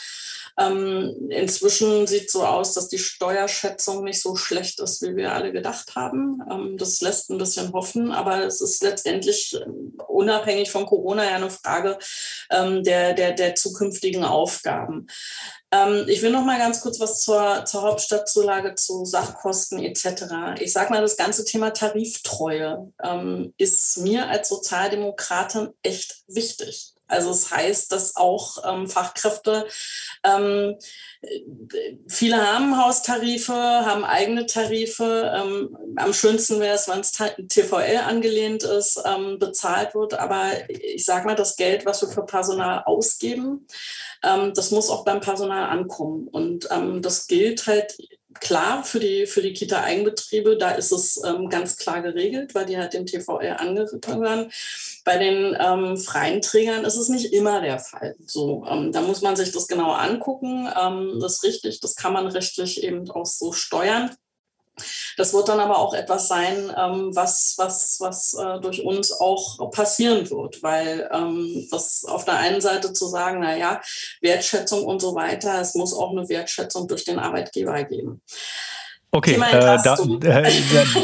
Ähm, 0.60 1.30
inzwischen 1.30 2.08
sieht 2.08 2.32
so 2.32 2.44
aus, 2.44 2.74
dass 2.74 2.88
die 2.88 2.98
Steuerschätzung 2.98 4.04
nicht 4.04 4.22
so 4.22 4.36
schlecht 4.36 4.80
ist, 4.80 5.04
wie 5.04 5.16
wir 5.16 5.34
alle 5.34 5.52
gedacht 5.52 5.96
haben. 5.96 6.42
Ähm, 6.50 6.78
das 6.78 7.00
lässt 7.02 7.30
ein 7.30 7.38
bisschen 7.38 7.74
hoffen, 7.74 8.12
aber 8.12 8.44
es 8.44 8.60
ist 8.62 8.82
letztendlich 8.82 9.54
ähm, 9.54 9.94
unabhängig 10.08 10.72
von 10.72 10.88
Corona 10.88 11.26
ja 11.26 11.36
eine 11.36 11.52
Frage 11.52 12.00
ähm, 12.50 12.84
der, 12.84 13.14
der, 13.14 13.34
der 13.34 13.54
zukünftigen 13.54 14.24
Aufgaben. 14.24 15.06
Ähm, 15.72 16.06
ich 16.08 16.24
will 16.24 16.32
noch 16.32 16.44
mal 16.44 16.58
ganz 16.58 16.82
kurz 16.82 17.00
was 17.00 17.22
zur, 17.22 17.66
zur 17.66 17.84
Hauptstadtzulage, 17.84 18.74
zu 18.74 19.06
Sachkosten 19.06 19.80
etc. 19.80 20.60
Ich 20.60 20.74
sage 20.74 20.92
mal, 20.92 21.02
das 21.02 21.18
ganze 21.18 21.46
Thema 21.46 21.72
Tariftreue 21.72 22.92
ähm, 23.04 23.54
ist 23.58 23.98
mir 23.98 24.28
als 24.28 24.50
Sozialdemokratin 24.50 25.70
echt 25.84 26.24
wichtig. 26.28 26.94
Also 27.08 27.32
es 27.32 27.44
das 27.44 27.52
heißt, 27.52 27.92
dass 27.92 28.16
auch 28.16 28.58
ähm, 28.66 28.88
Fachkräfte, 28.88 29.68
ähm, 30.24 30.76
viele 32.08 32.38
haben 32.38 32.84
Haustarife, 32.84 33.54
haben 33.54 34.06
eigene 34.06 34.46
Tarife. 34.46 35.32
Ähm, 35.36 35.78
am 35.96 36.14
schönsten 36.14 36.60
wäre 36.60 36.76
es, 36.76 36.88
wenn 36.88 37.00
es 37.00 37.12
TVL 37.12 37.98
angelehnt 37.98 38.64
ist, 38.64 39.02
ähm, 39.06 39.40
bezahlt 39.40 39.96
wird. 39.96 40.14
Aber 40.16 40.52
ich 40.70 41.06
sage 41.06 41.26
mal, 41.26 41.36
das 41.36 41.56
Geld, 41.56 41.86
was 41.86 42.02
wir 42.02 42.10
für 42.10 42.26
Personal 42.26 42.84
ausgeben, 42.86 43.68
ähm, 44.24 44.54
das 44.54 44.72
muss 44.72 44.90
auch 44.90 45.06
beim 45.06 45.22
Personal 45.22 45.70
ankommen. 45.70 46.28
Und 46.28 46.68
ähm, 46.72 47.02
das 47.02 47.28
gilt 47.28 47.68
halt 47.68 47.98
klar 48.40 48.84
für 48.84 49.00
die, 49.00 49.26
für 49.26 49.42
die 49.42 49.54
Kita-Eigenbetriebe, 49.54 50.58
da 50.58 50.72
ist 50.72 50.92
es 50.92 51.22
ähm, 51.24 51.50
ganz 51.50 51.78
klar 51.78 52.02
geregelt, 52.02 52.56
weil 52.56 52.66
die 52.66 52.78
halt 52.78 52.94
dem 52.94 53.06
TVL 53.06 53.56
angehören. 53.58 54.52
Bei 55.04 55.18
den 55.18 55.56
ähm, 55.60 55.98
freien 55.98 56.42
Trägern 56.42 56.86
ist 56.86 56.98
es 56.98 57.10
nicht 57.10 57.34
immer 57.34 57.62
der 57.62 57.80
Fall. 57.80 58.16
So, 58.26 58.66
ähm, 58.70 58.92
da 58.92 59.02
muss 59.02 59.22
man 59.22 59.36
sich 59.36 59.52
das 59.52 59.68
genauer 59.68 60.00
angucken. 60.00 60.70
Ähm, 60.80 61.20
das 61.22 61.36
ist 61.36 61.44
richtig, 61.44 61.80
das 61.80 61.96
kann 61.96 62.14
man 62.14 62.28
rechtlich 62.28 62.84
eben 62.84 63.10
auch 63.12 63.26
so 63.26 63.54
steuern. 63.54 64.12
Das 65.18 65.34
wird 65.34 65.50
dann 65.50 65.60
aber 65.60 65.80
auch 65.80 65.94
etwas 65.94 66.28
sein, 66.28 66.74
ähm, 66.78 67.16
was, 67.16 67.56
was, 67.58 67.98
was 68.00 68.34
äh, 68.34 68.60
durch 68.60 68.84
uns 68.84 69.12
auch 69.12 69.72
passieren 69.72 70.30
wird, 70.30 70.62
weil 70.64 71.10
ähm, 71.12 71.68
das 71.72 72.06
auf 72.06 72.26
der 72.26 72.36
einen 72.36 72.62
Seite 72.62 72.94
zu 72.94 73.08
sagen, 73.08 73.40
na 73.42 73.58
ja, 73.58 73.82
Wertschätzung 74.22 74.86
und 74.86 75.02
so 75.02 75.16
weiter, 75.16 75.60
es 75.60 75.76
muss 75.76 75.94
auch 75.94 76.12
eine 76.12 76.30
Wertschätzung 76.30 76.88
durch 76.88 77.06
den 77.06 77.20
Arbeitgeber 77.20 77.84
geben. 77.84 78.22
Okay, 79.10 79.36
äh, 79.36 79.78
da, 79.84 79.96
äh, 80.22 80.52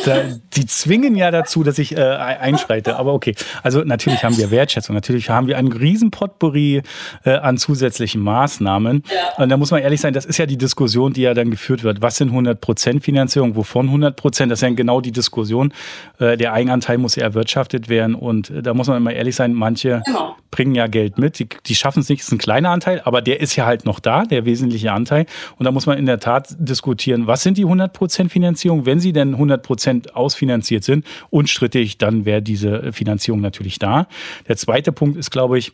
da, 0.06 0.22
die 0.54 0.66
zwingen 0.66 1.16
ja 1.16 1.32
dazu, 1.32 1.64
dass 1.64 1.80
ich 1.80 1.96
äh, 1.96 2.02
einschreite. 2.02 2.98
Aber 2.98 3.14
okay, 3.14 3.34
also 3.64 3.82
natürlich 3.82 4.26
haben 4.26 4.38
wir 4.38 4.52
Wertschätzung, 4.52 4.94
natürlich 4.94 5.30
haben 5.30 5.48
wir 5.48 5.58
einen 5.58 5.72
riesen 5.72 6.12
Potpourri 6.12 6.82
äh, 7.24 7.32
an 7.32 7.58
zusätzlichen 7.58 8.22
Maßnahmen. 8.22 9.04
Ja. 9.10 9.42
Und 9.44 9.50
da 9.50 9.56
muss 9.56 9.72
man 9.72 9.82
ehrlich 9.82 10.02
sein, 10.02 10.14
das 10.14 10.26
ist 10.26 10.38
ja 10.38 10.46
die 10.46 10.58
Diskussion, 10.58 11.14
die 11.14 11.22
ja 11.22 11.34
dann 11.34 11.50
geführt 11.50 11.84
wird. 11.84 12.02
Was 12.02 12.18
sind 12.18 12.30
100 12.30 12.60
Prozent 12.60 13.04
Finanzierung, 13.06 13.56
wovon 13.56 13.86
100 13.88 14.18
Prozent? 14.18 14.52
Das 14.52 14.60
ist 14.60 14.64
ja 14.64 14.76
genau 14.76 15.00
die 15.00 15.14
Diskussion. 15.14 15.74
Äh, 16.20 16.36
der 16.36 16.52
Eigenanteil 16.52 16.98
muss 16.98 17.16
ja 17.16 17.24
erwirtschaftet 17.24 17.88
werden. 17.88 18.16
Und 18.16 18.50
äh, 18.50 18.62
da 18.62 18.74
muss 18.74 18.88
man 18.88 18.98
immer 18.98 19.14
ehrlich 19.14 19.38
sein, 19.38 19.54
manche 19.54 20.02
genau. 20.06 20.36
Bringen 20.54 20.76
ja 20.76 20.88
Geld 20.88 21.18
mit, 21.18 21.40
die, 21.40 21.48
die 21.66 21.76
schaffen 21.76 22.02
es 22.02 22.10
nicht, 22.10 22.22
ist 22.22 22.32
ein 22.32 22.38
kleiner 22.38 22.70
Anteil, 22.70 23.02
aber 23.04 23.22
der 23.22 23.42
ist 23.42 23.56
ja 23.56 23.66
halt 23.66 23.86
noch 23.86 24.00
da, 24.00 24.24
der 24.24 24.46
wesentliche 24.46 24.92
Anteil. 24.92 25.26
Und 25.58 25.66
da 25.66 25.72
muss 25.72 25.86
man 25.86 25.98
in 25.98 26.06
der 26.06 26.20
Tat 26.20 26.56
diskutieren, 26.60 27.28
was 27.28 27.42
sind 27.44 27.58
die 27.58 27.64
100 27.64 27.84
100% 27.84 28.30
Finanzierung. 28.30 28.86
Wenn 28.86 29.00
sie 29.00 29.14
denn 29.14 29.36
100% 29.36 30.12
ausfinanziert 30.12 30.84
sind, 30.84 31.06
unstrittig, 31.30 31.98
dann 31.98 32.26
wäre 32.26 32.42
diese 32.42 32.94
Finanzierung 32.94 33.42
natürlich 33.42 33.80
da. 33.80 34.08
Der 34.48 34.58
zweite 34.58 34.92
Punkt 34.92 35.18
ist, 35.18 35.32
glaube 35.32 35.58
ich, 35.58 35.74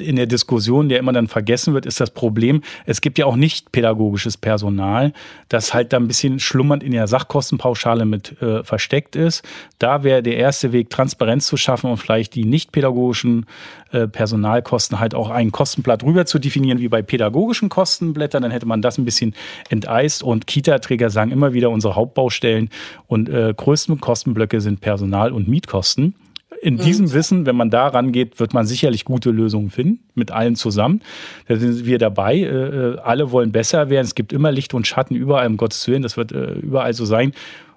in 0.00 0.16
der 0.16 0.26
Diskussion, 0.26 0.88
der 0.88 0.98
immer 0.98 1.12
dann 1.12 1.28
vergessen 1.28 1.74
wird, 1.74 1.84
ist 1.84 2.00
das 2.00 2.10
Problem, 2.10 2.62
es 2.86 3.00
gibt 3.00 3.18
ja 3.18 3.26
auch 3.26 3.36
nicht 3.36 3.70
pädagogisches 3.72 4.36
Personal, 4.36 5.12
das 5.48 5.74
halt 5.74 5.92
da 5.92 5.98
ein 5.98 6.08
bisschen 6.08 6.38
schlummernd 6.38 6.82
in 6.82 6.92
der 6.92 7.06
Sachkostenpauschale 7.06 8.06
mit 8.06 8.40
äh, 8.40 8.64
versteckt 8.64 9.16
ist. 9.16 9.46
Da 9.78 10.04
wäre 10.04 10.22
der 10.22 10.36
erste 10.36 10.72
Weg, 10.72 10.88
Transparenz 10.88 11.46
zu 11.46 11.56
schaffen 11.56 11.90
und 11.90 11.98
vielleicht 11.98 12.34
die 12.34 12.44
nicht 12.44 12.72
pädagogischen 12.72 13.46
äh, 13.90 14.08
Personalkosten 14.08 15.00
halt 15.00 15.14
auch 15.14 15.30
einen 15.30 15.52
Kostenblatt 15.52 16.02
rüber 16.02 16.24
zu 16.24 16.38
definieren, 16.38 16.78
wie 16.78 16.88
bei 16.88 17.02
pädagogischen 17.02 17.68
Kostenblättern. 17.68 18.42
Dann 18.42 18.52
hätte 18.52 18.66
man 18.66 18.80
das 18.80 18.96
ein 18.96 19.04
bisschen 19.04 19.34
enteist 19.68 20.22
und 20.22 20.46
Kita-Träger 20.46 21.10
sagen 21.10 21.30
immer 21.30 21.52
wieder, 21.52 21.70
unsere 21.70 21.94
Hauptbaustellen 21.94 22.70
und 23.06 23.28
äh, 23.28 23.52
größten 23.54 24.00
Kostenblöcke 24.00 24.60
sind 24.60 24.80
Personal- 24.80 25.32
und 25.32 25.48
Mietkosten 25.48 26.14
in 26.60 26.74
mhm. 26.74 26.78
diesem 26.78 27.12
Wissen, 27.12 27.46
wenn 27.46 27.56
man 27.56 27.70
da 27.70 27.88
rangeht, 27.88 28.40
wird 28.40 28.54
man 28.54 28.66
sicherlich 28.66 29.04
gute 29.04 29.30
Lösungen 29.30 29.70
finden, 29.70 30.00
mit 30.14 30.30
allen 30.30 30.56
zusammen. 30.56 31.00
Da 31.46 31.56
sind 31.56 31.84
wir 31.86 31.98
dabei. 31.98 32.36
Äh, 32.36 32.46
äh, 32.46 32.98
alle 32.98 33.30
wollen 33.30 33.52
besser 33.52 33.90
werden. 33.90 34.04
Es 34.04 34.14
gibt 34.14 34.32
immer 34.32 34.52
Licht 34.52 34.74
und 34.74 34.86
Schatten 34.86 35.14
überall, 35.14 35.46
um 35.46 35.56
Gottes 35.56 35.86
Willen. 35.88 36.02
Das 36.02 36.16
wird 36.16 36.32
äh, 36.32 36.52
überall 36.54 36.94
so 36.94 37.04
sein. 37.04 37.32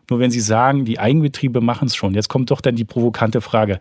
Nur 0.09 0.19
wenn 0.19 0.31
Sie 0.31 0.39
sagen, 0.39 0.85
die 0.85 0.99
Eigenbetriebe 0.99 1.61
machen 1.61 1.87
es 1.87 1.95
schon. 1.95 2.13
Jetzt 2.13 2.29
kommt 2.29 2.51
doch 2.51 2.61
dann 2.61 2.75
die 2.75 2.83
provokante 2.83 3.41
Frage. 3.41 3.79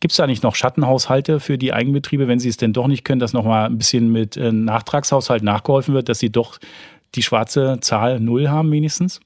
Gibt 0.00 0.12
es 0.12 0.16
da 0.16 0.26
nicht 0.26 0.42
noch 0.42 0.54
Schattenhaushalte 0.54 1.40
für 1.40 1.58
die 1.58 1.72
Eigenbetriebe, 1.72 2.28
wenn 2.28 2.38
sie 2.38 2.48
es 2.48 2.56
denn 2.56 2.72
doch 2.72 2.86
nicht 2.86 3.04
können, 3.04 3.18
dass 3.18 3.32
nochmal 3.32 3.66
ein 3.66 3.78
bisschen 3.78 4.12
mit 4.12 4.36
Nachtragshaushalt 4.36 5.42
nachgeholfen 5.42 5.92
wird, 5.92 6.08
dass 6.08 6.20
sie 6.20 6.30
doch 6.30 6.58
die 7.16 7.22
schwarze 7.22 7.78
Zahl 7.80 8.20
Null 8.20 8.48
haben 8.48 8.70
wenigstens? 8.70 9.20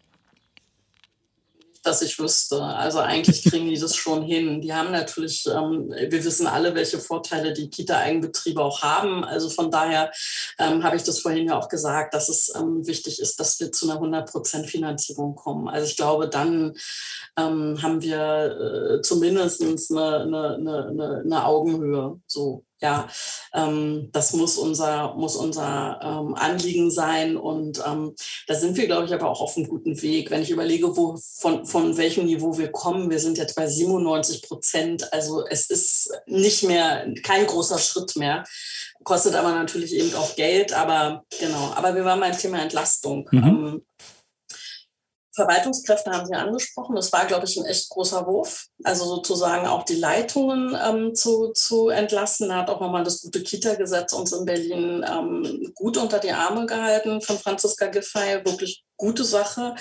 Dass 1.82 2.02
ich 2.02 2.18
wüsste. 2.18 2.62
Also 2.62 3.00
eigentlich 3.00 3.44
kriegen 3.44 3.68
die 3.68 3.78
das 3.78 3.96
schon 3.96 4.22
hin. 4.22 4.60
Die 4.60 4.72
haben 4.72 4.92
natürlich, 4.92 5.46
ähm, 5.46 5.90
wir 5.90 6.24
wissen 6.24 6.46
alle, 6.46 6.74
welche 6.74 6.98
Vorteile 6.98 7.52
die 7.52 7.70
Kita-Eigenbetriebe 7.70 8.62
auch 8.62 8.82
haben. 8.82 9.24
Also 9.24 9.50
von 9.50 9.70
daher 9.70 10.12
ähm, 10.58 10.82
habe 10.84 10.96
ich 10.96 11.02
das 11.02 11.20
vorhin 11.20 11.48
ja 11.48 11.58
auch 11.58 11.68
gesagt, 11.68 12.14
dass 12.14 12.28
es 12.28 12.52
ähm, 12.54 12.86
wichtig 12.86 13.20
ist, 13.20 13.40
dass 13.40 13.58
wir 13.60 13.72
zu 13.72 13.90
einer 13.90 14.00
100% 14.00 14.64
Finanzierung 14.66 15.34
kommen. 15.34 15.68
Also 15.68 15.86
ich 15.86 15.96
glaube, 15.96 16.28
dann 16.28 16.74
ähm, 17.36 17.82
haben 17.82 18.02
wir 18.02 18.98
äh, 18.98 19.02
zumindest 19.02 19.62
eine, 19.62 20.20
eine, 20.20 20.56
eine, 20.56 21.22
eine 21.24 21.44
Augenhöhe. 21.44 22.20
So 22.26 22.64
ja, 22.82 23.08
ähm, 23.54 24.08
das 24.12 24.32
muss 24.32 24.58
unser, 24.58 25.14
muss 25.14 25.36
unser 25.36 26.00
ähm, 26.02 26.34
Anliegen 26.34 26.90
sein. 26.90 27.36
Und 27.36 27.82
ähm, 27.86 28.14
da 28.48 28.54
sind 28.54 28.76
wir, 28.76 28.86
glaube 28.86 29.06
ich, 29.06 29.14
aber 29.14 29.30
auch 29.30 29.40
auf 29.40 29.56
einem 29.56 29.68
guten 29.68 30.02
Weg. 30.02 30.30
Wenn 30.30 30.42
ich 30.42 30.50
überlege, 30.50 30.96
wo, 30.96 31.16
von, 31.16 31.64
von 31.64 31.96
welchem 31.96 32.26
Niveau 32.26 32.58
wir 32.58 32.72
kommen, 32.72 33.08
wir 33.10 33.20
sind 33.20 33.38
jetzt 33.38 33.54
bei 33.54 33.66
97 33.66 34.42
Prozent. 34.42 35.12
Also 35.12 35.46
es 35.46 35.70
ist 35.70 36.12
nicht 36.26 36.64
mehr, 36.64 37.06
kein 37.22 37.46
großer 37.46 37.78
Schritt 37.78 38.16
mehr. 38.16 38.44
Kostet 39.04 39.34
aber 39.34 39.52
natürlich 39.52 39.94
eben 39.94 40.14
auch 40.14 40.34
Geld. 40.34 40.72
Aber 40.72 41.24
genau, 41.38 41.72
aber 41.74 41.94
wir 41.94 42.04
waren 42.04 42.20
beim 42.20 42.36
Thema 42.36 42.60
Entlastung. 42.60 43.28
Mhm. 43.30 43.82
Verwaltungskräfte 45.34 46.10
haben 46.10 46.26
Sie 46.26 46.34
angesprochen. 46.34 46.94
Das 46.94 47.12
war, 47.12 47.24
glaube 47.26 47.46
ich, 47.46 47.56
ein 47.56 47.64
echt 47.64 47.88
großer 47.88 48.26
Wurf. 48.26 48.66
Also 48.84 49.06
sozusagen 49.06 49.66
auch 49.66 49.84
die 49.84 49.96
Leitungen 49.96 50.76
ähm, 50.84 51.14
zu, 51.14 51.52
zu 51.52 51.88
entlassen. 51.88 52.48
Da 52.48 52.56
hat 52.56 52.70
auch 52.70 52.80
nochmal 52.80 53.04
das 53.04 53.22
gute 53.22 53.42
Kita-Gesetz 53.42 54.12
uns 54.12 54.32
in 54.32 54.44
Berlin 54.44 55.04
ähm, 55.08 55.72
gut 55.74 55.96
unter 55.96 56.18
die 56.18 56.32
Arme 56.32 56.66
gehalten 56.66 57.22
von 57.22 57.38
Franziska 57.38 57.86
Giffey. 57.86 58.44
Wirklich 58.44 58.84
gute 59.02 59.24
Sache. 59.24 59.74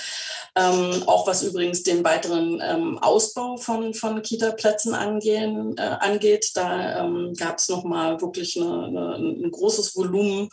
Ähm, 0.56 1.04
auch 1.06 1.28
was 1.28 1.44
übrigens 1.44 1.84
den 1.84 2.04
weiteren 2.04 2.62
ähm, 2.64 2.98
Ausbau 3.00 3.58
von, 3.58 3.94
von 3.94 4.22
Kita-Plätzen 4.22 4.94
äh, 4.94 5.82
angeht. 6.00 6.52
Da 6.56 7.04
ähm, 7.04 7.34
gab 7.38 7.58
es 7.58 7.70
nochmal 7.70 8.22
wirklich 8.22 8.60
eine, 8.60 8.86
eine, 8.86 9.16
ein 9.16 9.52
großes 9.52 9.96
Volumen, 9.96 10.50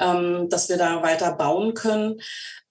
ähm, 0.00 0.48
dass 0.48 0.68
wir 0.68 0.76
da 0.76 1.02
weiter 1.02 1.32
bauen 1.32 1.74
können. 1.74 2.20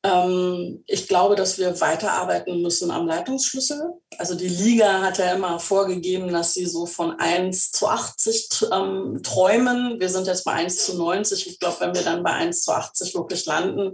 Ähm, 0.07 0.83
ich 0.87 1.07
glaube, 1.07 1.35
dass 1.35 1.57
wir 1.57 1.79
weiterarbeiten 1.81 2.61
müssen 2.61 2.91
am 2.91 3.07
Leitungsschlüssel. 3.07 3.93
Also 4.17 4.35
die 4.35 4.47
Liga 4.47 5.01
hat 5.01 5.17
ja 5.17 5.33
immer 5.33 5.59
vorgegeben, 5.59 6.31
dass 6.31 6.53
sie 6.53 6.65
so 6.65 6.85
von 6.85 7.19
1 7.19 7.71
zu 7.71 7.87
80 7.87 8.67
ähm, 8.71 9.21
träumen. 9.23 9.99
Wir 9.99 10.09
sind 10.09 10.27
jetzt 10.27 10.45
bei 10.45 10.53
1 10.53 10.85
zu 10.85 10.97
90. 10.97 11.47
Ich 11.47 11.59
glaube, 11.59 11.77
wenn 11.79 11.95
wir 11.95 12.03
dann 12.03 12.23
bei 12.23 12.31
1 12.31 12.61
zu 12.61 12.71
80 12.71 13.13
wirklich 13.15 13.45
landen 13.45 13.93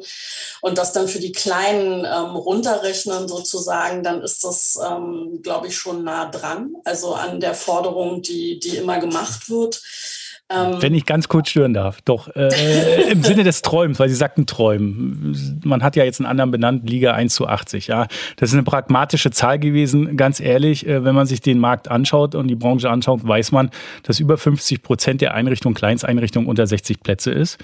und 0.62 0.78
das 0.78 0.94
dann 0.94 1.08
für 1.08 1.20
die 1.20 1.32
Kleinen 1.32 2.06
ähm, 2.06 2.36
runterrechnen 2.36 3.28
sozusagen, 3.28 4.04
dann 4.04 4.22
ist 4.22 4.44
das, 4.44 4.80
ähm, 4.86 5.40
glaube 5.42 5.68
ich, 5.68 5.78
schon 5.78 6.04
nah 6.04 6.30
dran. 6.30 6.76
Also 6.86 7.16
an 7.16 7.40
der 7.40 7.56
Forderung, 7.56 8.22
die, 8.22 8.60
die 8.60 8.78
immer 8.78 9.00
gemacht 9.00 9.50
wird. 9.50 9.82
Ähm, 10.50 10.82
Wenn 10.82 10.94
ich 10.94 11.06
ganz 11.06 11.30
kurz 11.30 11.50
stören 11.50 11.74
darf, 11.74 12.02
doch, 12.02 12.28
äh, 12.36 13.12
im 13.12 13.24
Sinne 13.24 13.44
des 13.44 13.62
Träumens, 13.62 14.00
weil 14.00 14.10
Sie 14.10 14.16
sagten 14.16 14.46
Träumen. 14.46 15.62
Man 15.64 15.82
hat 15.82 15.96
ja 15.96 16.04
jetzt 16.04 16.20
einen 16.20 16.28
anderen 16.30 16.52
benannt, 16.52 16.90
Liga 16.90 17.14
1 17.14 17.34
zu 17.34 17.48
80. 17.48 17.88
Ja, 17.88 18.08
das 18.36 18.50
ist 18.50 18.54
eine 18.54 18.64
pragmatische 18.64 19.32
Zahl 19.32 19.58
gewesen. 19.58 20.18
Ganz 20.18 20.40
ehrlich, 20.40 20.86
äh, 20.86 21.04
wenn 21.04 21.16
man 21.16 21.26
sich 21.28 21.42
den 21.42 21.60
Markt 21.60 21.90
anschaut 21.90 22.36
und 22.36 22.50
die 22.50 22.56
Branche 22.56 22.90
anschaut, 22.90 23.26
weiß 23.26 23.52
man, 23.54 23.70
dass 24.04 24.20
über 24.20 24.38
50 24.38 24.84
Prozent 24.84 25.22
der 25.22 25.34
Einrichtungen, 25.34 25.76
Kleinsteinrichtungen 25.76 26.50
unter 26.50 26.68
60 26.68 27.02
Plätze 27.02 27.32
ist 27.32 27.58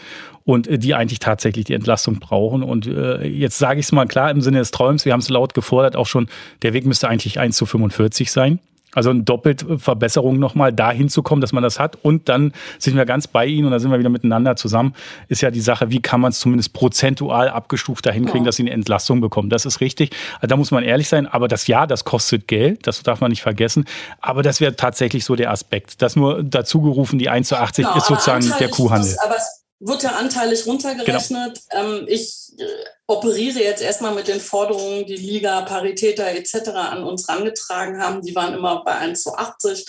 und 0.45 0.67
äh, 0.67 0.79
die 0.79 0.95
eigentlich 0.95 1.19
tatsächlich 1.19 1.65
die 1.65 1.73
Entlastung 1.73 2.19
brauchen. 2.19 2.63
Und 2.63 2.87
äh, 2.87 3.27
jetzt 3.27 3.57
sage 3.57 3.79
ich 3.81 3.87
es 3.87 3.91
mal 3.91 4.07
klar 4.07 4.31
im 4.31 4.41
Sinne 4.41 4.59
des 4.59 4.71
Träums, 4.71 5.05
wir 5.05 5.11
haben 5.11 5.19
es 5.19 5.29
laut 5.29 5.53
gefordert, 5.53 5.97
auch 5.97 6.07
schon, 6.07 6.27
der 6.61 6.73
Weg 6.73 6.85
müsste 6.85 7.09
eigentlich 7.09 7.39
1 7.39 7.57
zu 7.57 7.65
45 7.65 8.31
sein. 8.31 8.59
Also 8.93 9.11
eine 9.11 9.23
Doppelverbesserung 9.23 10.39
nochmal 10.39 10.73
dahin 10.73 11.09
zu 11.09 11.21
kommen, 11.21 11.41
dass 11.41 11.53
man 11.53 11.63
das 11.63 11.79
hat. 11.79 11.97
Und 12.01 12.27
dann 12.27 12.53
sind 12.79 12.95
wir 12.95 13.05
ganz 13.05 13.27
bei 13.27 13.45
Ihnen 13.45 13.65
und 13.65 13.71
da 13.71 13.79
sind 13.79 13.91
wir 13.91 13.99
wieder 13.99 14.09
miteinander 14.09 14.55
zusammen. 14.55 14.95
Ist 15.27 15.41
ja 15.41 15.51
die 15.51 15.61
Sache, 15.61 15.91
wie 15.91 16.01
kann 16.01 16.21
man 16.21 16.31
es 16.31 16.39
zumindest 16.39 16.73
prozentual 16.73 17.49
abgestuft 17.49 18.05
dahin 18.05 18.25
kriegen, 18.25 18.43
ja. 18.43 18.45
dass 18.45 18.55
Sie 18.55 18.63
eine 18.63 18.71
Entlastung 18.71 19.21
bekommen. 19.21 19.49
Das 19.49 19.65
ist 19.65 19.81
richtig. 19.81 20.11
Also 20.35 20.47
da 20.47 20.57
muss 20.57 20.71
man 20.71 20.83
ehrlich 20.83 21.07
sein. 21.07 21.27
Aber 21.27 21.47
das 21.47 21.67
Ja, 21.67 21.85
das 21.85 22.03
kostet 22.03 22.47
Geld. 22.47 22.87
Das 22.87 23.03
darf 23.03 23.21
man 23.21 23.29
nicht 23.29 23.41
vergessen. 23.41 23.85
Aber 24.21 24.41
das 24.41 24.59
wäre 24.59 24.75
tatsächlich 24.75 25.25
so 25.25 25.35
der 25.35 25.51
Aspekt. 25.51 26.01
Das 26.01 26.15
nur 26.15 26.43
dazu 26.43 26.81
gerufen, 26.81 27.19
die 27.19 27.29
1 27.29 27.47
zu 27.47 27.57
80 27.57 27.85
genau, 27.85 27.97
ist 27.97 28.07
sozusagen 28.07 28.51
der 28.59 28.69
Kuhhandel. 28.69 29.11
Das, 29.11 29.19
aber 29.19 29.35
es 29.35 29.59
wird 29.79 30.03
ja 30.03 30.11
anteilig 30.11 30.65
runtergerechnet. 30.65 31.61
Genau. 31.69 31.95
Ähm, 31.95 32.05
ich 32.07 32.51
äh, 32.57 32.65
operiere 33.07 33.59
jetzt 33.59 33.81
erstmal 33.81 34.13
mit 34.13 34.27
den 34.27 34.41
Forderungen, 34.41 35.05
die 35.05 35.15
Liga, 35.15 35.61
Paritäter 35.61 36.27
etc. 36.27 36.69
an 36.69 37.03
uns 37.03 37.27
herangetragen 37.27 38.01
haben. 38.01 38.21
Die 38.21 38.35
waren 38.35 38.53
immer 38.53 38.83
bei 38.83 38.95
1 38.95 39.23
zu 39.23 39.33
80. 39.33 39.85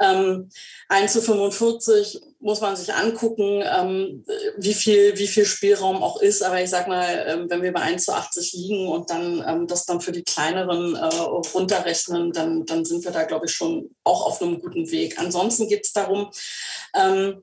Ähm, 0.00 0.50
1 0.88 1.12
zu 1.12 1.22
45 1.22 2.20
muss 2.40 2.60
man 2.60 2.76
sich 2.76 2.92
angucken, 2.92 3.62
ähm, 3.64 4.24
wie, 4.58 4.74
viel, 4.74 5.16
wie 5.16 5.28
viel 5.28 5.46
Spielraum 5.46 6.02
auch 6.02 6.20
ist. 6.20 6.42
Aber 6.42 6.60
ich 6.60 6.68
sage 6.68 6.90
mal, 6.90 7.24
ähm, 7.26 7.46
wenn 7.48 7.62
wir 7.62 7.72
bei 7.72 7.80
1 7.80 8.04
zu 8.04 8.12
80 8.12 8.52
liegen 8.52 8.88
und 8.88 9.08
dann 9.08 9.42
ähm, 9.46 9.66
das 9.66 9.86
dann 9.86 10.00
für 10.00 10.12
die 10.12 10.24
kleineren 10.24 10.96
äh, 10.96 11.04
runterrechnen, 11.04 12.32
dann, 12.32 12.66
dann 12.66 12.84
sind 12.84 13.04
wir 13.04 13.12
da, 13.12 13.22
glaube 13.22 13.46
ich, 13.46 13.52
schon 13.52 13.94
auch 14.04 14.26
auf 14.26 14.42
einem 14.42 14.60
guten 14.60 14.90
Weg. 14.90 15.18
Ansonsten 15.18 15.68
geht 15.68 15.86
es 15.86 15.92
darum, 15.92 16.30
ähm, 16.94 17.42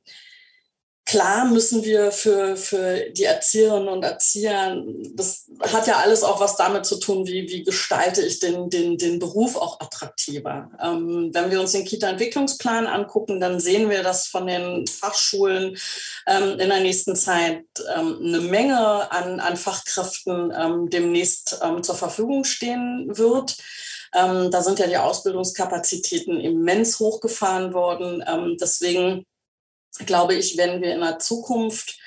Klar 1.06 1.45
müssen 1.45 1.84
wir 1.84 2.12
für, 2.12 2.56
für 2.56 3.10
die 3.10 3.24
Erzieherinnen 3.24 3.89
und 3.89 4.04
Erzieher, 4.04 4.82
das 5.16 5.47
hat 5.60 5.88
ja 5.88 5.97
alles 5.97 6.24
auch 6.24 6.39
was 6.39 6.56
damit 6.56 6.86
zu 6.86 6.99
tun, 6.99 7.26
wie, 7.28 7.49
wie 7.49 7.64
gestalte 7.64 8.22
ich 8.22 8.39
den, 8.39 8.70
den, 8.70 8.97
den 8.97 9.20
Beruf 9.20 9.58
auch 9.58 9.82
attraktiver. 9.82 10.70
Ähm, 10.82 11.32
wenn 11.34 11.52
wir 11.52 11.60
uns 11.60 11.72
den 11.72 11.86
Kita-Entwicklungsplan 11.86 12.86
angucken, 12.86 13.39
dann 13.39 13.60
sehen 13.60 13.89
wir, 13.89 14.04
dass 14.04 14.28
von 14.28 14.47
den 14.47 14.86
Fachschulen 14.88 15.76
ähm, 16.28 16.60
in 16.60 16.70
der 16.70 16.82
nächsten 16.82 17.16
Zeit 17.16 17.66
ähm, 17.95 18.20
eine 18.24 18.39
Menge 18.39 19.12
an, 19.12 19.39
an 19.39 19.58
Fachkräften 19.58 20.54
ähm, 20.56 20.89
demnächst 20.89 21.60
ähm, 21.64 21.84
zur 21.84 21.95
Verfügung 21.95 22.43
stehen 22.43 23.08
wird. 23.10 23.58
Ähm, 24.16 24.52
da 24.52 24.62
sind 24.62 24.78
ja 24.78 24.88
die 24.88 24.97
Ausbildungskapazitäten 24.97 26.39
immens 26.39 26.99
hochgefahren 26.99 27.74
worden. 27.74 28.24
deswegen 28.62 29.26
glaube 30.06 30.36
ich, 30.36 30.58
werden 30.58 30.82
wir 30.82 30.94
in 30.94 31.02
der 31.02 31.20
Zukunft 31.20 31.98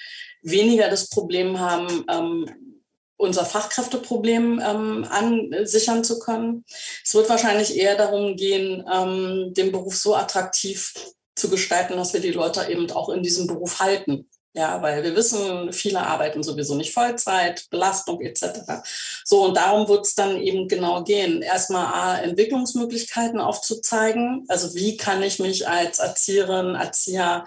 weniger 0.43 0.89
das 0.89 1.09
Problem 1.09 1.59
haben, 1.59 2.05
ähm, 2.11 2.80
unser 3.16 3.45
Fachkräfteproblem 3.45 4.61
ähm, 4.64 5.07
ansichern 5.09 6.05
zu 6.05 6.18
können. 6.18 6.64
Es 7.05 7.14
wird 7.14 7.28
wahrscheinlich 7.28 7.76
eher 7.76 7.97
darum 7.97 8.37
gehen, 8.37 8.85
ähm, 8.93 9.55
den 9.55 9.72
Beruf 9.72 9.97
so 9.97 10.14
attraktiv 10.14 10.93
zu 11.35 11.49
gestalten, 11.49 11.97
dass 11.97 12.12
wir 12.12 12.20
die 12.20 12.32
Leute 12.32 12.70
eben 12.70 12.91
auch 12.91 13.09
in 13.09 13.22
diesem 13.22 13.47
Beruf 13.47 13.80
halten. 13.80 14.28
Ja, 14.57 14.80
weil 14.82 15.02
wir 15.02 15.16
wissen, 15.16 15.72
viele 15.72 16.07
arbeiten 16.07 16.44
sowieso 16.44 16.76
nicht 16.76 16.94
Vollzeit, 16.94 17.68
Belastung 17.70 18.20
etc. 18.20 18.84
So, 19.24 19.46
und 19.46 19.57
darum 19.57 19.88
wird 19.88 20.07
es 20.07 20.14
dann 20.14 20.40
eben 20.40 20.68
genau 20.68 21.02
gehen. 21.02 21.42
Erstmal 21.42 21.86
A, 21.86 22.18
Entwicklungsmöglichkeiten 22.20 23.40
aufzuzeigen. 23.40 24.44
Also 24.46 24.76
wie 24.76 24.96
kann 24.96 25.24
ich 25.24 25.40
mich 25.40 25.66
als 25.68 25.98
Erzieherin, 25.98 26.76
Erzieher 26.76 27.44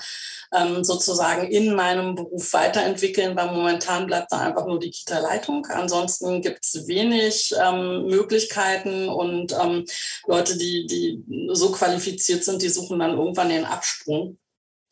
ähm, 0.54 0.84
sozusagen 0.84 1.50
in 1.50 1.74
meinem 1.74 2.16
Beruf 2.16 2.52
weiterentwickeln, 2.52 3.38
weil 3.38 3.54
momentan 3.54 4.06
bleibt 4.08 4.34
da 4.34 4.40
einfach 4.40 4.66
nur 4.66 4.80
die 4.80 4.92
Kita-Leitung. 4.92 5.66
Ansonsten 5.68 6.42
gibt 6.42 6.66
es 6.66 6.88
wenig 6.88 7.56
ähm, 7.58 8.08
Möglichkeiten 8.08 9.08
und 9.08 9.54
ähm, 9.54 9.86
Leute, 10.26 10.58
die, 10.58 10.86
die 10.88 11.24
so 11.54 11.72
qualifiziert 11.72 12.44
sind, 12.44 12.62
die 12.62 12.70
suchen 12.70 13.00
dann 13.00 13.18
irgendwann 13.18 13.48
den 13.48 13.64
Absprung. 13.64 14.38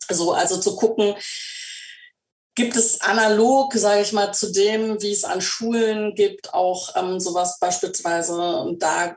So, 0.10 0.34
also 0.34 0.58
zu 0.60 0.76
gucken, 0.76 1.16
gibt 2.56 2.78
es 2.78 3.02
analog, 3.02 3.74
sage 3.74 4.02
ich 4.02 4.14
mal, 4.14 4.34
zu 4.34 4.52
dem, 4.52 5.02
wie 5.02 5.12
es 5.12 5.26
an 5.26 5.42
Schulen 5.42 6.16
gibt, 6.16 6.54
auch 6.54 6.96
ähm, 6.96 7.20
sowas 7.20 7.60
beispielsweise, 7.60 8.76
da 8.80 9.16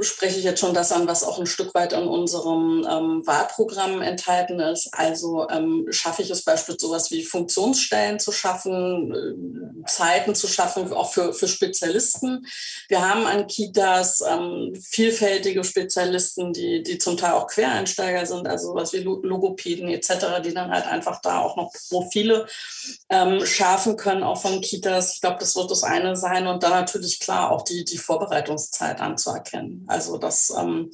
spreche 0.00 0.38
ich 0.38 0.44
jetzt 0.44 0.60
schon 0.60 0.74
das 0.74 0.92
an, 0.92 1.06
was 1.06 1.22
auch 1.22 1.38
ein 1.38 1.46
Stück 1.46 1.74
weit 1.74 1.92
in 1.92 2.06
unserem 2.06 2.86
ähm, 2.88 3.26
Wahlprogramm 3.26 4.02
enthalten 4.02 4.58
ist. 4.58 4.92
Also 4.92 5.48
ähm, 5.48 5.86
schaffe 5.90 6.22
ich 6.22 6.30
es 6.30 6.42
beispielsweise 6.42 6.64
sowas 6.86 7.10
wie 7.10 7.22
Funktionsstellen 7.22 8.18
zu 8.18 8.32
schaffen, 8.32 9.14
äh, 9.14 9.86
Zeiten 9.86 10.34
zu 10.34 10.48
schaffen, 10.48 10.92
auch 10.92 11.12
für, 11.12 11.32
für 11.32 11.46
Spezialisten. 11.46 12.46
Wir 12.88 13.08
haben 13.08 13.26
an 13.26 13.46
Kitas 13.46 14.22
ähm, 14.22 14.74
vielfältige 14.80 15.62
Spezialisten, 15.62 16.52
die, 16.52 16.82
die 16.82 16.98
zum 16.98 17.16
Teil 17.16 17.32
auch 17.32 17.46
Quereinsteiger 17.46 18.26
sind, 18.26 18.48
also 18.48 18.68
sowas 18.68 18.92
wie 18.92 18.98
Logopäden 18.98 19.88
etc., 19.88 20.42
die 20.44 20.54
dann 20.54 20.70
halt 20.70 20.86
einfach 20.86 21.20
da 21.20 21.40
auch 21.40 21.56
noch 21.56 21.72
Profile 21.88 22.46
ähm, 23.10 23.44
schärfen 23.44 23.96
können, 23.96 24.22
auch 24.22 24.40
von 24.40 24.60
Kitas. 24.60 25.14
Ich 25.14 25.20
glaube, 25.20 25.36
das 25.38 25.54
wird 25.54 25.70
das 25.70 25.84
eine 25.84 26.16
sein. 26.16 26.46
Und 26.46 26.62
dann 26.62 26.72
natürlich 26.72 27.20
klar 27.20 27.50
auch 27.50 27.62
die, 27.62 27.84
die 27.84 27.98
Vorbereitungszeit 27.98 29.00
anzuerkennen. 29.00 29.83
Also 29.86 30.18
das 30.18 30.52
ähm, 30.58 30.90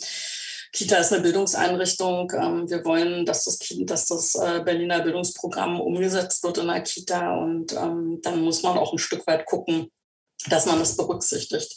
Kita 0.73 0.99
ist 0.99 1.13
eine 1.13 1.23
Bildungseinrichtung. 1.23 2.31
Ähm, 2.41 2.71
wir 2.71 2.85
wollen, 2.85 3.27
dass 3.27 3.45
das, 3.45 3.59
dass 3.87 4.07
das 4.07 4.35
äh, 4.37 4.63
Berliner 4.65 5.01
Bildungsprogramm 5.01 5.81
umgesetzt 5.81 6.45
wird 6.45 6.59
in 6.59 6.69
der 6.69 6.83
Kita. 6.83 7.37
Und 7.37 7.73
ähm, 7.73 8.21
dann 8.23 8.43
muss 8.43 8.63
man 8.63 8.79
auch 8.79 8.93
ein 8.93 8.99
Stück 8.99 9.27
weit 9.27 9.47
gucken, 9.47 9.91
dass 10.49 10.67
man 10.67 10.79
das 10.79 10.97
berücksichtigt. 10.97 11.75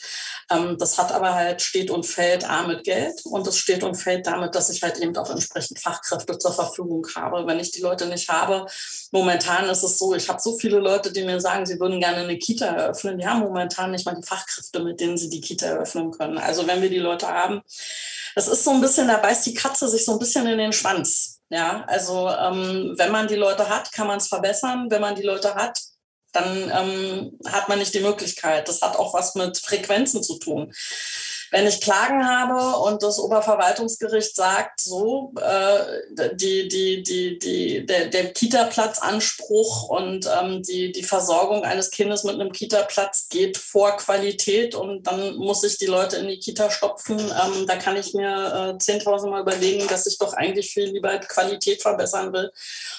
Ähm, 0.50 0.78
das 0.78 0.98
hat 0.98 1.12
aber 1.12 1.34
halt 1.34 1.62
steht 1.62 1.92
und 1.92 2.06
fällt 2.06 2.50
A 2.50 2.66
mit 2.66 2.84
Geld 2.84 3.22
und 3.26 3.46
es 3.48 3.58
steht 3.58 3.84
und 3.84 3.96
fällt 3.96 4.26
damit, 4.28 4.56
dass 4.56 4.70
ich 4.70 4.82
halt 4.84 4.98
eben 5.00 5.16
auch 5.18 5.30
entsprechend 5.30 5.80
Fachkräfte 5.80 6.38
zur 6.38 6.54
Verfügung 6.54 7.06
habe. 7.16 7.46
Wenn 7.46 7.60
ich 7.60 7.72
die 7.72 7.82
Leute 7.82 8.06
nicht 8.06 8.30
habe, 8.30 8.66
momentan 9.12 9.70
ist 9.70 9.84
es 9.84 9.98
so, 9.98 10.14
ich 10.14 10.30
habe 10.30 10.40
so 10.42 10.58
viele 10.58 10.80
Leute, 10.80 11.12
die 11.12 11.24
mir 11.24 11.42
sagen, 11.42 11.66
sie 11.66 11.80
würden 11.80 12.00
gerne 12.00 12.20
eine 12.20 12.38
Kita 12.38 12.66
eröffnen. 12.66 13.18
Die 13.18 13.28
haben 13.28 13.42
momentan 13.42 13.92
nicht 13.92 14.06
mal 14.06 14.16
die 14.16 14.26
Fachkräfte, 14.26 14.80
mit 14.82 15.00
denen 15.00 15.18
sie 15.18 15.30
die 15.30 15.42
Kita 15.42 15.66
eröffnen 15.66 16.12
können. 16.12 16.38
Also 16.38 16.66
wenn 16.68 16.82
wir 16.82 16.90
die 16.90 17.00
Leute 17.00 17.28
haben, 17.28 17.62
das 18.36 18.48
ist 18.48 18.64
so 18.64 18.72
ein 18.72 18.82
bisschen, 18.82 19.08
da 19.08 19.18
beißt 19.18 19.46
die 19.46 19.54
Katze 19.54 19.88
sich 19.88 20.06
so 20.06 20.14
ein 20.14 20.20
bisschen 20.20 20.48
in 20.48 20.58
den 20.58 20.74
Schwanz. 20.74 21.42
Ja, 21.50 21.84
also 21.88 22.30
ähm, 22.30 22.96
wenn 22.98 23.12
man 23.12 23.28
die 23.28 23.36
Leute 23.36 23.70
hat, 23.70 23.92
kann 23.92 24.08
man 24.08 24.18
es 24.18 24.28
verbessern. 24.28 24.88
Wenn 24.90 25.02
man 25.02 25.14
die 25.14 25.22
Leute 25.22 25.54
hat, 25.54 25.78
dann 26.34 26.72
ähm, 26.76 27.40
hat 27.48 27.70
man 27.70 27.80
nicht 27.80 27.94
die 27.94 28.02
Möglichkeit. 28.02 28.68
Das 28.68 28.82
hat 28.82 28.98
auch 28.98 29.14
was 29.14 29.36
mit 29.36 29.58
Frequenzen 29.58 30.24
zu 30.24 30.38
tun. 30.40 30.74
Wenn 31.54 31.68
ich 31.68 31.82
Klagen 31.82 32.28
habe 32.28 32.80
und 32.80 33.04
das 33.04 33.20
Oberverwaltungsgericht 33.20 34.36
sagt, 34.36 34.82
so, 34.82 35.36
äh, 35.40 36.34
die, 36.34 36.68
die, 36.68 37.04
die, 37.04 37.38
die, 37.38 37.86
der, 37.86 38.08
der 38.08 38.34
Kita-Platzanspruch 38.34 39.88
und 39.90 40.28
ähm, 40.42 40.64
die, 40.64 40.92
die 40.92 41.04
Versorgung 41.04 41.64
eines 41.64 41.92
Kindes 41.92 42.24
mit 42.24 42.34
einem 42.34 42.52
Kita-Platz 42.52 43.28
geht 43.30 43.58
vor 43.58 43.98
Qualität 43.98 44.74
und 44.74 45.06
dann 45.06 45.36
muss 45.36 45.64
ich 45.64 45.78
die 45.78 45.86
Leute 45.86 46.16
in 46.16 46.28
die 46.28 46.40
Kita 46.40 46.72
stopfen, 46.72 47.20
ähm, 47.20 47.68
da 47.68 47.76
kann 47.76 47.98
ich 47.98 48.16
mir 48.16 48.32
äh, 48.32 48.84
10.000 48.84 49.30
Mal 49.30 49.42
überlegen, 49.42 49.88
dass 49.88 50.08
ich 50.08 50.18
doch 50.18 50.34
eigentlich 50.34 50.72
viel 50.72 50.86
lieber 50.86 51.20
Qualität 51.20 51.84
verbessern 51.84 52.34
will 52.34 52.52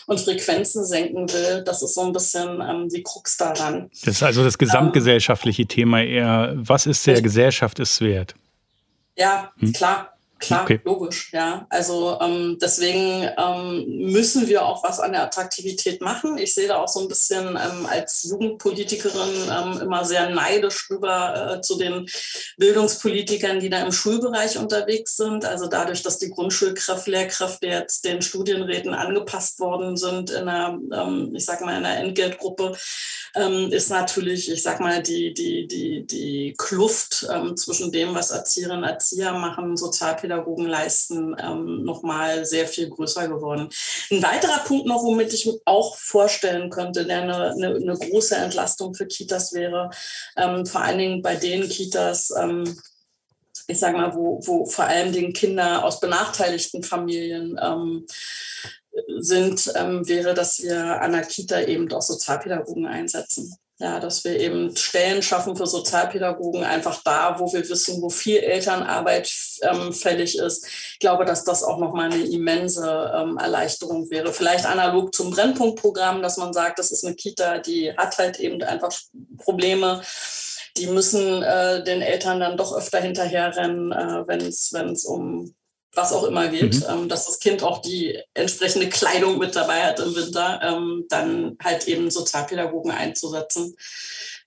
und 0.07 0.21
Frequenzen 0.21 0.85
senken 0.85 1.29
will. 1.33 1.65
Das 1.65 1.83
ist 1.83 1.95
so 1.95 2.03
ein 2.03 2.13
bisschen 2.13 2.61
ähm, 2.61 2.89
die 2.89 3.03
Krux 3.03 3.37
daran. 3.37 3.91
Das 4.05 4.15
ist 4.15 4.23
also 4.23 4.45
das 4.45 4.59
gesamtgesellschaftliche 4.59 5.67
Thema 5.67 6.05
eher, 6.05 6.53
was 6.55 6.87
ist 6.87 7.05
der 7.09 7.21
Gesellschaft 7.21 7.81
es 7.81 8.01
wert? 8.01 8.37
Ja, 9.17 9.53
hm. 9.61 9.73
klar. 9.73 10.14
Klar, 10.39 10.63
okay. 10.63 10.81
logisch, 10.85 11.33
ja. 11.33 11.67
Also 11.71 12.19
ähm, 12.21 12.59
deswegen 12.61 13.31
ähm, 13.39 13.85
müssen 14.13 14.47
wir 14.47 14.67
auch 14.67 14.85
was 14.85 15.01
an 15.01 15.13
der 15.13 15.23
Attraktivität 15.23 16.03
machen. 16.03 16.37
Ich 16.39 16.55
sehe 16.55 16.69
da 16.69 16.79
auch 16.79 16.89
so 16.89 17.01
ein 17.01 17.09
bisschen 17.09 17.49
ähm, 17.49 17.87
als 17.87 18.25
Jugendpolitikerin 18.25 19.49
ähm, 19.51 19.81
immer 19.81 20.05
sehr 20.05 20.29
neidisch 20.31 20.91
rüber 20.91 21.57
äh, 21.57 21.61
zu 21.63 21.79
den 21.79 22.07
Bildungspolitikern, 22.59 23.61
die 23.61 23.71
da 23.71 23.81
im 23.83 23.93
Schulbereich 23.93 24.59
unterwegs 24.59 25.17
sind. 25.17 25.45
Also 25.45 25.67
dadurch, 25.67 26.03
dass 26.03 26.19
die 26.19 26.31
Grundschulkräfte, 26.31 27.11
Lehrkräfte 27.11 27.67
jetzt 27.69 28.05
den 28.05 28.21
Studienräten 28.21 28.93
angepasst 28.93 29.61
worden 29.61 29.97
sind 29.97 30.31
in 30.31 30.49
einer, 30.49 30.79
ähm, 30.93 31.33
ich 31.35 31.45
sag 31.45 31.61
mal, 31.63 31.79
in 31.79 31.87
einer 31.87 31.97
Entgeltgruppe, 31.97 32.77
ähm, 33.35 33.73
ist 33.73 33.89
natürlich, 33.89 34.51
ich 34.51 34.63
sag 34.63 34.81
mal, 34.81 35.03
die, 35.03 35.33
die, 35.33 35.67
die, 35.67 36.07
die 36.07 36.55
Kluft 36.59 37.27
zwischen 37.57 37.91
dem, 37.93 38.15
was 38.15 38.31
Erzieherinnen 38.31 38.83
und 38.85 38.89
Erzieher 38.89 39.33
machen, 39.33 39.77
Sozialpädagogen, 39.77 40.34
Pädagogen 40.35 40.67
leisten, 40.67 41.37
ähm, 41.39 41.85
nochmal 41.85 42.45
sehr 42.45 42.67
viel 42.67 42.89
größer 42.91 43.29
geworden. 43.29 43.69
Ein 44.11 44.23
weiterer 44.23 44.65
Punkt 44.65 44.87
noch, 44.87 45.03
womit 45.03 45.33
ich 45.33 45.47
mir 45.47 45.59
auch 45.65 45.97
vorstellen 45.97 46.71
könnte, 46.71 47.05
der 47.05 47.23
eine, 47.23 47.53
eine, 47.53 47.75
eine 47.77 47.95
große 47.95 48.37
Entlastung 48.37 48.95
für 48.95 49.07
Kitas 49.07 49.53
wäre, 49.53 49.91
ähm, 50.37 50.67
vor 50.67 50.83
allen 50.83 50.99
Dingen 50.99 51.23
bei 51.23 51.37
den 51.37 51.69
Kitas, 51.69 52.33
ähm, 52.37 52.65
ich 53.67 53.79
sage 53.79 53.97
mal, 53.97 54.15
wo, 54.15 54.41
wo 54.45 54.67
vor 54.67 54.85
allem 54.85 55.13
den 55.13 55.33
Kinder 55.33 55.85
aus 55.85 56.01
benachteiligten 56.01 56.83
Familien 56.83 57.59
ähm, 57.63 58.07
sind, 59.19 59.73
ähm, 59.75 60.07
wäre, 60.07 60.35
dass 60.35 60.63
wir 60.63 61.01
an 61.01 61.13
der 61.13 61.23
Kita 61.23 61.61
eben 61.63 61.91
auch 61.93 62.03
Sozialpädagogen 62.03 62.87
einsetzen. 62.87 63.57
Ja, 63.79 63.99
dass 63.99 64.23
wir 64.23 64.39
eben 64.39 64.77
Stellen 64.77 65.21
schaffen 65.21 65.57
für 65.57 65.67
Sozialpädagogen, 65.67 66.63
einfach 66.63 67.03
da, 67.03 67.41
wo 67.41 67.53
wir 67.53 67.69
wissen, 67.69 68.01
wo 68.01 68.09
viel 68.09 68.37
Elternarbeit 68.37 69.29
ähm, 69.63 69.93
fällig 69.93 70.39
ist. 70.39 70.65
Ich 70.93 71.01
glaube, 71.01 71.25
dass 71.25 71.43
das 71.43 71.65
auch 71.65 71.79
nochmal 71.79 72.13
eine 72.13 72.25
immense 72.25 73.13
ähm, 73.17 73.37
Erleichterung 73.37 74.09
wäre. 74.11 74.33
Vielleicht 74.33 74.65
analog 74.65 75.13
zum 75.13 75.33
Brennpunktprogramm, 75.33 76.23
dass 76.23 76.37
man 76.37 76.53
sagt, 76.53 76.79
das 76.79 76.93
ist 76.93 77.05
eine 77.05 77.17
Kita, 77.17 77.59
die 77.59 77.93
hat 77.97 78.17
halt 78.17 78.39
eben 78.39 78.63
einfach 78.63 78.93
Probleme. 79.39 80.03
Die 80.77 80.87
müssen 80.87 81.43
äh, 81.43 81.83
den 81.83 82.01
Eltern 82.01 82.39
dann 82.39 82.57
doch 82.57 82.77
öfter 82.77 83.01
hinterherrennen, 83.01 83.91
äh, 83.91 84.25
wenn 84.29 84.41
es 84.93 85.05
um 85.05 85.53
was 85.97 86.13
auch 86.13 86.25
immer 86.25 86.49
geht, 86.49 86.77
mhm. 86.77 86.85
ähm, 86.89 87.09
dass 87.09 87.27
das 87.27 87.39
Kind 87.39 87.63
auch 87.63 87.81
die 87.81 88.19
entsprechende 88.35 88.89
Kleidung 88.89 89.39
mit 89.39 89.57
dabei 89.57 89.83
hat 89.83 90.01
im 90.01 90.15
Winter, 90.15 90.61
ähm, 90.63 91.07
dann 91.09 91.57
halt 91.63 91.89
eben 91.89 92.11
Sozialpädagogen 92.11 92.91
einzusetzen 92.91 93.77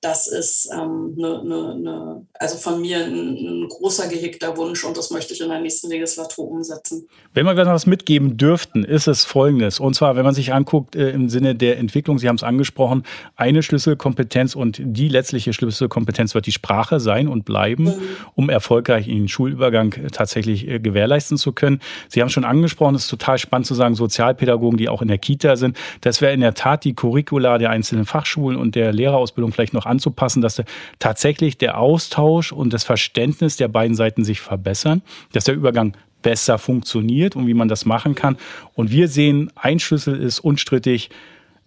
das 0.02 0.28
ist 0.28 0.70
ähm, 0.72 1.16
ne, 1.16 1.41
ne, 1.43 1.76
ne, 1.80 2.26
also 2.39 2.58
von 2.58 2.80
mir 2.80 3.04
ein, 3.04 3.64
ein, 3.64 3.68
großer 3.68 4.08
gehegter 4.08 4.56
Wunsch 4.56 4.84
und 4.84 4.95
das 4.95 5.10
möchte 5.10 5.34
ich 5.34 5.41
in 5.41 5.50
der 5.50 5.60
nächsten 5.60 5.89
Legislatur 5.89 6.52
umsetzen. 6.52 7.08
Wenn 7.34 7.48
wir 7.48 7.56
was 7.56 7.88
mitgeben 7.88 8.38
dürften, 8.38 8.84
ist 8.84 9.08
es 9.08 9.26
folgendes. 9.26 9.80
Und 9.80 9.95
zwar, 9.95 10.16
wenn 10.16 10.24
man 10.24 10.36
sich 10.36 10.54
anguckt 10.54 10.95
äh, 10.95 11.10
im 11.10 11.30
Sinne 11.30 11.56
der 11.56 11.80
Entwicklung, 11.80 12.20
Sie 12.20 12.30
haben 12.30 12.36
es 12.36 12.43
angesprochen, 12.43 13.04
eine 13.36 13.64
Schlüsselkompetenz 13.64 14.56
und 14.56 14.80
die 14.80 15.08
letztliche 15.08 15.52
Schlüsselkompetenz 15.52 16.36
wird 16.36 16.45
die 16.45 16.52
Sprache 16.52 17.00
sein 17.00 17.28
und 17.28 17.43
bleiben, 17.43 17.86
mhm. 17.86 18.02
um 18.36 18.50
erfolgreich 18.50 19.08
den 19.08 19.28
Schulübergang 19.28 19.93
äh, 19.93 20.08
tatsächlich 20.12 20.68
äh, 20.68 20.80
gewährleisten 20.80 21.38
zu 21.38 21.54
können. 21.54 21.80
Sie 22.08 22.22
haben 22.22 22.30
schon 22.30 22.45
angesprochen, 22.45 22.93
es 22.93 23.06
ist 23.06 23.10
total 23.10 23.39
spannend 23.39 23.66
zu 23.66 23.74
sagen, 23.74 23.95
Sozialpädagogen, 23.95 24.78
die 24.78 24.89
auch 24.89 25.02
in 25.02 25.08
der 25.08 25.18
Kita 25.18 25.56
sind. 25.56 25.76
Das 26.02 26.22
wäre 26.22 26.34
in 26.34 26.41
der 26.41 26.54
Tat 26.54 26.84
die 26.84 26.93
Curricula 26.93 27.58
der 27.58 27.72
einzelnen 27.72 28.06
Fachschulen 28.06 28.58
und 28.58 28.76
der 28.76 28.93
Lehrerausbildung 28.93 29.52
vielleicht 29.52 29.74
noch 29.74 29.87
anzupassen, 29.88 30.42
dass 30.42 30.62
tatsächlich 31.00 31.58
der 31.58 31.80
Austausch 31.80 32.52
und 32.52 32.74
das 32.74 32.84
Verständnis 32.84 33.58
der 33.58 33.68
beiden 33.68 33.96
Seiten 33.96 34.24
sich 34.24 34.42
verbessern, 34.42 35.02
dass 35.34 35.46
der 35.46 35.56
Übergang 35.56 35.96
besser 36.22 36.58
funktioniert 36.58 37.36
und 37.36 37.48
wie 37.48 37.54
man 37.54 37.68
das 37.68 37.86
machen 37.86 38.16
kann. 38.16 38.38
Und 38.74 38.92
wir 38.92 39.08
sehen, 39.08 39.52
ein 39.56 39.80
Schlüssel 39.80 40.20
ist 40.20 40.40
unstrittig, 40.40 41.10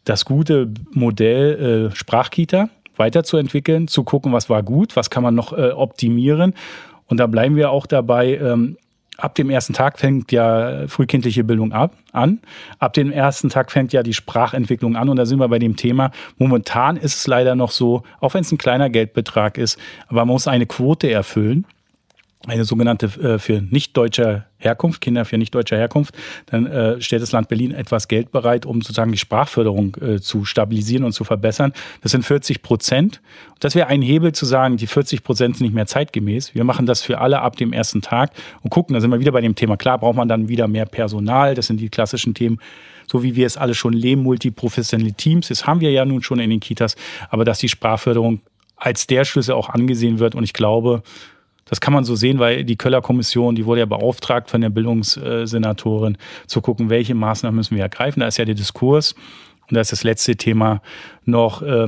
das 0.04 0.24
gute 0.24 0.72
Modell 0.92 1.90
äh, 1.92 1.96
Sprachkita 1.96 2.68
weiterzuentwickeln, 2.96 3.88
zu 3.88 4.04
gucken, 4.04 4.32
was 4.32 4.50
war 4.50 4.62
gut, 4.62 4.96
was 4.96 5.10
kann 5.10 5.22
man 5.22 5.34
noch 5.34 5.52
äh, 5.52 5.70
optimieren. 5.70 6.54
Und 7.06 7.18
da 7.18 7.26
bleiben 7.26 7.56
wir 7.56 7.70
auch 7.70 7.86
dabei, 7.86 8.36
ähm, 8.36 8.76
ab 9.20 9.34
dem 9.34 9.50
ersten 9.50 9.72
Tag 9.72 9.98
fängt 9.98 10.32
ja 10.32 10.86
frühkindliche 10.88 11.44
Bildung 11.44 11.72
ab, 11.72 11.94
an. 12.12 12.40
Ab 12.78 12.92
dem 12.94 13.12
ersten 13.12 13.48
Tag 13.48 13.70
fängt 13.70 13.92
ja 13.92 14.02
die 14.02 14.14
Sprachentwicklung 14.14 14.96
an. 14.96 15.08
Und 15.08 15.16
da 15.16 15.26
sind 15.26 15.38
wir 15.38 15.48
bei 15.48 15.58
dem 15.58 15.76
Thema. 15.76 16.10
Momentan 16.38 16.96
ist 16.96 17.16
es 17.16 17.26
leider 17.26 17.54
noch 17.54 17.70
so, 17.70 18.02
auch 18.20 18.34
wenn 18.34 18.42
es 18.42 18.52
ein 18.52 18.58
kleiner 18.58 18.90
Geldbetrag 18.90 19.58
ist, 19.58 19.78
aber 20.08 20.20
man 20.20 20.28
muss 20.28 20.48
eine 20.48 20.66
Quote 20.66 21.10
erfüllen 21.10 21.66
eine 22.46 22.64
sogenannte 22.64 23.06
äh, 23.06 23.38
für 23.38 23.60
nicht 23.60 23.96
deutscher 23.96 24.46
Herkunft, 24.56 25.00
Kinder 25.00 25.24
für 25.24 25.36
nicht 25.36 25.54
deutscher 25.54 25.76
Herkunft, 25.76 26.14
dann 26.46 26.66
äh, 26.66 27.00
stellt 27.00 27.22
das 27.22 27.32
Land 27.32 27.48
Berlin 27.48 27.72
etwas 27.72 28.08
Geld 28.08 28.32
bereit, 28.32 28.64
um 28.64 28.80
sozusagen 28.80 29.12
die 29.12 29.18
Sprachförderung 29.18 29.96
äh, 30.00 30.20
zu 30.20 30.44
stabilisieren 30.44 31.04
und 31.04 31.12
zu 31.12 31.24
verbessern. 31.24 31.72
Das 32.00 32.12
sind 32.12 32.24
40 32.24 32.62
Prozent. 32.62 33.20
Das 33.58 33.74
wäre 33.74 33.88
ein 33.88 34.00
Hebel 34.00 34.32
zu 34.32 34.46
sagen, 34.46 34.78
die 34.78 34.86
40 34.86 35.22
Prozent 35.22 35.58
sind 35.58 35.66
nicht 35.66 35.74
mehr 35.74 35.86
zeitgemäß. 35.86 36.54
Wir 36.54 36.64
machen 36.64 36.86
das 36.86 37.02
für 37.02 37.18
alle 37.18 37.42
ab 37.42 37.56
dem 37.56 37.74
ersten 37.74 38.00
Tag 38.00 38.32
und 38.62 38.70
gucken, 38.70 38.94
da 38.94 39.00
sind 39.00 39.10
wir 39.10 39.20
wieder 39.20 39.32
bei 39.32 39.42
dem 39.42 39.54
Thema. 39.54 39.76
Klar 39.76 39.98
braucht 39.98 40.16
man 40.16 40.28
dann 40.28 40.48
wieder 40.48 40.66
mehr 40.66 40.86
Personal. 40.86 41.54
Das 41.54 41.66
sind 41.66 41.78
die 41.78 41.88
klassischen 41.88 42.34
Themen 42.34 42.58
so 43.10 43.24
wie 43.24 43.34
wir 43.34 43.44
es 43.44 43.56
alle 43.56 43.74
schon 43.74 43.92
leben, 43.92 44.22
multiprofessionelle 44.22 45.14
Teams. 45.14 45.48
Das 45.48 45.66
haben 45.66 45.80
wir 45.80 45.90
ja 45.90 46.04
nun 46.04 46.22
schon 46.22 46.38
in 46.38 46.48
den 46.48 46.60
Kitas, 46.60 46.94
aber 47.28 47.44
dass 47.44 47.58
die 47.58 47.68
Sprachförderung 47.68 48.40
als 48.76 49.08
der 49.08 49.24
Schlüssel 49.24 49.52
auch 49.54 49.68
angesehen 49.68 50.20
wird. 50.20 50.36
Und 50.36 50.44
ich 50.44 50.52
glaube, 50.52 51.02
das 51.70 51.80
kann 51.80 51.94
man 51.94 52.04
so 52.04 52.16
sehen, 52.16 52.40
weil 52.40 52.64
die 52.64 52.76
Köller 52.76 53.00
Kommission, 53.00 53.54
die 53.54 53.64
wurde 53.64 53.80
ja 53.80 53.86
beauftragt 53.86 54.50
von 54.50 54.60
der 54.60 54.70
Bildungssenatorin, 54.70 56.18
zu 56.46 56.60
gucken, 56.60 56.90
welche 56.90 57.14
Maßnahmen 57.14 57.56
müssen 57.56 57.76
wir 57.76 57.84
ergreifen. 57.84 58.20
Da 58.20 58.26
ist 58.26 58.38
ja 58.38 58.44
der 58.44 58.56
Diskurs. 58.56 59.14
Und 59.68 59.76
da 59.76 59.80
ist 59.80 59.92
das 59.92 60.02
letzte 60.02 60.34
Thema 60.34 60.82
noch, 61.24 61.62
äh, 61.62 61.86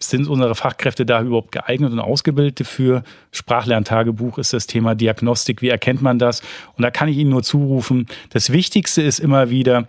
sind 0.00 0.28
unsere 0.28 0.54
Fachkräfte 0.54 1.06
da 1.06 1.22
überhaupt 1.22 1.52
geeignet 1.52 1.92
und 1.92 2.00
ausgebildet 2.00 2.66
für? 2.66 3.04
Sprachlerntagebuch 3.30 4.38
ist 4.38 4.52
das 4.52 4.66
Thema 4.66 4.94
Diagnostik. 4.94 5.62
Wie 5.62 5.68
erkennt 5.68 6.02
man 6.02 6.18
das? 6.18 6.42
Und 6.76 6.82
da 6.82 6.90
kann 6.90 7.08
ich 7.08 7.16
Ihnen 7.16 7.30
nur 7.30 7.42
zurufen, 7.44 8.06
das 8.30 8.50
Wichtigste 8.50 9.02
ist 9.02 9.20
immer 9.20 9.50
wieder, 9.50 9.86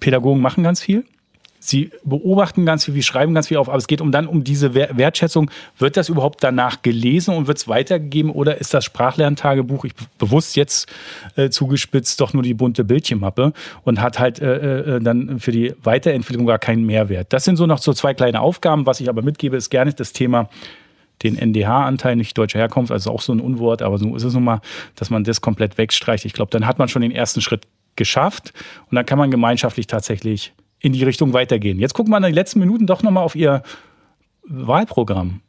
Pädagogen 0.00 0.40
machen 0.40 0.64
ganz 0.64 0.80
viel. 0.80 1.04
Sie 1.60 1.90
beobachten 2.04 2.64
ganz 2.64 2.84
viel, 2.84 2.94
wir 2.94 3.02
schreiben 3.02 3.34
ganz 3.34 3.48
viel 3.48 3.56
auf, 3.56 3.68
aber 3.68 3.78
es 3.78 3.86
geht 3.86 4.00
um 4.00 4.12
dann 4.12 4.26
um 4.26 4.44
diese 4.44 4.74
Wertschätzung. 4.74 5.50
Wird 5.78 5.96
das 5.96 6.08
überhaupt 6.08 6.42
danach 6.42 6.82
gelesen 6.82 7.34
und 7.34 7.46
wird 7.46 7.58
es 7.58 7.68
weitergegeben 7.68 8.30
oder 8.30 8.58
ist 8.58 8.74
das 8.74 8.84
Sprachlerntagebuch, 8.84 9.84
ich 9.84 9.92
bewusst 10.18 10.56
jetzt 10.56 10.88
äh, 11.36 11.50
zugespitzt, 11.50 12.20
doch 12.20 12.32
nur 12.32 12.42
die 12.42 12.54
bunte 12.54 12.84
Bildchenmappe 12.84 13.52
und 13.84 14.00
hat 14.00 14.18
halt 14.18 14.40
äh, 14.40 14.96
äh, 14.96 15.00
dann 15.00 15.40
für 15.40 15.52
die 15.52 15.74
Weiterentwicklung 15.82 16.46
gar 16.46 16.58
keinen 16.58 16.86
Mehrwert? 16.86 17.32
Das 17.32 17.44
sind 17.44 17.56
so 17.56 17.66
noch 17.66 17.78
so 17.78 17.92
zwei 17.92 18.14
kleine 18.14 18.40
Aufgaben. 18.40 18.86
Was 18.86 19.00
ich 19.00 19.08
aber 19.08 19.22
mitgebe, 19.22 19.56
ist 19.56 19.70
gerne 19.70 19.92
das 19.92 20.12
Thema 20.12 20.48
den 21.22 21.36
NDH-Anteil, 21.36 22.16
nicht 22.16 22.38
deutscher 22.38 22.60
Herkunft, 22.60 22.92
also 22.92 23.10
auch 23.10 23.20
so 23.20 23.32
ein 23.32 23.40
Unwort, 23.40 23.82
aber 23.82 23.98
so 23.98 24.14
ist 24.14 24.22
es 24.22 24.34
nun 24.34 24.44
mal, 24.44 24.60
dass 24.94 25.10
man 25.10 25.24
das 25.24 25.40
komplett 25.40 25.76
wegstreicht. 25.78 26.24
Ich 26.24 26.32
glaube, 26.32 26.50
dann 26.50 26.66
hat 26.66 26.78
man 26.78 26.88
schon 26.88 27.02
den 27.02 27.10
ersten 27.10 27.40
Schritt 27.40 27.66
geschafft 27.96 28.52
und 28.90 28.94
dann 28.94 29.04
kann 29.04 29.18
man 29.18 29.30
gemeinschaftlich 29.30 29.88
tatsächlich 29.88 30.52
in 30.80 30.92
die 30.92 31.04
Richtung 31.04 31.32
weitergehen. 31.32 31.78
Jetzt 31.78 31.94
gucken 31.94 32.12
wir 32.12 32.16
in 32.18 32.22
den 32.22 32.34
letzten 32.34 32.60
Minuten 32.60 32.86
doch 32.86 33.02
nochmal 33.02 33.24
auf 33.24 33.34
Ihr 33.34 33.62
Wahlprogramm. 34.42 35.40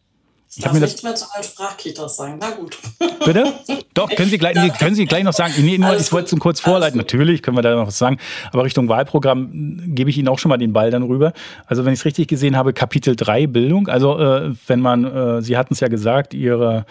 Ich 0.56 0.66
habe 0.66 0.76
mir 0.76 0.82
das 0.82 1.04
mehr 1.04 1.14
zu 1.14 1.26
allen 1.32 1.44
Sprachkitas 1.44 2.18
sagen. 2.18 2.38
Na 2.40 2.50
gut. 2.50 2.76
Bitte? 3.26 3.54
Doch, 3.94 4.10
können 4.10 4.32
Sie 4.32 4.40
gleich, 4.40 4.56
nee, 4.56 4.72
können 4.80 4.96
Sie 4.96 5.06
gleich 5.06 5.24
noch 5.24 5.34
sagen. 5.34 5.54
Nee, 5.60 5.78
nur, 5.78 5.96
ich 5.96 6.12
wollte 6.12 6.36
es 6.36 6.42
kurz 6.42 6.60
vorleiten. 6.60 6.98
Natürlich 6.98 7.44
können 7.44 7.56
wir 7.56 7.62
da 7.62 7.76
noch 7.76 7.88
was 7.88 8.00
sagen. 8.00 8.18
Aber 8.52 8.64
Richtung 8.64 8.90
Wahlprogramm 8.90 9.94
gebe 9.94 10.10
ich 10.10 10.18
Ihnen 10.18 10.28
auch 10.28 10.40
schon 10.40 10.50
mal 10.50 10.58
den 10.58 10.74
Ball 10.74 10.90
dann 10.90 11.04
rüber. 11.04 11.34
Also, 11.68 11.86
wenn 11.86 11.94
ich 11.94 12.00
es 12.00 12.06
richtig 12.06 12.28
gesehen 12.28 12.58
habe, 12.58 12.74
Kapitel 12.74 13.16
3 13.16 13.46
Bildung. 13.46 13.88
Also, 13.90 14.18
äh, 14.18 14.56
wenn 14.66 14.80
man, 14.80 15.04
äh, 15.04 15.42
Sie 15.44 15.56
hatten 15.56 15.76
es 15.76 15.82
ja 15.82 15.88
gesagt, 15.88 16.34
Ihre 16.34 16.88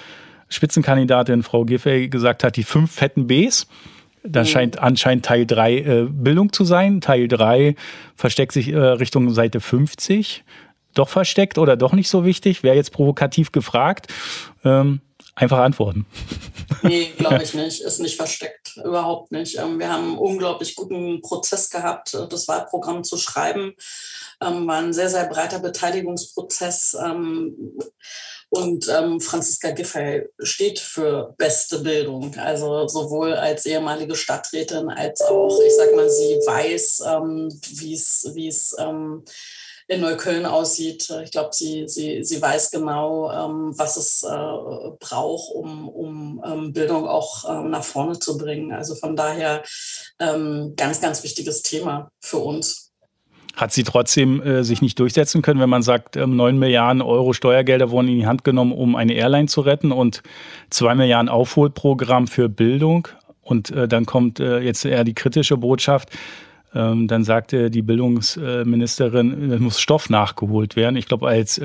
Spitzenkandidatin 0.48 1.42
Frau 1.42 1.64
Giffey 1.64 2.08
gesagt 2.08 2.44
hat, 2.44 2.56
die 2.56 2.62
fünf 2.62 2.92
fetten 2.92 3.26
Bs. 3.26 3.66
Das 4.22 4.48
mhm. 4.48 4.52
scheint 4.52 4.78
anscheinend 4.78 5.24
Teil 5.24 5.46
3 5.46 5.74
äh, 5.76 6.06
Bildung 6.10 6.52
zu 6.52 6.64
sein. 6.64 7.00
Teil 7.00 7.28
3 7.28 7.74
versteckt 8.14 8.52
sich 8.52 8.68
äh, 8.68 8.76
Richtung 8.76 9.30
Seite 9.30 9.60
50. 9.60 10.44
Doch 10.94 11.08
versteckt 11.08 11.58
oder 11.58 11.76
doch 11.76 11.92
nicht 11.92 12.08
so 12.08 12.24
wichtig? 12.24 12.62
Wäre 12.62 12.76
jetzt 12.76 12.92
provokativ 12.92 13.52
gefragt. 13.52 14.08
Ähm, 14.64 15.00
einfach 15.34 15.58
antworten. 15.58 16.06
Nee, 16.82 17.12
glaube 17.16 17.42
ich 17.42 17.54
nicht. 17.54 17.80
Ist 17.80 17.98
nicht 17.98 18.16
versteckt. 18.16 18.76
Überhaupt 18.76 19.32
nicht. 19.32 19.58
Ähm, 19.58 19.78
wir 19.78 19.90
haben 19.90 20.10
einen 20.10 20.18
unglaublich 20.18 20.76
guten 20.76 21.22
Prozess 21.22 21.70
gehabt, 21.70 22.14
äh, 22.14 22.28
das 22.28 22.46
Wahlprogramm 22.46 23.04
zu 23.04 23.16
schreiben. 23.16 23.74
Ähm, 24.40 24.66
war 24.66 24.76
ein 24.76 24.92
sehr, 24.92 25.08
sehr 25.08 25.26
breiter 25.26 25.58
Beteiligungsprozess. 25.60 26.96
Ähm, 28.54 28.62
und 28.62 28.88
ähm, 28.88 29.20
Franziska 29.20 29.70
Giffey 29.70 30.28
steht 30.40 30.78
für 30.78 31.34
beste 31.38 31.80
Bildung. 31.80 32.34
Also 32.36 32.86
sowohl 32.88 33.34
als 33.34 33.66
ehemalige 33.66 34.14
Stadträtin 34.14 34.88
als 34.90 35.20
auch, 35.22 35.60
ich 35.60 35.74
sag 35.76 35.94
mal, 35.94 36.08
sie 36.08 36.40
weiß, 36.46 37.02
ähm, 37.06 37.48
wie 37.70 38.48
es 38.48 38.76
ähm, 38.78 39.24
in 39.90 40.02
Neukölln 40.02 40.44
aussieht. 40.44 41.08
Ich 41.24 41.30
glaube, 41.30 41.50
sie, 41.52 41.88
sie, 41.88 42.22
sie 42.22 42.42
weiß 42.42 42.70
genau, 42.70 43.32
ähm, 43.32 43.72
was 43.78 43.96
es 43.96 44.22
äh, 44.22 44.90
braucht, 45.00 45.54
um, 45.54 45.88
um 45.88 46.44
ähm, 46.44 46.72
Bildung 46.74 47.08
auch 47.08 47.48
äh, 47.48 47.66
nach 47.66 47.84
vorne 47.84 48.18
zu 48.18 48.36
bringen. 48.36 48.72
Also 48.72 48.94
von 48.94 49.16
daher 49.16 49.62
ähm, 50.20 50.74
ganz, 50.76 51.00
ganz 51.00 51.22
wichtiges 51.22 51.62
Thema 51.62 52.10
für 52.20 52.38
uns 52.38 52.87
hat 53.56 53.72
sie 53.72 53.82
trotzdem 53.82 54.40
äh, 54.42 54.62
sich 54.62 54.82
nicht 54.82 54.98
durchsetzen 54.98 55.42
können, 55.42 55.60
wenn 55.60 55.70
man 55.70 55.82
sagt, 55.82 56.16
ähm, 56.16 56.36
9 56.36 56.58
Milliarden 56.58 57.02
Euro 57.02 57.32
Steuergelder 57.32 57.90
wurden 57.90 58.08
in 58.08 58.18
die 58.18 58.26
Hand 58.26 58.44
genommen, 58.44 58.72
um 58.72 58.96
eine 58.96 59.14
Airline 59.14 59.48
zu 59.48 59.60
retten 59.60 59.92
und 59.92 60.22
2 60.70 60.94
Milliarden 60.94 61.28
Aufholprogramm 61.28 62.26
für 62.26 62.48
Bildung. 62.48 63.08
Und 63.42 63.70
äh, 63.70 63.88
dann 63.88 64.06
kommt 64.06 64.40
äh, 64.40 64.60
jetzt 64.60 64.84
eher 64.84 65.04
die 65.04 65.14
kritische 65.14 65.56
Botschaft. 65.56 66.10
Ähm, 66.74 67.08
dann 67.08 67.24
sagte 67.24 67.70
die 67.70 67.82
Bildungsministerin, 67.82 69.50
es 69.50 69.60
muss 69.60 69.80
Stoff 69.80 70.10
nachgeholt 70.10 70.76
werden. 70.76 70.96
Ich 70.96 71.06
glaube, 71.06 71.26
als 71.26 71.60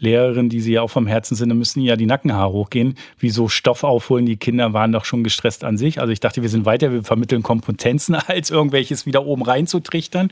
äh, 0.00 0.04
Lehrerin, 0.04 0.48
die 0.48 0.60
sie 0.60 0.72
ja 0.72 0.82
auch 0.82 0.90
vom 0.90 1.06
Herzen 1.06 1.34
sind, 1.34 1.54
müssen 1.56 1.80
ja 1.80 1.96
die 1.96 2.06
Nackenhaare 2.06 2.52
hochgehen. 2.52 2.96
Wieso 3.18 3.48
Stoff 3.48 3.84
aufholen? 3.84 4.26
Die 4.26 4.36
Kinder 4.36 4.72
waren 4.72 4.92
doch 4.92 5.04
schon 5.04 5.24
gestresst 5.24 5.64
an 5.64 5.76
sich. 5.76 6.00
Also 6.00 6.12
ich 6.12 6.20
dachte, 6.20 6.42
wir 6.42 6.48
sind 6.48 6.64
weiter, 6.64 6.92
wir 6.92 7.04
vermitteln 7.04 7.42
Kompetenzen, 7.42 8.14
als 8.26 8.50
irgendwelches 8.50 9.06
wieder 9.06 9.24
oben 9.24 9.42
reinzutrichtern. 9.42 10.30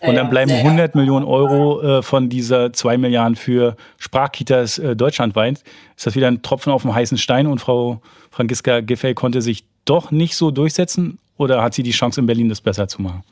Und 0.00 0.14
dann 0.14 0.30
bleiben 0.30 0.50
100 0.50 0.94
Millionen 0.94 1.24
Euro 1.24 1.98
äh, 1.98 2.02
von 2.02 2.28
dieser 2.28 2.72
2 2.72 2.98
Milliarden 2.98 3.36
für 3.36 3.76
Sprachkitas 3.98 4.78
äh, 4.78 4.96
deutschlandweit. 4.96 5.62
Ist 5.96 6.06
das 6.06 6.14
wieder 6.14 6.28
ein 6.28 6.42
Tropfen 6.42 6.72
auf 6.72 6.82
dem 6.82 6.94
heißen 6.94 7.18
Stein 7.18 7.46
und 7.46 7.60
Frau 7.60 8.00
Franziska 8.30 8.80
Giffey 8.80 9.14
konnte 9.14 9.42
sich 9.42 9.64
doch 9.84 10.10
nicht 10.10 10.36
so 10.36 10.50
durchsetzen 10.50 11.18
oder 11.36 11.62
hat 11.62 11.74
sie 11.74 11.82
die 11.82 11.92
Chance 11.92 12.20
in 12.20 12.26
Berlin, 12.26 12.48
das 12.48 12.60
besser 12.60 12.88
zu 12.88 13.02
machen? 13.02 13.24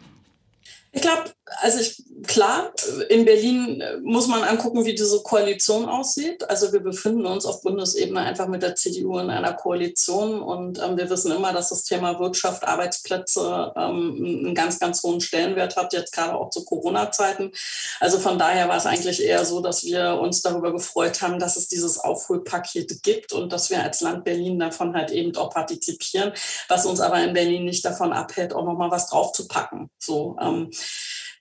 Ich 0.92 1.02
glaube, 1.02 1.24
also 1.60 1.78
ich, 1.78 2.02
klar, 2.26 2.72
in 3.08 3.24
Berlin 3.24 3.82
muss 4.02 4.26
man 4.26 4.42
angucken, 4.42 4.84
wie 4.84 4.96
diese 4.96 5.22
Koalition 5.22 5.88
aussieht. 5.88 6.48
Also 6.50 6.72
wir 6.72 6.80
befinden 6.80 7.24
uns 7.24 7.46
auf 7.46 7.62
Bundesebene 7.62 8.20
einfach 8.20 8.48
mit 8.48 8.62
der 8.62 8.74
CDU 8.74 9.18
in 9.18 9.30
einer 9.30 9.52
Koalition 9.52 10.40
und 10.42 10.80
ähm, 10.80 10.96
wir 10.96 11.08
wissen 11.08 11.30
immer, 11.30 11.52
dass 11.52 11.68
das 11.68 11.84
Thema 11.84 12.18
Wirtschaft, 12.18 12.64
Arbeitsplätze 12.66 13.72
ähm, 13.76 14.16
einen 14.16 14.54
ganz, 14.54 14.80
ganz 14.80 15.02
hohen 15.04 15.20
Stellenwert 15.20 15.76
hat, 15.76 15.92
jetzt 15.92 16.12
gerade 16.12 16.34
auch 16.34 16.50
zu 16.50 16.64
Corona-Zeiten. 16.64 17.52
Also 18.00 18.18
von 18.18 18.38
daher 18.38 18.68
war 18.68 18.78
es 18.78 18.86
eigentlich 18.86 19.22
eher 19.22 19.44
so, 19.44 19.60
dass 19.60 19.84
wir 19.84 20.18
uns 20.20 20.42
darüber 20.42 20.72
gefreut 20.72 21.22
haben, 21.22 21.38
dass 21.38 21.56
es 21.56 21.68
dieses 21.68 21.98
Aufholpaket 21.98 23.04
gibt 23.04 23.32
und 23.32 23.52
dass 23.52 23.70
wir 23.70 23.82
als 23.82 24.00
Land 24.00 24.24
Berlin 24.24 24.58
davon 24.58 24.96
halt 24.96 25.12
eben 25.12 25.36
auch 25.36 25.50
partizipieren, 25.50 26.32
was 26.68 26.86
uns 26.86 27.00
aber 27.00 27.22
in 27.22 27.34
Berlin 27.34 27.66
nicht 27.66 27.84
davon 27.84 28.12
abhält, 28.12 28.52
auch 28.52 28.64
nochmal 28.64 28.90
was 28.90 29.08
draufzupacken. 29.08 29.90
So, 29.98 30.36
ähm, 30.40 30.70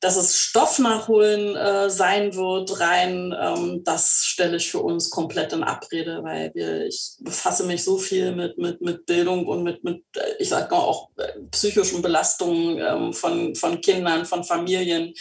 dass 0.02 0.16
es 0.16 0.38
Stoff 0.38 0.80
nachholen 0.80 1.56
äh, 1.56 1.90
sein 1.90 2.36
wird, 2.36 2.80
rein, 2.80 3.36
ähm, 3.40 3.84
das 3.84 4.22
stelle 4.24 4.58
ich 4.58 4.70
für 4.70 4.80
uns 4.80 5.10
komplett 5.10 5.54
in 5.54 5.64
Abrede, 5.64 6.22
weil 6.24 6.52
wir, 6.54 6.86
ich 6.86 7.16
befasse 7.20 7.64
mich 7.64 7.84
so 7.84 7.98
viel 7.98 8.36
mit, 8.36 8.58
mit, 8.58 8.82
mit 8.82 9.06
Bildung 9.06 9.48
und 9.48 9.64
mit, 9.64 9.84
mit 9.84 10.04
ich 10.40 10.50
sage 10.50 10.74
mal 10.74 10.82
auch 10.82 11.10
äh, 11.18 11.40
psychischen 11.52 12.02
Belastungen 12.02 12.80
ähm, 12.80 13.14
von, 13.14 13.56
von 13.56 13.82
Kindern, 13.82 14.26
von 14.26 14.44
Familien. 14.44 15.14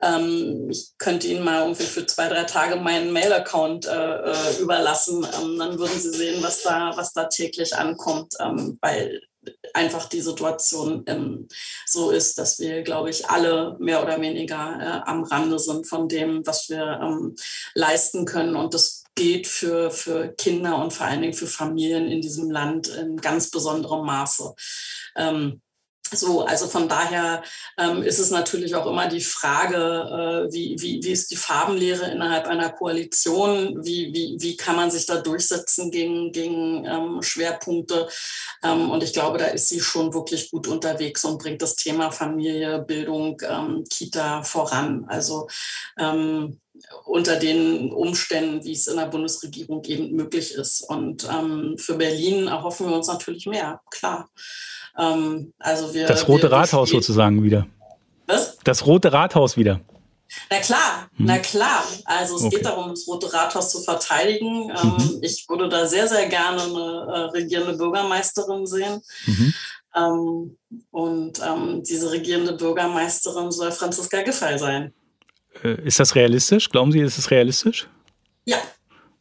Ähm, 0.00 0.68
ich 0.70 0.92
könnte 0.98 1.26
Ihnen 1.26 1.44
mal 1.44 1.62
irgendwie 1.62 1.84
für 1.84 2.06
zwei, 2.06 2.28
drei 2.28 2.44
Tage 2.44 2.76
meinen 2.76 3.12
Mail-Account 3.12 3.86
äh, 3.86 3.90
äh 3.90 4.60
überlassen. 4.60 5.26
Ähm, 5.40 5.58
dann 5.58 5.78
würden 5.78 5.98
Sie 5.98 6.10
sehen, 6.10 6.42
was 6.42 6.62
da, 6.62 6.92
was 6.94 7.12
da 7.12 7.24
täglich 7.24 7.74
ankommt, 7.74 8.34
ähm, 8.40 8.78
weil 8.80 9.20
einfach 9.74 10.08
die 10.08 10.20
Situation 10.20 11.04
ähm, 11.06 11.48
so 11.86 12.10
ist, 12.10 12.38
dass 12.38 12.58
wir, 12.58 12.82
glaube 12.82 13.10
ich, 13.10 13.28
alle 13.28 13.76
mehr 13.78 14.02
oder 14.02 14.20
weniger 14.20 14.78
äh, 15.04 15.08
am 15.08 15.24
Rande 15.24 15.58
sind 15.58 15.86
von 15.86 16.08
dem, 16.08 16.46
was 16.46 16.68
wir 16.68 17.00
ähm, 17.02 17.36
leisten 17.74 18.24
können. 18.24 18.56
Und 18.56 18.74
das 18.74 19.04
geht 19.14 19.46
für, 19.46 19.90
für 19.90 20.28
Kinder 20.28 20.82
und 20.82 20.92
vor 20.92 21.06
allen 21.06 21.22
Dingen 21.22 21.34
für 21.34 21.46
Familien 21.46 22.08
in 22.08 22.20
diesem 22.20 22.50
Land 22.50 22.88
in 22.88 23.16
ganz 23.16 23.50
besonderem 23.50 24.06
Maße. 24.06 24.54
Ähm, 25.16 25.60
so, 26.12 26.44
also 26.44 26.66
von 26.66 26.88
daher 26.88 27.42
ähm, 27.76 28.02
ist 28.02 28.18
es 28.18 28.30
natürlich 28.30 28.74
auch 28.74 28.86
immer 28.86 29.08
die 29.08 29.20
Frage, 29.20 29.76
äh, 29.76 30.52
wie, 30.52 30.76
wie, 30.78 31.00
wie 31.02 31.10
ist 31.10 31.30
die 31.30 31.36
Farbenlehre 31.36 32.10
innerhalb 32.10 32.46
einer 32.46 32.70
Koalition? 32.70 33.84
Wie, 33.84 34.12
wie, 34.12 34.36
wie 34.38 34.56
kann 34.56 34.76
man 34.76 34.90
sich 34.90 35.06
da 35.06 35.16
durchsetzen 35.16 35.90
gegen, 35.90 36.32
gegen 36.32 36.84
ähm, 36.84 37.22
Schwerpunkte? 37.22 38.08
Ähm, 38.62 38.90
und 38.90 39.02
ich 39.02 39.12
glaube, 39.12 39.38
da 39.38 39.46
ist 39.46 39.68
sie 39.68 39.80
schon 39.80 40.14
wirklich 40.14 40.50
gut 40.50 40.66
unterwegs 40.66 41.24
und 41.24 41.38
bringt 41.38 41.62
das 41.62 41.76
Thema 41.76 42.10
Familie, 42.10 42.80
Bildung, 42.80 43.40
ähm, 43.48 43.84
Kita 43.88 44.42
voran. 44.42 45.04
Also 45.08 45.48
ähm, 45.98 46.60
unter 47.04 47.36
den 47.36 47.92
Umständen, 47.92 48.64
wie 48.64 48.72
es 48.72 48.86
in 48.86 48.96
der 48.96 49.06
Bundesregierung 49.06 49.84
eben 49.84 50.14
möglich 50.14 50.54
ist. 50.54 50.82
Und 50.88 51.28
ähm, 51.30 51.76
für 51.78 51.94
Berlin 51.94 52.46
erhoffen 52.46 52.88
wir 52.88 52.96
uns 52.96 53.08
natürlich 53.08 53.46
mehr, 53.46 53.80
klar. 53.90 54.28
Ähm, 54.98 55.52
also 55.58 55.94
wir, 55.94 56.06
das 56.06 56.28
Rote 56.28 56.50
wir 56.50 56.52
Rathaus 56.52 56.90
sozusagen 56.90 57.42
wieder. 57.42 57.66
Was? 58.26 58.58
Das 58.64 58.84
Rote 58.84 59.12
Rathaus 59.12 59.56
wieder. 59.56 59.80
Na 60.50 60.58
klar, 60.58 61.08
hm. 61.16 61.26
na 61.26 61.38
klar. 61.38 61.84
Also 62.04 62.36
es 62.36 62.42
okay. 62.42 62.56
geht 62.56 62.66
darum, 62.66 62.90
das 62.90 63.06
Rote 63.06 63.32
Rathaus 63.32 63.70
zu 63.70 63.80
verteidigen. 63.80 64.70
Ähm, 64.70 64.96
mhm. 64.96 65.18
Ich 65.22 65.46
würde 65.48 65.68
da 65.68 65.86
sehr, 65.86 66.06
sehr 66.06 66.28
gerne 66.28 66.62
eine 66.62 67.06
äh, 67.12 67.18
regierende 67.30 67.76
Bürgermeisterin 67.76 68.66
sehen. 68.66 69.00
Mhm. 69.26 69.54
Ähm, 69.96 70.58
und 70.90 71.40
ähm, 71.40 71.82
diese 71.82 72.10
regierende 72.10 72.52
Bürgermeisterin 72.52 73.50
soll 73.50 73.72
Franziska 73.72 74.22
Giffey 74.22 74.58
sein. 74.58 74.92
Äh, 75.64 75.82
ist 75.86 75.98
das 75.98 76.14
realistisch? 76.14 76.68
Glauben 76.68 76.92
Sie, 76.92 77.00
ist 77.00 77.18
es 77.18 77.30
realistisch? 77.30 77.88
Ja, 78.44 78.58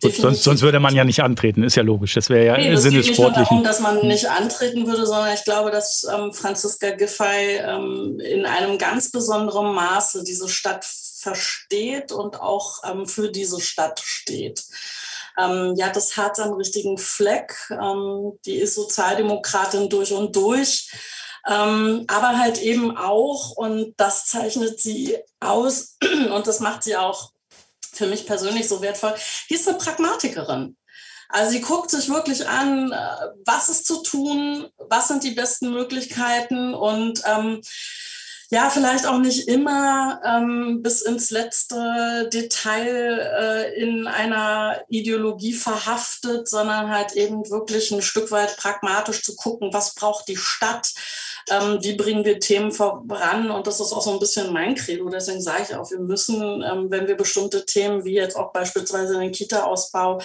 sonst, 0.01 0.43
sonst, 0.43 0.61
würde 0.61 0.79
man 0.79 0.95
ja 0.95 1.03
nicht 1.03 1.21
antreten, 1.21 1.63
ist 1.63 1.75
ja 1.75 1.83
logisch. 1.83 2.13
Das 2.13 2.29
wäre 2.29 2.45
ja 2.45 2.57
nee, 2.57 2.71
das 2.71 2.83
Sinn 2.83 2.93
des 2.93 3.07
Sportlichen. 3.07 3.39
Nicht 3.39 3.51
nur 3.51 3.63
darum, 3.63 3.63
dass 3.63 3.79
man 3.79 4.07
nicht 4.07 4.29
antreten 4.29 4.85
würde, 4.85 5.05
sondern 5.05 5.33
ich 5.33 5.43
glaube, 5.43 5.71
dass 5.71 6.05
ähm, 6.11 6.33
Franziska 6.33 6.91
Giffey 6.91 7.57
ähm, 7.57 8.19
in 8.19 8.45
einem 8.45 8.77
ganz 8.77 9.11
besonderen 9.11 9.73
Maße 9.73 10.23
diese 10.23 10.49
Stadt 10.49 10.85
versteht 10.85 12.11
und 12.11 12.39
auch 12.39 12.83
ähm, 12.89 13.07
für 13.07 13.31
diese 13.31 13.59
Stadt 13.59 13.99
steht. 13.99 14.63
Ähm, 15.37 15.73
ja, 15.77 15.89
das 15.89 16.15
Herz 16.15 16.39
am 16.39 16.53
richtigen 16.53 16.97
Fleck. 16.97 17.53
Ähm, 17.71 18.33
die 18.45 18.55
ist 18.55 18.75
Sozialdemokratin 18.75 19.89
durch 19.89 20.13
und 20.13 20.35
durch. 20.35 20.91
Ähm, 21.47 22.05
aber 22.07 22.37
halt 22.37 22.61
eben 22.61 22.97
auch, 22.97 23.51
und 23.51 23.93
das 23.97 24.25
zeichnet 24.25 24.79
sie 24.79 25.17
aus 25.39 25.97
und 26.35 26.45
das 26.45 26.59
macht 26.59 26.83
sie 26.83 26.97
auch 26.97 27.31
für 27.97 28.07
mich 28.07 28.25
persönlich 28.25 28.67
so 28.67 28.81
wertvoll. 28.81 29.13
Die 29.49 29.55
ist 29.55 29.67
eine 29.67 29.77
Pragmatikerin. 29.77 30.77
Also 31.29 31.51
sie 31.51 31.61
guckt 31.61 31.89
sich 31.89 32.09
wirklich 32.09 32.47
an, 32.47 32.91
äh, 32.91 32.97
was 33.45 33.69
ist 33.69 33.85
zu 33.85 34.01
tun, 34.01 34.67
was 34.77 35.09
sind 35.09 35.23
die 35.23 35.31
besten 35.31 35.71
Möglichkeiten 35.71 36.73
und 36.73 37.21
ähm, 37.25 37.61
ja, 38.49 38.69
vielleicht 38.69 39.05
auch 39.05 39.17
nicht 39.17 39.49
immer 39.49 40.21
ähm, 40.23 40.81
bis 40.81 41.01
ins 41.01 41.31
letzte 41.31 42.29
Detail 42.31 43.19
äh, 43.37 43.81
in 43.81 44.07
einer 44.07 44.81
Ideologie 44.87 45.51
verhaftet, 45.51 46.47
sondern 46.47 46.89
halt 46.89 47.11
eben 47.11 47.49
wirklich 47.49 47.91
ein 47.91 48.01
Stück 48.01 48.31
weit 48.31 48.55
pragmatisch 48.55 49.21
zu 49.21 49.35
gucken, 49.35 49.73
was 49.73 49.95
braucht 49.95 50.29
die 50.29 50.37
Stadt, 50.37 50.93
ähm, 51.49 51.79
wie 51.81 51.93
bringen 51.93 52.25
wir 52.25 52.39
Themen 52.39 52.71
voran? 52.71 53.49
Und 53.51 53.67
das 53.67 53.79
ist 53.79 53.93
auch 53.93 54.01
so 54.01 54.11
ein 54.11 54.19
bisschen 54.19 54.51
mein 54.51 54.75
Credo. 54.75 55.07
Deswegen 55.09 55.41
sage 55.41 55.63
ich 55.69 55.75
auch, 55.75 55.89
wir 55.89 55.99
müssen, 55.99 56.61
ähm, 56.61 56.87
wenn 56.89 57.07
wir 57.07 57.15
bestimmte 57.15 57.65
Themen, 57.65 58.03
wie 58.03 58.13
jetzt 58.13 58.35
auch 58.35 58.51
beispielsweise 58.51 59.19
den 59.19 59.31
Kita-Ausbau, 59.31 60.19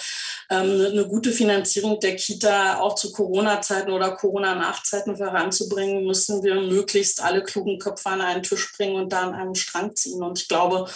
ähm, 0.49 0.85
eine 0.91 1.07
gute 1.07 1.31
Finanzierung 1.31 1.99
der 1.99 2.15
Kita 2.15 2.79
auch 2.79 2.95
zu 2.95 3.11
Corona-Zeiten 3.11 3.91
oder 3.91 4.11
Corona-Nachzeiten 4.15 5.15
voranzubringen, 5.15 6.05
müssen 6.05 6.43
wir 6.43 6.55
möglichst 6.55 7.23
alle 7.23 7.43
klugen 7.43 7.79
Köpfe 7.79 8.09
an 8.09 8.21
einen 8.21 8.43
Tisch 8.43 8.73
bringen 8.77 8.95
und 8.95 9.13
da 9.13 9.21
an 9.21 9.33
einem 9.33 9.55
Strang 9.55 9.95
ziehen. 9.95 10.21
Und 10.23 10.39
ich 10.39 10.47
glaube, 10.47 10.89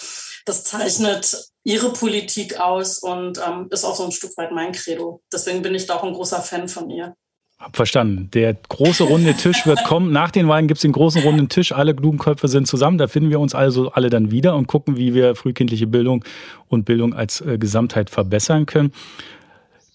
das 0.46 0.64
zeichnet 0.64 1.52
ihre 1.64 1.92
Politik 1.92 2.60
aus 2.60 3.00
und 3.00 3.40
ähm, 3.46 3.68
ist 3.72 3.84
auch 3.84 3.96
so 3.96 4.06
ein 4.06 4.12
Stück 4.12 4.38
weit 4.38 4.52
mein 4.52 4.72
Credo. 4.72 5.22
Deswegen 5.32 5.62
bin 5.62 5.76
ich 5.76 5.86
da 5.86 5.96
auch 5.96 6.04
ein 6.04 6.14
großer 6.14 6.42
Fan 6.42 6.70
von 6.70 6.90
ihr. 6.90 7.16
Hab 7.60 7.76
verstanden. 7.76 8.30
Der 8.34 8.54
große 8.54 9.04
runde 9.04 9.34
Tisch 9.34 9.66
wird 9.66 9.84
kommen. 9.84 10.12
Nach 10.12 10.30
den 10.30 10.48
Wahlen 10.48 10.68
gibt 10.68 10.78
es 10.78 10.84
den 10.84 10.92
großen 10.92 11.24
runden 11.24 11.50
Tisch. 11.50 11.72
Alle 11.72 11.96
Blumenköpfe 11.96 12.48
sind 12.48 12.68
zusammen. 12.68 13.00
Da 13.00 13.08
finden 13.08 13.32
wir 13.32 13.40
uns 13.40 13.56
also 13.56 13.92
alle 13.92 14.12
dann 14.12 14.30
wieder 14.30 14.56
und 14.56 14.68
gucken, 14.68 14.98
wie 14.98 15.16
wir 15.16 15.36
frühkindliche 15.36 15.88
Bildung 15.88 16.24
und 16.68 16.86
Bildung 16.86 17.16
als 17.16 17.42
äh, 17.42 17.58
Gesamtheit 17.58 18.12
verbessern 18.12 18.68
können. 18.68 18.94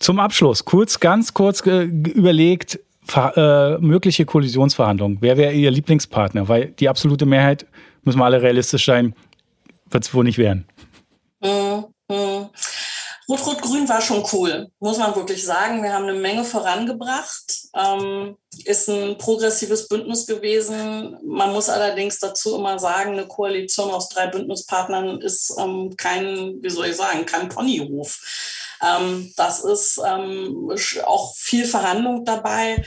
Zum 0.01 0.19
Abschluss, 0.19 0.65
kurz, 0.65 0.99
ganz 0.99 1.35
kurz 1.35 1.65
äh, 1.65 1.83
überlegt, 1.85 2.81
äh, 3.15 3.79
mögliche 3.79 4.25
Koalitionsverhandlungen. 4.25 5.19
Wer 5.21 5.37
wäre 5.37 5.53
Ihr 5.53 5.71
Lieblingspartner? 5.71 6.49
Weil 6.49 6.67
die 6.67 6.89
absolute 6.89 7.27
Mehrheit, 7.27 7.67
müssen 8.03 8.19
wir 8.19 8.25
alle 8.25 8.43
realistisch 8.43 8.85
sein, 8.85 9.15
wird 9.89 10.03
es 10.03 10.13
wohl 10.13 10.25
nicht 10.25 10.39
werden. 10.39 10.65
Rot-Rot-Grün 13.29 13.89
war 13.89 14.01
schon 14.01 14.25
cool, 14.33 14.71
muss 14.81 14.99
man 14.99 15.15
wirklich 15.15 15.45
sagen. 15.45 15.83
Wir 15.83 15.93
haben 15.93 16.09
eine 16.09 16.19
Menge 16.19 16.45
vorangebracht. 16.45 17.69
Ähm, 17.75 18.37
ist 18.65 18.89
ein 18.89 19.17
progressives 19.17 19.89
Bündnis 19.89 20.27
gewesen. 20.27 21.17
Man 21.25 21.53
muss 21.53 21.69
allerdings 21.69 22.19
dazu 22.19 22.57
immer 22.57 22.79
sagen, 22.79 23.13
eine 23.13 23.27
Koalition 23.27 23.91
aus 23.91 24.09
drei 24.09 24.27
Bündnispartnern 24.27 25.21
ist 25.21 25.55
ähm, 25.59 25.97
kein, 25.97 26.63
wie 26.63 26.71
soll 26.71 26.87
ich 26.87 26.97
sagen, 26.97 27.25
kein 27.25 27.49
Ponyhof. 27.49 28.19
Ähm, 28.83 29.33
das 29.37 29.65
ist 29.65 30.01
ähm, 30.05 30.71
auch 31.05 31.35
viel 31.37 31.65
Verhandlung 31.65 32.25
dabei. 32.25 32.85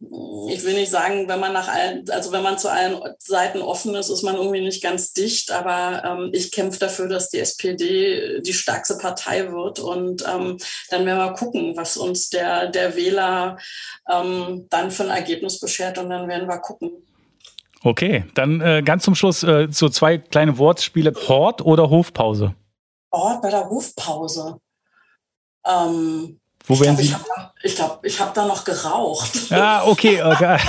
Ich 0.00 0.64
will 0.64 0.74
nicht 0.74 0.90
sagen, 0.90 1.28
wenn 1.28 1.40
man 1.40 1.52
nach 1.52 1.68
allen, 1.68 2.08
also 2.10 2.30
wenn 2.30 2.42
man 2.42 2.58
zu 2.58 2.70
allen 2.70 3.00
Seiten 3.18 3.60
offen 3.60 3.94
ist, 3.94 4.10
ist 4.10 4.22
man 4.22 4.36
irgendwie 4.36 4.60
nicht 4.60 4.82
ganz 4.82 5.12
dicht, 5.12 5.50
aber 5.50 6.04
ähm, 6.04 6.30
ich 6.32 6.52
kämpfe 6.52 6.78
dafür, 6.78 7.08
dass 7.08 7.30
die 7.30 7.40
SPD 7.40 8.40
die 8.40 8.52
stärkste 8.52 8.96
Partei 8.98 9.50
wird 9.50 9.80
und 9.80 10.22
ähm, 10.22 10.58
dann 10.90 11.04
werden 11.04 11.18
wir 11.18 11.32
gucken, 11.32 11.76
was 11.76 11.96
uns 11.96 12.30
der, 12.30 12.68
der 12.68 12.94
Wähler 12.96 13.58
ähm, 14.08 14.66
dann 14.70 14.90
für 14.90 15.04
ein 15.04 15.10
Ergebnis 15.10 15.58
beschert 15.58 15.98
und 15.98 16.10
dann 16.10 16.28
werden 16.28 16.48
wir 16.48 16.58
gucken. 16.58 16.90
Okay, 17.82 18.24
dann 18.34 18.60
äh, 18.60 18.82
ganz 18.84 19.04
zum 19.04 19.14
Schluss 19.14 19.42
äh, 19.42 19.68
so 19.70 19.88
zwei 19.88 20.18
kleine 20.18 20.58
Wortspiele. 20.58 21.12
Hort 21.28 21.62
oder 21.62 21.90
Hofpause? 21.90 22.54
Hort 23.12 23.42
bei 23.42 23.50
der 23.50 23.68
Hofpause. 23.68 24.60
Ähm, 25.66 26.40
wo 26.68 26.74
ich 26.74 26.80
glaube, 26.82 27.02
ich 27.02 27.12
habe 27.14 27.24
glaub, 27.62 28.04
hab 28.20 28.34
da 28.34 28.46
noch 28.46 28.64
geraucht. 28.64 29.30
Ah, 29.50 29.84
okay. 29.84 30.22
Okay. 30.22 30.58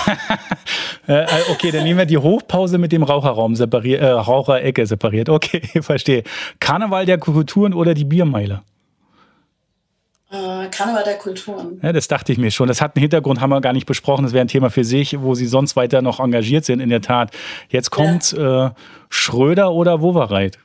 Äh, 1.07 1.23
äh, 1.23 1.27
okay, 1.49 1.71
dann 1.71 1.85
nehmen 1.85 1.97
wir 1.97 2.05
die 2.05 2.19
Hochpause 2.19 2.77
mit 2.77 2.91
dem 2.91 3.01
Raucherraum 3.01 3.55
separiert, 3.55 3.99
äh, 3.99 4.09
Raucherecke 4.09 4.85
separiert. 4.85 5.27
Okay, 5.27 5.61
verstehe. 5.81 6.21
Karneval 6.59 7.07
der 7.07 7.17
Kulturen 7.17 7.73
oder 7.73 7.95
die 7.95 8.05
Biermeile? 8.05 8.61
Äh, 10.29 10.67
Karneval 10.69 11.03
der 11.03 11.17
Kulturen. 11.17 11.79
Ja, 11.81 11.93
das 11.93 12.07
dachte 12.07 12.31
ich 12.31 12.37
mir 12.37 12.51
schon. 12.51 12.67
Das 12.67 12.79
hat 12.79 12.95
einen 12.95 13.01
Hintergrund, 13.01 13.41
haben 13.41 13.49
wir 13.49 13.59
gar 13.59 13.73
nicht 13.73 13.87
besprochen. 13.87 14.21
Das 14.21 14.33
wäre 14.33 14.45
ein 14.45 14.49
Thema 14.49 14.69
für 14.69 14.83
sich, 14.83 15.19
wo 15.19 15.33
Sie 15.33 15.47
sonst 15.47 15.75
weiter 15.75 16.03
noch 16.03 16.19
engagiert 16.19 16.63
sind, 16.63 16.79
in 16.79 16.89
der 16.89 17.01
Tat. 17.01 17.31
Jetzt 17.69 17.89
kommt 17.89 18.33
ja. 18.33 18.67
äh, 18.67 18.71
Schröder 19.09 19.71
oder 19.71 20.01
Wowereit? 20.01 20.59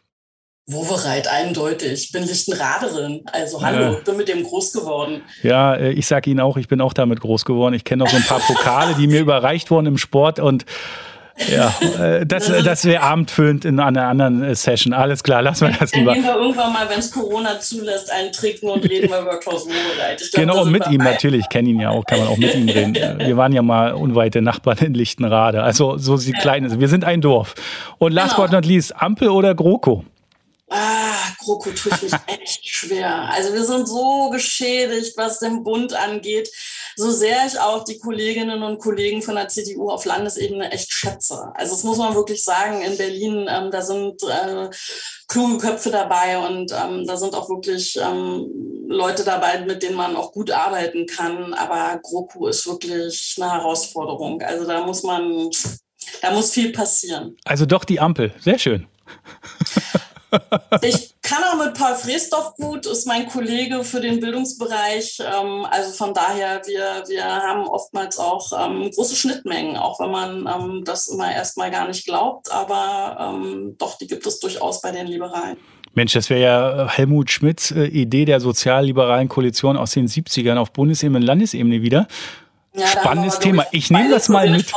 Wovereit, 0.67 1.29
eindeutig. 1.29 1.93
Ich 1.93 2.13
bin 2.13 2.23
Lichtenraderin. 2.25 3.23
Also 3.33 3.63
hallo, 3.63 3.83
ja. 3.83 3.91
bin 4.03 4.17
mit 4.17 4.29
dem 4.29 4.43
groß 4.45 4.73
geworden. 4.73 5.23
Ja, 5.43 5.75
äh, 5.75 5.93
ich 5.93 6.07
sage 6.07 6.31
Ihnen 6.31 6.41
auch, 6.41 6.57
ich 6.57 6.69
bin 6.69 6.81
auch 6.81 6.95
damit 6.95 7.21
groß 7.21 7.45
geworden. 7.45 7.75
Ich 7.75 7.85
kenne 7.85 8.05
noch 8.05 8.11
so 8.11 8.17
ein 8.17 8.25
paar 8.25 8.41
Pokale, 8.41 8.95
die 8.95 9.07
mir 9.07 9.21
überreicht 9.21 9.71
wurden 9.71 9.87
im 9.87 9.99
Sport 9.99 10.41
und 10.41 10.65
ja, 11.49 11.75
äh, 12.01 12.25
das, 12.25 12.47
das 12.47 12.85
wäre 12.85 13.03
abendfüllend 13.03 13.65
in 13.65 13.81
einer 13.81 14.07
anderen 14.07 14.43
äh, 14.43 14.55
Session. 14.55 14.93
Alles 14.93 15.23
klar, 15.25 15.43
lassen 15.43 15.67
wir 15.67 15.75
das 15.79 15.93
lieber. 15.93 16.15
Dann 16.15 16.23
gehen 16.23 16.33
wir 16.33 16.37
irgendwann 16.41 16.73
mal, 16.73 16.89
wenn 16.89 17.01
es 17.01 17.11
Corona 17.11 17.59
zulässt, 17.59 18.11
einen 18.13 18.33
trinken 18.33 18.69
und 18.69 18.89
reden 18.89 19.11
wir 19.11 19.21
über 19.21 19.39
Klaus 19.41 19.67
Wobereit. 19.67 20.23
Genau, 20.33 20.65
mit 20.65 20.87
ihm 20.89 21.03
natürlich. 21.03 21.41
Ich 21.41 21.49
kenne 21.49 21.71
ihn 21.71 21.81
ja 21.81 21.91
auch, 21.91 22.07
kann 22.07 22.21
man 22.21 22.29
auch 22.29 22.37
mit 22.37 22.55
ihm 22.55 22.69
reden. 22.69 22.95
Wir 23.19 23.37
waren 23.37 23.53
ja 23.53 23.63
mal 23.63 23.95
unweite 23.95 24.43
Nachbarn 24.43 24.79
in 24.79 24.95
Lichtenrade. 24.95 25.63
Also 25.63 25.99
so 25.99 26.17
sie 26.17 26.33
klein 26.33 26.81
Wir 26.81 26.89
sind 26.89 27.05
ein 27.05 27.21
Dorf. 27.21 27.55
Und 27.99 28.13
last 28.13 28.37
genau. 28.37 28.47
but 28.47 28.53
not 28.53 28.65
least, 28.65 28.95
Ampel 28.97 29.29
oder 29.29 29.55
GroKo? 29.55 30.05
Ah, 30.71 31.31
GroKo 31.39 31.71
tut 31.73 32.03
mich 32.03 32.13
echt 32.27 32.67
schwer. 32.67 33.29
Also 33.31 33.53
wir 33.53 33.65
sind 33.65 33.87
so 33.87 34.31
geschädigt, 34.31 35.17
was 35.17 35.39
den 35.39 35.63
Bund 35.63 35.93
angeht, 35.93 36.49
so 36.97 37.11
sehr 37.11 37.47
ich 37.47 37.59
auch 37.59 37.85
die 37.85 37.99
Kolleginnen 37.99 38.63
und 38.63 38.79
Kollegen 38.79 39.21
von 39.21 39.35
der 39.35 39.49
CDU 39.49 39.91
auf 39.91 40.05
Landesebene 40.05 40.71
echt 40.73 40.93
schätze. 40.93 41.53
Also 41.55 41.75
das 41.75 41.85
muss 41.85 41.99
man 41.99 42.15
wirklich 42.15 42.43
sagen, 42.43 42.83
in 42.83 42.97
Berlin, 42.97 43.47
ähm, 43.49 43.71
da 43.71 43.83
sind 43.83 44.23
äh, 44.23 44.71
kluge 45.29 45.59
Köpfe 45.59 45.91
dabei 45.91 46.39
und 46.39 46.73
ähm, 46.73 47.07
da 47.07 47.17
sind 47.17 47.35
auch 47.35 47.49
wirklich 47.51 47.97
ähm, 47.97 48.49
Leute 48.89 49.25
dabei, 49.25 49.61
mit 49.61 49.83
denen 49.83 49.97
man 49.97 50.17
auch 50.17 50.33
gut 50.33 50.51
arbeiten 50.51 51.07
kann. 51.07 51.53
Aber 51.53 52.01
GroKo 52.03 52.47
ist 52.47 52.67
wirklich 52.67 53.37
eine 53.39 53.53
Herausforderung. 53.53 54.41
Also 54.41 54.67
da 54.67 54.85
muss 54.87 55.03
man, 55.03 55.51
da 56.23 56.31
muss 56.33 56.53
viel 56.53 56.73
passieren. 56.73 57.37
Also 57.45 57.67
doch 57.67 57.85
die 57.85 58.01
Ampel, 58.01 58.33
sehr 58.41 58.59
schön. 58.59 58.87
Ich 60.83 61.15
kann 61.23 61.43
auch 61.45 61.65
mit 61.65 61.75
Paul 61.75 61.95
Frestoff 61.95 62.55
gut, 62.57 62.87
ist 62.87 63.07
mein 63.07 63.27
Kollege 63.29 63.85
für 63.85 64.01
den 64.01 64.21
Bildungsbereich. 64.21 65.21
Ähm, 65.21 65.67
also 65.71 65.93
von 65.93 66.15
daher, 66.15 66.63
wir, 66.67 67.05
wir 67.09 67.25
haben 67.25 67.67
oftmals 67.67 68.19
auch 68.19 68.51
ähm, 68.59 68.91
große 68.91 69.17
Schnittmengen, 69.17 69.77
auch 69.77 70.01
wenn 70.01 70.11
man 70.11 70.47
ähm, 70.47 70.85
das 70.85 71.09
immer 71.09 71.33
erstmal 71.33 71.71
gar 71.71 71.89
nicht 71.89 72.05
glaubt. 72.05 72.53
Aber 72.53 73.35
doch, 73.79 73.99
die 73.99 74.07
gibt 74.07 74.27
es 74.27 74.41
durchaus 74.41 74.81
bei 74.81 74.91
den 74.91 75.07
Liberalen. 75.07 75.57
Mensch, 75.95 76.13
das 76.13 76.29
wäre 76.29 76.41
ja 76.41 76.89
Helmut 76.89 77.31
Schmidts 77.31 77.71
äh, 77.71 77.85
Idee 77.85 78.25
der 78.25 78.41
sozialliberalen 78.41 79.29
Koalition 79.29 79.77
aus 79.77 79.93
den 79.93 80.09
70ern 80.09 80.57
auf 80.57 80.73
Bundesebene 80.73 81.19
und 81.19 81.25
Landesebene 81.25 81.83
wieder. 81.83 82.09
Ja, 82.77 82.89
Spannendes 82.89 83.39
Thema. 83.39 83.65
Ich 83.71 83.91
nehme 83.91 84.11
das 84.11 84.29
mal 84.29 84.51
mit. 84.51 84.73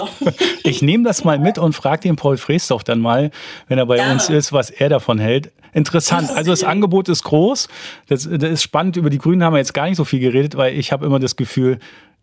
ich 0.62 0.80
nehme 0.80 1.04
das 1.04 1.24
mal 1.24 1.38
mit 1.38 1.58
und 1.58 1.74
frage 1.74 2.00
den 2.00 2.16
Paul 2.16 2.38
Freesdorf 2.38 2.84
dann 2.84 3.00
mal, 3.00 3.30
wenn 3.68 3.76
er 3.76 3.84
bei 3.84 3.96
Gerne. 3.96 4.14
uns 4.14 4.30
ist, 4.30 4.54
was 4.54 4.70
er 4.70 4.88
davon 4.88 5.18
hält. 5.18 5.52
Interessant. 5.74 6.30
Also 6.30 6.52
das 6.52 6.64
Angebot 6.64 7.10
ist 7.10 7.22
groß. 7.24 7.68
Das, 8.08 8.26
das 8.30 8.50
ist 8.50 8.62
spannend. 8.62 8.96
Über 8.96 9.10
die 9.10 9.18
Grünen 9.18 9.44
haben 9.44 9.52
wir 9.52 9.58
jetzt 9.58 9.74
gar 9.74 9.86
nicht 9.86 9.98
so 9.98 10.04
viel 10.04 10.20
geredet, 10.20 10.56
weil 10.56 10.78
ich 10.78 10.90
habe 10.90 11.04
immer 11.04 11.18
das 11.18 11.36
Gefühl, 11.36 11.80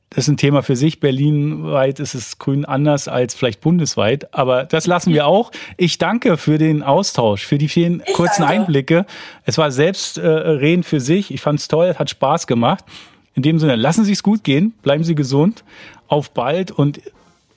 das 0.09 0.25
ist 0.25 0.29
ein 0.29 0.37
Thema 0.37 0.63
für 0.63 0.75
sich. 0.75 0.99
Berlinweit 0.99 1.99
ist 1.99 2.15
es 2.15 2.39
grün 2.39 2.65
anders 2.65 3.07
als 3.07 3.35
vielleicht 3.35 3.61
bundesweit. 3.61 4.33
Aber 4.33 4.65
das 4.65 4.87
lassen 4.87 5.13
wir 5.13 5.27
auch. 5.27 5.51
Ich 5.77 5.99
danke 5.99 6.37
für 6.37 6.57
den 6.57 6.81
Austausch, 6.81 7.45
für 7.45 7.59
die 7.59 7.69
vielen 7.69 8.01
ich 8.05 8.13
kurzen 8.13 8.41
danke. 8.41 8.55
Einblicke. 8.55 9.05
Es 9.45 9.59
war 9.59 9.69
selbst 9.69 10.17
äh, 10.17 10.27
reden 10.27 10.81
für 10.81 10.99
sich. 10.99 11.31
Ich 11.31 11.41
fand 11.41 11.59
es 11.59 11.67
toll, 11.67 11.93
hat 11.95 12.09
Spaß 12.09 12.47
gemacht. 12.47 12.83
In 13.33 13.43
dem 13.43 13.59
Sinne, 13.59 13.75
lassen 13.75 14.03
Sie 14.03 14.11
es 14.11 14.23
gut 14.23 14.43
gehen, 14.43 14.73
bleiben 14.81 15.03
Sie 15.03 15.15
gesund, 15.15 15.63
auf 16.07 16.31
bald 16.31 16.71
und 16.71 17.01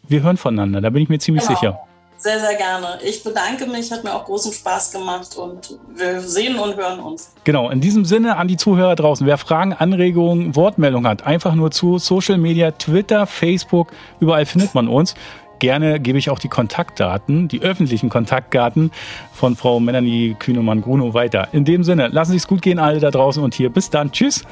wir 0.06 0.22
hören 0.22 0.36
voneinander, 0.36 0.80
da 0.80 0.90
bin 0.90 1.02
ich 1.02 1.08
mir 1.08 1.18
ziemlich 1.18 1.44
genau. 1.44 1.58
sicher. 1.58 1.80
Sehr, 2.16 2.40
sehr 2.40 2.54
gerne. 2.54 3.00
Ich 3.04 3.22
bedanke 3.22 3.66
mich, 3.66 3.92
hat 3.92 4.02
mir 4.02 4.14
auch 4.14 4.24
großen 4.24 4.50
Spaß 4.50 4.92
gemacht 4.92 5.36
und 5.36 5.78
wir 5.94 6.22
sehen 6.22 6.58
und 6.58 6.74
hören 6.74 6.98
uns. 7.00 7.34
Genau, 7.44 7.68
in 7.68 7.82
diesem 7.82 8.06
Sinne 8.06 8.36
an 8.36 8.48
die 8.48 8.56
Zuhörer 8.56 8.94
draußen. 8.94 9.26
Wer 9.26 9.36
Fragen, 9.36 9.74
Anregungen, 9.74 10.56
Wortmeldungen 10.56 11.06
hat, 11.06 11.26
einfach 11.26 11.54
nur 11.54 11.70
zu 11.70 11.98
Social 11.98 12.38
Media, 12.38 12.70
Twitter, 12.70 13.26
Facebook, 13.26 13.92
überall 14.20 14.46
findet 14.46 14.74
man 14.74 14.88
uns. 14.88 15.14
Gerne 15.58 16.00
gebe 16.00 16.16
ich 16.18 16.30
auch 16.30 16.38
die 16.38 16.48
Kontaktdaten, 16.48 17.48
die 17.48 17.60
öffentlichen 17.60 18.08
Kontaktdaten 18.08 18.90
von 19.32 19.54
Frau 19.54 19.78
Melanie 19.78 20.34
Kühnemann-Gruno 20.38 21.12
weiter. 21.12 21.48
In 21.52 21.66
dem 21.66 21.84
Sinne, 21.84 22.08
lassen 22.08 22.30
Sie 22.30 22.38
es 22.38 22.46
gut 22.46 22.62
gehen, 22.62 22.78
alle 22.78 23.00
da 23.00 23.10
draußen 23.10 23.42
und 23.42 23.54
hier. 23.54 23.68
Bis 23.68 23.90
dann. 23.90 24.12
Tschüss. 24.12 24.44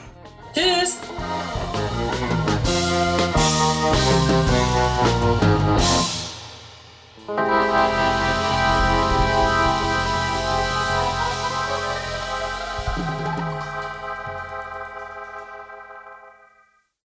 Tschüss! 0.55 0.98